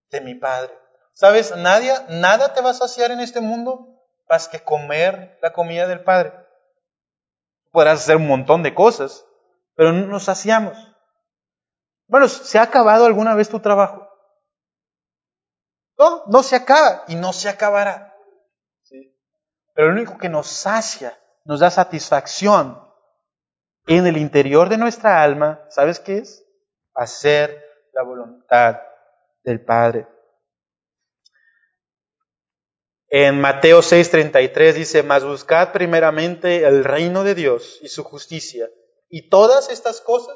de 0.10 0.22
mi 0.22 0.34
Padre. 0.36 0.74
¿Sabes? 1.14 1.56
Nadie, 1.56 1.94
nada 2.10 2.54
te 2.54 2.62
va 2.62 2.72
a 2.72 2.74
saciar 2.74 3.12
en 3.12 3.20
este 3.20 3.40
mundo 3.40 3.96
más 4.28 4.48
que 4.48 4.60
comer 4.60 5.38
la 5.42 5.54
comida 5.54 5.88
del 5.88 6.04
Padre. 6.04 6.34
Podrás 7.72 8.02
hacer 8.02 8.16
un 8.16 8.28
montón 8.28 8.64
de 8.64 8.74
cosas, 8.74 9.26
pero 9.76 9.94
no 9.94 10.08
nos 10.08 10.24
saciamos. 10.24 10.95
Bueno, 12.08 12.28
¿se 12.28 12.60
ha 12.60 12.64
acabado 12.64 13.06
alguna 13.06 13.36
vez 13.36 13.50
tu 13.50 13.60
trabajo? 13.60 14.08
No, 15.98 16.24
no 16.28 16.44
se 16.44 16.56
acaba 16.56 17.04
y 17.08 17.16
no 17.16 17.34
se 17.34 17.50
acabará. 17.50 18.16
Pero 19.74 19.88
lo 19.90 19.94
único 19.94 20.18
que 20.18 20.30
nos 20.30 20.48
sacia, 20.48 21.18
nos 21.44 21.60
da 21.60 21.70
satisfacción 21.70 22.82
en 23.88 24.08
el 24.08 24.18
interior 24.18 24.70
de 24.70 24.78
nuestra 24.78 25.22
alma, 25.22 25.66
¿sabes 25.70 26.00
qué 26.00 26.20
es? 26.20 26.44
Hacer 26.94 27.64
la 27.94 28.04
voluntad 28.04 28.82
del 29.44 29.64
Padre. 29.64 30.08
En 33.08 33.40
Mateo 33.40 33.82
6:33 33.82 34.74
dice, 34.74 35.04
mas 35.04 35.24
buscad 35.24 35.72
primeramente 35.72 36.66
el 36.66 36.84
reino 36.84 37.24
de 37.24 37.36
Dios 37.36 37.80
y 37.82 37.90
su 37.90 38.04
justicia, 38.04 38.70
y 39.10 39.30
todas 39.30 39.70
estas 39.70 40.02
cosas 40.02 40.36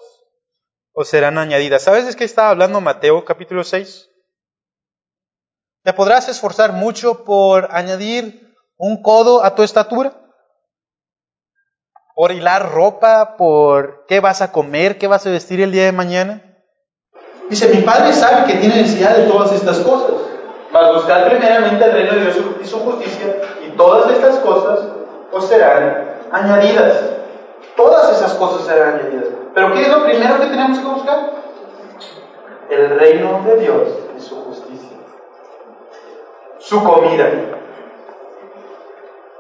os 1.00 1.08
serán 1.08 1.38
añadidas. 1.38 1.84
¿Sabes 1.84 2.06
de 2.06 2.14
qué 2.14 2.26
estaba 2.26 2.50
hablando 2.50 2.82
Mateo 2.82 3.24
capítulo 3.24 3.64
6? 3.64 4.10
Te 5.86 5.94
podrás 5.94 6.28
esforzar 6.28 6.74
mucho 6.74 7.24
por 7.24 7.70
añadir 7.72 8.54
un 8.76 9.02
codo 9.02 9.46
a 9.46 9.56
tu 9.56 9.64
estatura? 9.64 10.12
¿Por 12.14 12.34
hilar 12.34 12.74
ropa? 12.74 13.38
¿Por 13.38 14.04
qué 14.10 14.20
vas 14.20 14.42
a 14.42 14.52
comer? 14.52 14.98
¿Qué 14.98 15.08
vas 15.08 15.26
a 15.26 15.30
vestir 15.30 15.62
el 15.62 15.72
día 15.72 15.86
de 15.86 15.94
mañana? 15.94 16.44
Dice, 17.50 17.74
mi 17.74 17.82
Padre 17.82 18.12
sabe 18.12 18.52
que 18.52 18.60
tiene 18.60 18.82
necesidad 18.82 19.16
de 19.16 19.24
todas 19.24 19.54
estas 19.54 19.80
cosas. 19.80 20.12
Mas 20.74 20.96
buscar 20.96 21.30
primeramente 21.30 21.82
el 21.82 21.94
reino 21.94 22.12
de 22.12 22.22
Dios 22.24 22.38
y 22.62 22.68
su 22.68 22.78
justicia, 22.78 23.38
y 23.66 23.70
todas 23.78 24.12
estas 24.12 24.36
cosas 24.40 24.80
os 25.32 25.48
serán 25.48 26.20
añadidas. 26.30 26.94
Todas 27.78 28.18
esas 28.18 28.34
cosas 28.34 28.68
serán 28.68 28.96
añadidas. 28.96 29.39
Pero 29.54 29.74
¿qué 29.74 29.82
es 29.82 29.90
lo 29.90 30.04
primero 30.04 30.40
que 30.40 30.46
tenemos 30.48 30.80
que 30.80 30.86
buscar? 30.86 31.32
El 32.70 33.00
reino 33.00 33.42
de 33.46 33.58
Dios 33.58 33.88
y 34.16 34.22
su 34.22 34.36
justicia. 34.44 34.98
Su 36.60 36.84
comida. 36.84 37.30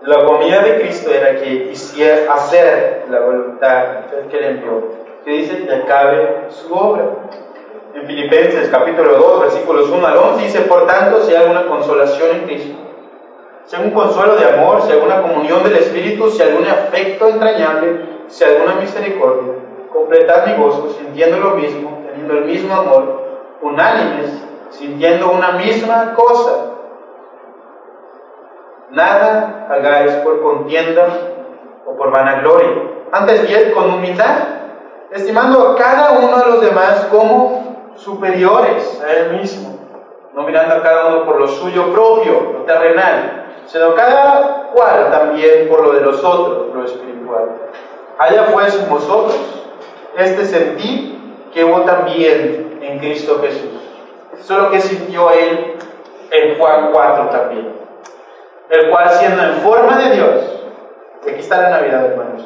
La 0.01 0.25
comida 0.25 0.63
de 0.63 0.79
Cristo 0.79 1.11
era 1.11 1.35
que 1.35 1.69
hiciera 1.71 2.33
hacer 2.33 3.05
la 3.09 3.19
voluntad 3.19 3.83
del 4.11 4.27
que 4.29 4.37
le 4.37 4.49
envió, 4.51 4.83
que 5.25 5.31
dice 5.31 5.65
que 5.65 5.73
acabe 5.75 6.47
su 6.49 6.73
obra. 6.73 7.09
En 7.93 8.07
Filipenses 8.07 8.69
capítulo 8.69 9.17
2, 9.17 9.41
versículos 9.41 9.89
1 9.89 10.07
al 10.07 10.17
11 10.17 10.43
dice, 10.43 10.61
por 10.61 10.87
tanto, 10.87 11.21
si 11.21 11.31
hay 11.31 11.43
alguna 11.43 11.67
consolación 11.67 12.37
en 12.37 12.45
Cristo, 12.45 12.77
si 13.65 13.75
hay 13.75 13.85
un 13.85 13.91
consuelo 13.91 14.35
de 14.37 14.45
amor, 14.45 14.81
si 14.81 14.91
hay 14.91 14.99
alguna 14.99 15.21
comunión 15.21 15.63
del 15.63 15.75
Espíritu, 15.75 16.29
si 16.29 16.41
hay 16.41 16.49
algún 16.49 16.67
afecto 16.67 17.27
entrañable, 17.27 18.05
si 18.27 18.43
hay 18.43 18.55
alguna 18.55 18.75
misericordia, 18.75 19.53
completad 19.91 20.47
mi 20.47 20.61
gozo, 20.61 20.89
sintiendo 20.97 21.37
lo 21.37 21.51
mismo, 21.51 22.03
teniendo 22.05 22.33
el 22.33 22.45
mismo 22.45 22.75
amor, 22.75 23.21
unánimes, 23.61 24.43
sintiendo 24.69 25.31
una 25.31 25.53
misma 25.53 26.13
cosa. 26.13 26.51
Nada 28.91 29.67
hagáis 29.69 30.13
por 30.15 30.41
contienda 30.41 31.07
o 31.85 31.95
por 31.95 32.11
vanagloria. 32.11 32.69
Antes 33.11 33.47
bien, 33.47 33.71
con 33.71 33.91
humildad, 33.91 34.35
estimando 35.11 35.69
a 35.69 35.75
cada 35.75 36.11
uno 36.19 36.37
de 36.37 36.45
los 36.45 36.61
demás 36.61 37.07
como 37.11 37.93
superiores 37.95 39.03
a 39.05 39.11
él 39.11 39.37
mismo, 39.39 39.77
no 40.33 40.43
mirando 40.43 40.75
a 40.75 40.81
cada 40.81 41.07
uno 41.07 41.25
por 41.25 41.39
lo 41.39 41.47
suyo 41.47 41.91
propio, 41.91 42.53
lo 42.53 42.59
terrenal, 42.65 43.45
sino 43.65 43.93
cada 43.95 44.69
cual 44.73 45.11
también 45.11 45.67
por 45.67 45.83
lo 45.83 45.91
de 45.91 46.01
los 46.01 46.23
otros, 46.23 46.73
lo 46.73 46.83
espiritual. 46.83 47.57
Allá 48.17 48.47
pues 48.51 48.75
en 48.75 48.89
vosotros 48.89 49.59
este 50.21 50.45
sentir 50.45 51.19
que 51.53 51.63
hubo 51.63 51.81
también 51.81 52.79
en 52.81 52.99
Cristo 52.99 53.39
Jesús. 53.41 53.81
Eso 54.39 54.53
es 54.53 54.59
lo 54.59 54.71
que 54.71 54.79
sintió 54.81 55.31
él 55.31 55.75
en 56.31 56.57
Juan 56.57 56.91
4 56.91 57.25
también. 57.29 57.73
El 58.69 58.89
cual 58.89 59.09
siendo 59.11 59.43
en 59.43 59.53
forma 59.55 59.97
de 59.97 60.15
Dios, 60.15 60.35
aquí 61.23 61.39
está 61.39 61.61
la 61.61 61.69
Navidad 61.69 62.05
hermanos, 62.05 62.45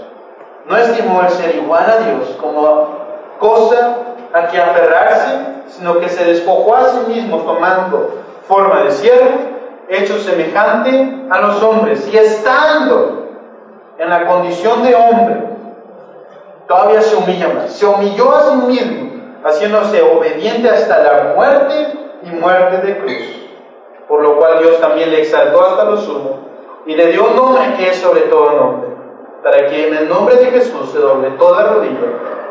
no 0.66 0.78
estimó 0.78 1.22
el 1.22 1.30
ser 1.30 1.56
igual 1.56 1.84
a 1.84 1.98
Dios 1.98 2.38
como 2.40 3.04
cosa 3.40 3.98
a 4.34 4.48
que 4.48 4.60
aferrarse, 4.60 5.38
sino 5.68 6.00
que 6.00 6.10
se 6.10 6.24
despojó 6.24 6.76
a 6.76 6.90
sí 6.90 7.00
mismo 7.08 7.38
tomando 7.40 8.22
forma 8.48 8.84
de 8.84 8.92
siervo, 8.92 9.32
hecho 9.90 10.18
semejante 10.20 11.28
a 11.30 11.42
los 11.42 11.62
hombres, 11.62 12.08
y 12.12 12.18
estando 12.18 13.28
en 13.98 14.10
la 14.10 14.26
condición 14.26 14.84
de 14.84 14.96
hombre, 14.96 15.53
todavía 16.74 17.02
se 17.04 17.16
humilla 17.16 17.50
más, 17.50 17.74
se 17.74 17.86
humilló 17.86 18.36
a 18.36 18.50
sí 18.50 18.56
mismo, 18.56 19.12
haciéndose 19.44 20.02
obediente 20.02 20.70
hasta 20.70 21.04
la 21.04 21.34
muerte 21.36 21.94
y 22.24 22.36
muerte 22.36 22.88
de 22.88 22.98
cruz, 22.98 23.48
por 24.08 24.22
lo 24.22 24.38
cual 24.38 24.60
Dios 24.60 24.80
también 24.80 25.12
le 25.12 25.22
exaltó 25.22 25.64
hasta 25.64 25.84
lo 25.84 25.98
sumo 25.98 26.40
y 26.88 26.96
le 26.96 27.08
dio 27.08 27.26
un 27.26 27.36
nombre 27.36 27.76
que 27.78 27.90
es 27.90 27.98
sobre 27.98 28.22
todo 28.22 28.52
nombre, 28.54 28.90
para 29.44 29.68
que 29.68 29.88
en 29.88 29.94
el 29.94 30.10
nombre 30.10 30.36
de 30.36 30.48
Jesús 30.48 30.92
se 30.92 30.98
doble 30.98 31.30
toda 31.38 31.74
rodilla 31.74 32.00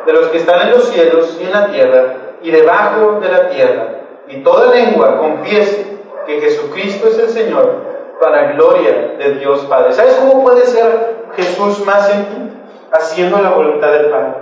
de 0.07 0.13
los 0.13 0.29
que 0.29 0.39
están 0.39 0.69
en 0.69 0.71
los 0.71 0.85
cielos 0.89 1.39
y 1.41 1.45
en 1.45 1.53
la 1.53 1.67
tierra 1.67 2.15
y 2.43 2.51
debajo 2.51 3.19
de 3.21 3.29
la 3.29 3.49
tierra, 3.49 3.87
y 4.29 4.43
toda 4.45 4.73
lengua 4.73 5.19
confiese 5.19 5.99
que 6.27 6.41
Jesucristo 6.41 7.09
es 7.09 7.19
el 7.19 7.29
Señor, 7.29 7.93
para 8.21 8.53
gloria 8.53 9.17
de 9.19 9.35
Dios 9.41 9.61
Padre. 9.63 9.93
¿Sabes 9.93 10.15
cómo 10.15 10.45
puede 10.45 10.65
ser 10.65 11.25
Jesús 11.35 11.85
más 11.85 12.09
en 12.09 12.25
ti? 12.25 12.62
Haciendo 12.93 13.41
la 13.41 13.51
voluntad 13.51 13.93
del 13.93 14.11
Padre. 14.11 14.35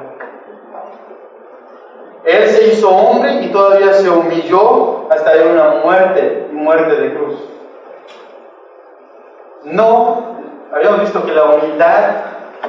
Él 2.24 2.48
se 2.48 2.66
hizo 2.68 2.90
hombre 2.90 3.42
y 3.42 3.48
todavía 3.48 3.92
se 3.94 4.10
humilló 4.10 5.10
hasta 5.10 5.34
en 5.34 5.48
una 5.48 5.80
muerte, 5.82 6.48
muerte 6.52 6.96
de 6.96 7.14
cruz. 7.14 7.34
No, 9.64 10.36
habíamos 10.72 11.00
visto 11.00 11.24
que 11.24 11.32
la 11.32 11.44
humildad 11.44 12.16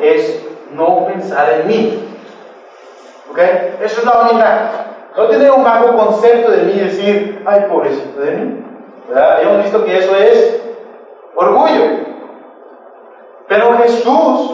es 0.02 0.46
no 0.74 1.06
pensar 1.08 1.52
en 1.52 1.68
mí. 1.68 2.08
¿Ok? 3.30 3.40
Eso 3.82 4.02
es 4.02 4.06
la 4.06 4.22
humildad. 4.22 4.58
No 5.18 5.28
tener 5.28 5.52
un 5.52 5.64
bajo 5.64 5.98
concepto 5.98 6.52
de 6.52 6.64
mí 6.64 6.74
y 6.74 6.80
decir, 6.80 7.44
ay, 7.46 7.66
pobrecito 7.70 8.22
de 8.22 8.32
mí. 8.32 8.66
¿Verdad? 9.10 9.38
Habíamos 9.38 9.64
visto 9.64 9.84
que 9.84 9.98
eso 9.98 10.16
es 10.16 10.62
orgullo. 11.36 11.84
Pero 13.48 13.78
Jesús 13.80 14.52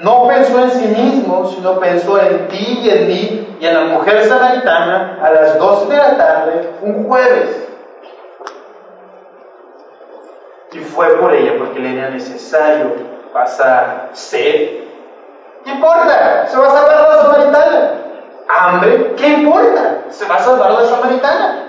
no 0.00 0.26
pensó 0.28 0.58
en 0.60 0.70
sí 0.70 0.86
mismo, 0.86 1.46
sino 1.46 1.78
pensó 1.78 2.20
en 2.20 2.48
ti 2.48 2.80
y 2.82 2.90
en 2.90 3.06
mí 3.06 3.56
y 3.60 3.66
en 3.66 3.74
la 3.74 3.94
mujer 3.94 4.24
samaritana 4.24 5.18
a 5.22 5.30
las 5.30 5.58
12 5.58 5.92
de 5.92 5.96
la 5.98 6.16
tarde, 6.16 6.70
un 6.80 7.06
jueves. 7.06 7.68
Y 10.72 10.78
fue 10.78 11.16
por 11.18 11.34
ella 11.34 11.54
porque 11.58 11.80
le 11.80 11.98
era 11.98 12.10
necesario 12.10 12.94
pasar 13.32 14.10
sed. 14.12 14.84
¿Qué 15.64 15.70
importa? 15.70 16.46
Se 16.46 16.56
va 16.56 16.68
a 16.68 16.70
salvar 16.70 17.08
la 17.08 17.22
samaritana. 17.22 17.92
Hambre, 18.48 19.14
¿qué 19.16 19.28
importa? 19.28 20.04
Se 20.08 20.26
va 20.26 20.36
a 20.36 20.40
salvar 20.40 20.70
la 20.72 20.84
samaritana. 20.86 21.66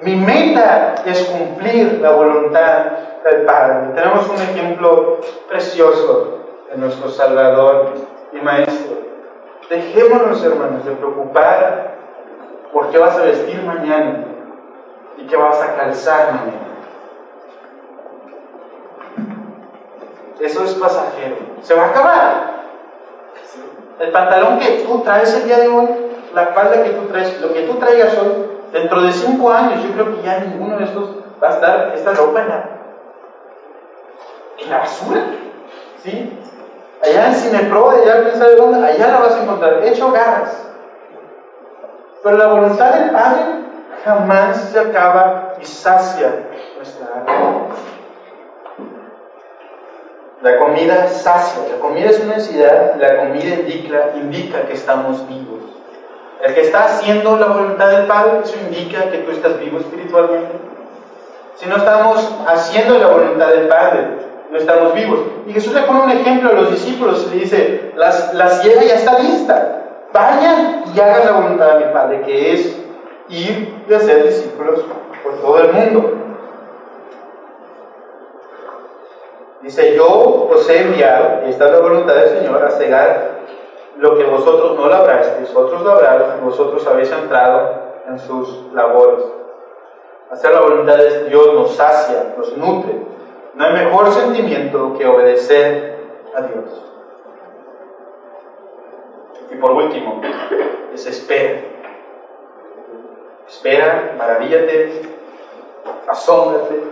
Mi 0.00 0.16
meta 0.16 0.94
es 1.04 1.24
cumplir 1.24 2.00
la 2.00 2.10
voluntad 2.10 2.86
del 3.24 3.42
Padre. 3.42 3.92
Tenemos 3.94 4.28
un 4.28 4.36
ejemplo 4.36 5.18
precioso 5.48 6.38
de 6.70 6.78
nuestro 6.78 7.08
Salvador 7.10 7.92
y 8.32 8.40
Maestro. 8.40 8.96
Dejémonos, 9.68 10.42
hermanos, 10.44 10.84
de 10.84 10.92
preocupar 10.92 11.92
por 12.72 12.90
qué 12.90 12.98
vas 12.98 13.16
a 13.16 13.22
vestir 13.22 13.62
mañana 13.62 14.24
y 15.16 15.26
qué 15.26 15.36
vas 15.36 15.60
a 15.62 15.76
calzar 15.76 16.32
mañana. 16.32 16.72
Eso 20.40 20.64
es 20.64 20.74
pasajero. 20.74 21.36
Se 21.62 21.74
va 21.74 21.84
a 21.84 21.90
acabar. 21.90 22.52
El 24.00 24.10
pantalón 24.10 24.58
que 24.58 24.84
tú 24.84 25.00
traes 25.00 25.32
el 25.34 25.44
día 25.44 25.58
de 25.58 25.68
hoy, 25.68 25.86
la 26.34 26.46
falda 26.46 26.82
que 26.82 26.90
tú 26.90 27.06
traes, 27.06 27.40
lo 27.40 27.52
que 27.52 27.62
tú 27.62 27.74
traigas 27.74 28.18
hoy, 28.18 28.46
dentro 28.72 29.02
de 29.02 29.12
cinco 29.12 29.50
años, 29.50 29.84
yo 29.84 29.92
creo 29.92 30.16
que 30.16 30.22
ya 30.22 30.40
ninguno 30.40 30.78
de 30.78 30.84
estos 30.84 31.10
va 31.40 31.48
a 31.48 31.52
estar, 31.52 31.92
esta 31.94 32.14
ropa 32.14 32.40
en 32.40 32.48
la, 32.48 32.71
en 34.64 34.70
la 34.70 34.78
basura. 34.78 35.20
¿Sí? 36.02 36.38
Allá 37.02 37.28
en 37.28 37.34
Cinepro, 37.34 37.90
allá 37.90 38.22
quién 38.22 38.36
sabe 38.36 38.56
dónde, 38.56 38.86
allá 38.86 39.08
la 39.08 39.18
vas 39.18 39.34
a 39.34 39.42
encontrar, 39.42 39.84
hecho 39.84 40.12
garras. 40.12 40.56
Pero 42.22 42.36
la 42.36 42.46
voluntad 42.46 42.94
del 42.94 43.10
Padre 43.10 43.42
jamás 44.04 44.56
se 44.70 44.78
acaba 44.78 45.54
y 45.60 45.64
sacia 45.64 46.32
nuestra 46.76 47.06
alma. 47.26 47.66
La 50.42 50.58
comida 50.58 51.08
sacia, 51.08 51.62
la 51.72 51.80
comida 51.80 52.10
es 52.10 52.20
una 52.20 52.34
necesidad, 52.34 52.96
la 52.96 53.18
comida 53.18 53.54
indica, 53.54 54.10
indica 54.16 54.62
que 54.62 54.74
estamos 54.74 55.26
vivos. 55.28 55.60
El 56.42 56.54
que 56.54 56.62
está 56.62 56.84
haciendo 56.84 57.36
la 57.36 57.46
voluntad 57.46 57.88
del 57.90 58.06
Padre, 58.06 58.40
eso 58.42 58.56
indica 58.68 59.10
que 59.10 59.18
tú 59.18 59.30
estás 59.30 59.58
vivo 59.60 59.78
espiritualmente. 59.78 60.52
Si 61.56 61.66
no 61.66 61.76
estamos 61.76 62.28
haciendo 62.48 62.98
la 62.98 63.06
voluntad 63.08 63.48
del 63.48 63.68
Padre, 63.68 64.31
no 64.52 64.58
estamos 64.58 64.92
vivos. 64.92 65.20
Y 65.46 65.52
Jesús 65.54 65.72
le 65.72 65.80
pone 65.82 66.02
un 66.02 66.10
ejemplo 66.10 66.50
a 66.50 66.52
los 66.52 66.70
discípulos 66.70 67.26
y 67.26 67.34
le 67.34 67.42
dice, 67.42 67.92
la, 67.96 68.12
la 68.34 68.48
ciega 68.50 68.82
ya 68.84 68.96
está 68.96 69.18
lista. 69.18 69.78
Vayan 70.12 70.84
y 70.94 71.00
hagan 71.00 71.24
la 71.24 71.32
voluntad 71.32 71.78
de 71.78 71.86
mi 71.86 71.92
Padre, 71.92 72.20
que 72.20 72.52
es 72.52 72.76
ir 73.30 73.82
y 73.88 73.94
hacer 73.94 74.24
discípulos 74.24 74.84
por 75.22 75.40
todo 75.40 75.58
el 75.58 75.72
mundo. 75.72 76.12
Dice, 79.62 79.96
yo 79.96 80.48
os 80.52 80.68
he 80.68 80.82
enviado, 80.82 81.46
y 81.46 81.50
esta 81.50 81.66
es 81.66 81.72
la 81.72 81.80
voluntad 81.80 82.14
del 82.14 82.40
Señor, 82.40 82.62
a 82.62 82.70
cegar 82.72 83.30
lo 83.96 84.18
que 84.18 84.24
vosotros 84.24 84.76
no 84.76 84.86
labrasteis, 84.88 85.54
otros 85.54 85.82
labraron 85.82 86.38
y 86.38 86.44
vosotros 86.44 86.86
habéis 86.86 87.10
entrado 87.10 87.70
en 88.06 88.18
sus 88.18 88.70
labores. 88.74 89.24
Hacer 90.30 90.52
la 90.52 90.60
voluntad 90.60 90.96
de 90.96 91.24
Dios 91.30 91.54
nos 91.54 91.74
sacia, 91.74 92.34
nos 92.36 92.54
nutre. 92.58 93.12
No 93.54 93.64
hay 93.64 93.72
mejor 93.84 94.12
sentimiento 94.12 94.96
que 94.96 95.06
obedecer 95.06 95.96
a 96.34 96.42
Dios. 96.42 96.64
Y 99.50 99.54
por 99.56 99.72
último, 99.72 100.22
es 100.94 101.06
espera. 101.06 101.60
Espera, 103.46 104.14
maravíllate, 104.16 105.02
asómbrate, 106.08 106.82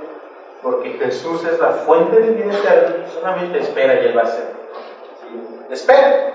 porque 0.62 0.90
Jesús 0.90 1.42
es 1.44 1.58
la 1.58 1.70
fuente 1.70 2.20
de 2.20 2.32
vida 2.32 2.52
eterna, 2.52 3.06
solamente 3.08 3.60
espera 3.60 3.94
y 3.94 4.06
Él 4.06 4.16
va 4.16 4.22
a 4.22 4.24
hacer. 4.24 4.52
Espera. 5.70 6.34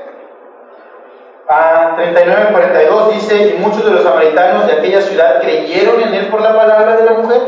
A 1.48 1.96
39-42 1.98 3.12
dice, 3.14 3.56
y 3.56 3.60
muchos 3.60 3.86
de 3.86 3.92
los 3.92 4.02
samaritanos 4.02 4.66
de 4.66 4.74
aquella 4.74 5.02
ciudad 5.02 5.42
creyeron 5.42 6.02
en 6.02 6.16
Él 6.16 6.28
por 6.30 6.42
la 6.42 6.56
palabra 6.56 6.98
de 6.98 7.06
la 7.06 7.14
mujer, 7.20 7.42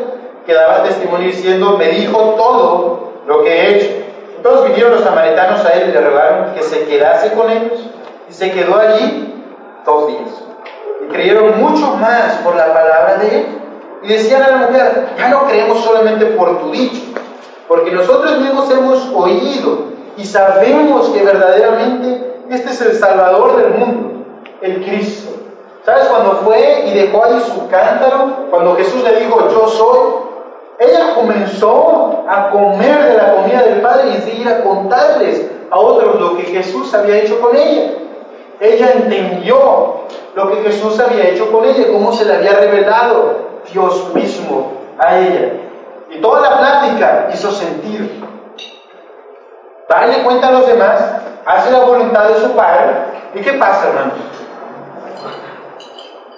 que 0.47 0.53
daba 0.53 0.83
testimonio 0.83 1.27
diciendo, 1.27 1.77
me 1.77 1.89
dijo 1.89 2.17
todo 2.37 3.11
lo 3.27 3.43
que 3.43 3.49
he 3.49 3.75
hecho. 3.75 3.91
Entonces 4.37 4.67
vinieron 4.67 4.93
los 4.93 5.03
samaritanos 5.03 5.63
a 5.65 5.69
Él 5.71 5.89
y 5.89 5.91
le 5.91 6.01
rogaron 6.01 6.53
que 6.55 6.63
se 6.63 6.85
quedase 6.85 7.33
con 7.33 7.51
ellos, 7.51 7.85
y 8.29 8.33
se 8.33 8.51
quedó 8.51 8.77
allí 8.79 9.43
dos 9.85 10.07
días. 10.07 10.29
Y 11.03 11.07
creyeron 11.11 11.61
mucho 11.61 11.97
más 11.97 12.35
por 12.45 12.55
la 12.55 12.73
palabra 12.73 13.17
de 13.17 13.39
Él 13.39 13.45
y 14.03 14.07
decían 14.07 14.41
a 14.41 14.47
la 14.49 14.57
mujer, 14.57 15.07
ya 15.17 15.27
no 15.27 15.47
creemos 15.47 15.79
solamente 15.79 16.25
por 16.27 16.59
tu 16.61 16.71
dicho, 16.71 17.01
porque 17.67 17.91
nosotros 17.91 18.39
mismos 18.39 18.71
hemos 18.71 19.09
oído 19.13 19.79
y 20.15 20.25
sabemos 20.25 21.09
que 21.09 21.23
verdaderamente 21.23 22.35
este 22.49 22.69
es 22.69 22.81
el 22.81 22.93
Salvador 22.93 23.57
del 23.57 23.71
mundo, 23.71 24.25
el 24.61 24.81
Cristo. 24.85 25.31
¿Sabes 25.83 26.05
cuando 26.07 26.41
fue 26.43 26.85
y 26.87 26.93
dejó 26.93 27.23
ahí 27.23 27.39
su 27.41 27.67
cántaro? 27.69 28.47
Cuando 28.49 28.75
Jesús 28.75 29.03
le 29.03 29.19
dijo, 29.19 29.49
yo 29.49 29.67
soy. 29.67 30.26
Ella 30.79 31.15
comenzó 31.15 32.23
a 32.27 32.49
comer 32.51 33.03
de 33.05 33.17
la 33.17 33.35
comida 33.35 33.63
del 33.63 33.81
Padre 33.81 34.11
y 34.11 34.21
de 34.21 34.33
ir 34.35 34.47
a 34.47 34.63
contarles 34.63 35.49
a 35.71 35.79
otros 35.79 36.19
lo 36.19 36.37
que 36.37 36.43
Jesús 36.43 36.93
había 36.93 37.17
hecho 37.17 37.39
con 37.41 37.55
ella. 37.55 37.93
ella 38.59 38.91
entendió 38.93 40.01
lo 40.35 40.49
que 40.49 40.63
Jesús 40.63 40.99
había 40.99 41.29
hecho 41.29 41.51
con 41.51 41.65
ella, 41.65 41.91
cómo 41.91 42.13
se 42.13 42.25
le 42.25 42.35
había 42.35 42.53
revelado 42.53 43.37
Dios 43.71 44.13
mismo 44.13 44.71
a 44.99 45.17
ella. 45.17 45.53
Y 46.11 46.21
toda 46.21 46.41
la 46.41 46.57
plática 46.57 47.29
hizo 47.33 47.51
sentido. 47.51 48.05
Va 49.91 50.07
y 50.07 50.11
le 50.11 50.23
cuenta 50.23 50.49
a 50.49 50.51
los 50.51 50.67
demás, 50.67 51.01
hace 51.45 51.71
la 51.71 51.79
voluntad 51.79 52.29
de 52.29 52.39
su 52.39 52.51
padre. 52.51 52.91
¿Y 53.33 53.41
qué 53.41 53.53
pasa, 53.53 53.89
hermanos? 53.89 54.13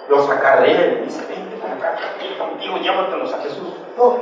Los 0.08 0.28
acarrea 0.28 1.02
dice, 1.04 1.22
aquí 1.22 2.34
contigo, 2.38 2.78
llévatelos 2.78 3.32
a 3.32 3.38
Jesús. 3.38 3.74
No, 3.96 4.18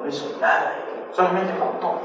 no 0.00 0.08
hizo 0.08 0.38
nada, 0.40 0.72
solamente 1.12 1.52
contó. 1.58 2.00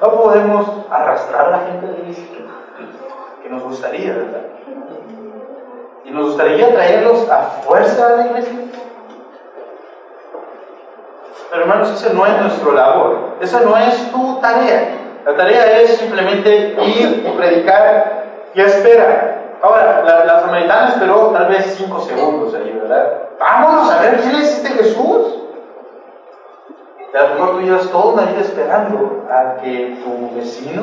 No 0.00 0.20
podemos 0.20 0.68
arrastrar 0.90 1.46
a 1.46 1.50
la 1.50 1.58
gente 1.60 1.86
de 1.86 1.98
la 1.98 3.42
que 3.42 3.48
nos 3.48 3.62
gustaría. 3.62 4.16
Y 6.04 6.10
nos 6.10 6.26
gustaría 6.26 6.72
traerlos 6.72 7.30
a 7.30 7.42
fuerza 7.62 8.06
a 8.06 8.16
la 8.16 8.26
iglesia. 8.26 8.52
Pero 11.50 11.62
hermanos, 11.62 11.90
esa 11.90 12.12
no 12.14 12.26
es 12.26 12.40
nuestra 12.40 12.72
labor, 12.72 13.36
esa 13.40 13.60
no 13.60 13.76
es 13.76 14.10
tu 14.10 14.40
tarea. 14.40 14.98
La 15.24 15.36
tarea 15.36 15.80
es 15.82 15.98
simplemente 15.98 16.74
ir 16.82 17.24
y 17.26 17.36
predicar 17.36 18.24
y 18.54 18.60
esperar. 18.60 19.41
Ahora, 19.62 20.02
la, 20.02 20.40
samaritana 20.40 20.88
esperó 20.88 21.28
tal 21.28 21.46
vez 21.46 21.76
cinco 21.78 22.00
segundos 22.00 22.52
ahí, 22.52 22.72
¿verdad? 22.72 23.28
Vámonos 23.38 23.92
a 23.92 24.02
ver 24.02 24.20
quién 24.20 24.34
es 24.34 24.56
este 24.56 24.70
Jesús. 24.70 25.38
Y 26.98 27.16
a 27.16 27.36
tú 27.36 27.60
llevas 27.60 27.88
toda 27.90 28.14
una 28.14 28.22
vida 28.22 28.40
esperando 28.40 29.24
a 29.30 29.58
que 29.62 30.02
tu 30.02 30.34
vecino, 30.34 30.82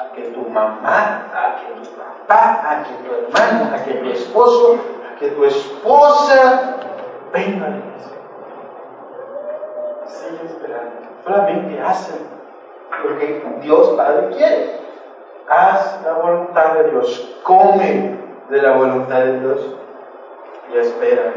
a 0.00 0.10
que 0.14 0.22
tu 0.22 0.40
mamá, 0.48 1.26
a 1.34 1.56
que 1.56 1.82
tu 1.82 1.96
papá, 1.96 2.62
a 2.66 2.82
que 2.84 2.94
tu 3.04 3.14
hermano, 3.14 3.76
a 3.76 3.84
que 3.84 3.92
tu 3.92 4.08
esposo, 4.08 4.78
a 5.12 5.18
que 5.18 5.28
tu 5.28 5.44
esposa 5.44 6.76
venga 7.30 7.66
a 7.66 7.70
la 7.70 7.76
iglesia. 7.76 8.16
Sigue 10.06 10.46
esperando. 10.46 10.92
Solamente 11.24 11.82
hacen 11.82 12.26
lo 13.04 13.18
que 13.18 13.44
Dios 13.60 13.88
Padre 13.90 14.30
quiere. 14.34 14.87
Haz 15.48 16.00
la 16.04 16.12
voluntad 16.12 16.74
de 16.74 16.90
Dios. 16.90 17.38
Come 17.42 18.18
de 18.50 18.62
la 18.62 18.72
voluntad 18.72 19.20
de 19.20 19.40
Dios 19.40 19.60
y 20.72 20.78
espera. 20.78 21.32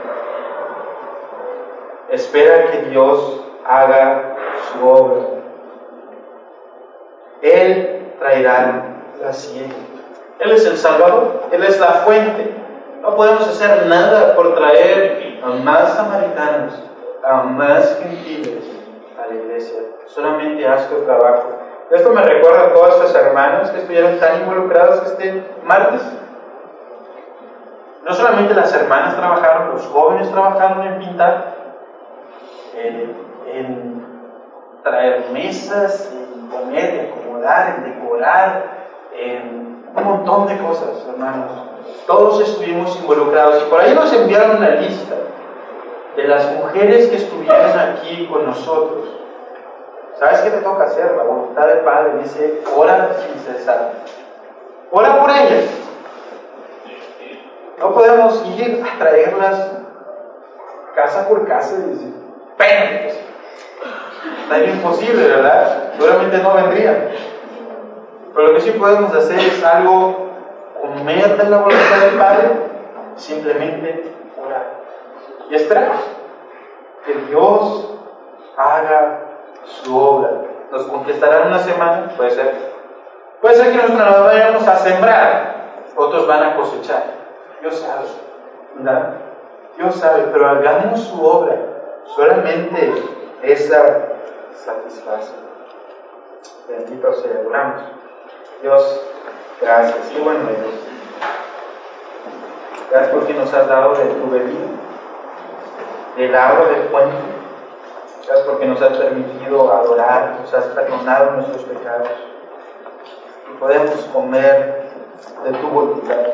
Espera 2.09 2.71
que 2.71 2.89
Dios 2.89 3.41
haga 3.65 4.35
su 4.71 4.87
obra. 4.87 5.21
Él 7.41 8.13
traerá 8.19 8.83
la 9.21 9.33
siembra. 9.33 9.77
Él 10.39 10.51
es 10.51 10.65
el 10.65 10.77
Salvador, 10.77 11.43
Él 11.51 11.63
es 11.63 11.79
la 11.79 11.87
fuente. 12.03 12.55
No 13.01 13.15
podemos 13.15 13.47
hacer 13.47 13.85
nada 13.87 14.35
por 14.35 14.55
traer 14.55 15.39
a 15.43 15.47
más 15.63 15.95
samaritanos, 15.95 16.73
a 17.23 17.43
más 17.43 17.97
gentiles 17.99 18.63
a 19.17 19.27
la 19.27 19.35
iglesia. 19.35 19.81
Solamente 20.07 20.67
haz 20.67 20.89
tu 20.89 20.97
trabajo. 21.03 21.60
Esto 21.91 22.09
me 22.11 22.21
recuerda 22.21 22.67
a 22.67 22.73
todas 22.73 22.95
estas 22.95 23.15
hermanas 23.15 23.69
que 23.69 23.79
estuvieron 23.79 24.17
tan 24.17 24.43
involucradas 24.43 25.11
este 25.11 25.43
martes. 25.63 26.01
No 28.05 28.13
solamente 28.13 28.53
las 28.53 28.73
hermanas 28.73 29.17
trabajaron, 29.17 29.73
los 29.73 29.85
jóvenes 29.87 30.31
trabajaron 30.31 30.87
en 30.87 30.99
pintar, 30.99 31.55
en, 32.75 34.05
traer 34.83 35.25
mesas, 35.33 36.09
en 36.13 36.47
comer, 36.47 36.95
en 36.95 37.11
acomodar, 37.11 37.75
en 37.75 37.83
decorar, 37.83 38.63
en 39.13 39.85
un 39.93 40.03
montón 40.03 40.47
de 40.47 40.57
cosas, 40.59 41.05
hermanos. 41.09 41.51
Todos 42.07 42.39
estuvimos 42.39 42.95
involucrados 43.01 43.63
y 43.63 43.69
por 43.69 43.81
ahí 43.81 43.93
nos 43.93 44.13
enviaron 44.13 44.57
una 44.57 44.69
lista 44.69 45.15
de 46.15 46.23
las 46.23 46.53
mujeres 46.53 47.09
que 47.09 47.17
estuvieron 47.17 47.77
aquí 47.77 48.27
con 48.31 48.45
nosotros. 48.45 49.20
¿Sabes 50.21 50.41
qué 50.41 50.51
te 50.51 50.57
toca 50.57 50.83
hacer? 50.83 51.15
La 51.17 51.23
voluntad 51.23 51.65
del 51.65 51.79
Padre 51.79 52.19
dice, 52.21 52.61
ora 52.75 53.09
sin 53.17 53.41
cesar. 53.41 53.93
Ora 54.91 55.19
por 55.19 55.31
ellas. 55.31 55.65
No 57.79 57.91
podemos 57.91 58.45
ir 58.45 58.83
a 58.85 58.99
traerlas 58.99 59.71
casa 60.93 61.27
por 61.27 61.47
casa 61.47 61.73
y 61.73 61.89
decir, 61.89 62.13
pues, 62.55 63.17
Está 64.43 64.63
imposible, 64.63 65.27
¿verdad? 65.27 65.93
Seguramente 65.97 66.37
no 66.37 66.53
vendrían. 66.53 67.09
Pero 68.35 68.47
lo 68.47 68.53
que 68.53 68.61
sí 68.61 68.71
podemos 68.73 69.15
hacer 69.15 69.39
es 69.39 69.63
algo, 69.63 70.29
comer 70.79 71.35
de 71.35 71.49
la 71.49 71.57
voluntad 71.57 71.99
del 71.99 72.19
Padre, 72.19 72.49
simplemente 73.15 74.13
orar. 74.39 74.81
Y 75.49 75.55
esperar 75.55 75.93
que 77.07 77.15
Dios 77.27 77.89
haga 78.55 79.30
su 79.65 79.97
obra. 79.97 80.31
Nos 80.71 80.83
contestará 80.83 81.47
una 81.47 81.59
semana, 81.59 82.13
puede 82.15 82.31
ser. 82.31 82.55
Puede 83.41 83.55
ser 83.55 83.71
que 83.71 83.77
nosotros 83.77 83.99
nos 83.99 84.23
vayamos 84.23 84.67
a 84.67 84.75
sembrar, 84.77 85.55
otros 85.95 86.27
van 86.27 86.43
a 86.43 86.55
cosechar. 86.55 87.03
Dios 87.61 87.75
sabe, 87.79 88.07
¿verdad? 88.75 89.15
Dios 89.77 89.95
sabe, 89.95 90.29
pero 90.31 90.47
hagamos 90.47 90.99
su 91.01 91.23
obra 91.25 91.71
Solamente 92.15 92.93
esa 93.41 94.09
satisfacción. 94.53 95.51
Bendito 96.67 97.13
sea, 97.13 97.41
oramos. 97.47 97.81
Dios, 98.61 99.01
gracias. 99.61 100.09
Qué 100.09 100.19
bueno 100.21 100.49
eres. 100.49 100.79
Gracias 102.89 103.15
porque 103.15 103.33
nos 103.33 103.53
has 103.53 103.67
dado 103.67 103.95
de 103.95 104.05
tu 104.05 104.29
bebida, 104.29 104.67
del 106.17 106.35
agua 106.35 106.65
del 106.67 106.89
fuente. 106.89 107.30
Porque 108.45 108.65
nos 108.65 108.81
has 108.81 108.97
permitido 108.97 109.71
adorar, 109.71 110.37
nos 110.41 110.53
has 110.53 110.65
perdonado 110.65 111.31
nuestros 111.31 111.63
pecados. 111.63 112.09
Y 113.51 113.57
podemos 113.57 113.95
comer 114.13 114.83
de 115.43 115.51
tu 115.51 115.67
voluntad. 115.67 116.27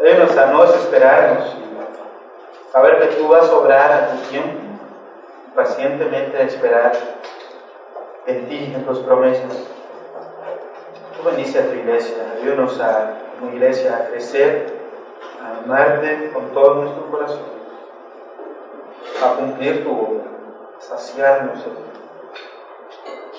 Ayúdanos 0.00 0.36
a 0.36 0.46
no 0.46 0.62
desesperarnos 0.62 1.56
Saber 2.72 2.98
que 2.98 3.16
tú 3.16 3.28
vas 3.28 3.48
a 3.48 3.56
obrar 3.56 3.92
a 3.92 4.06
tu 4.08 4.28
tiempo, 4.28 4.58
pacientemente 5.54 6.42
esperar 6.42 6.92
en 8.26 8.46
ti, 8.46 8.72
en 8.74 8.84
tus 8.84 8.98
promesas. 9.00 9.66
Tú 11.16 11.24
bendice 11.24 11.58
a 11.58 11.66
tu 11.66 11.72
iglesia, 11.72 12.34
ayúdanos 12.36 12.78
a 12.78 13.14
tu 13.40 13.46
iglesia 13.46 13.96
a 13.96 14.10
crecer, 14.10 14.80
a 15.42 15.64
amarte 15.64 16.30
con 16.34 16.52
todo 16.52 16.74
nuestro 16.74 17.10
corazón, 17.10 17.57
a 19.22 19.36
cumplir 19.36 19.84
tu 19.84 19.90
obra, 19.90 20.24
saciarnos. 20.78 21.64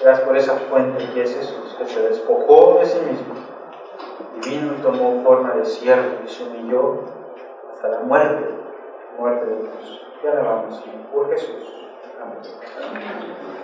Gracias 0.01 0.25
por 0.25 0.37
esa 0.37 0.55
fuente 0.55 1.09
que 1.13 1.23
es 1.23 1.35
Jesús, 1.35 1.75
que 1.77 1.85
se 1.85 2.01
despojó 2.01 2.79
de 2.79 2.85
sí 2.85 2.99
mismo, 3.01 3.35
y 4.37 4.49
vino 4.49 4.73
y 4.73 4.81
tomó 4.81 5.21
forma 5.23 5.53
de 5.53 5.65
siervo 5.65 6.19
y 6.25 6.27
se 6.29 6.43
humilló 6.43 7.03
hasta 7.73 7.89
la 7.89 7.99
muerte 7.99 8.59
muerte 9.19 9.45
de 9.45 9.55
Dios. 9.61 10.01
Te 10.21 10.29
alabamos, 10.29 10.75
Señor, 10.77 11.01
por 11.11 11.29
Jesús. 11.29 11.73
Amén. 12.21 13.58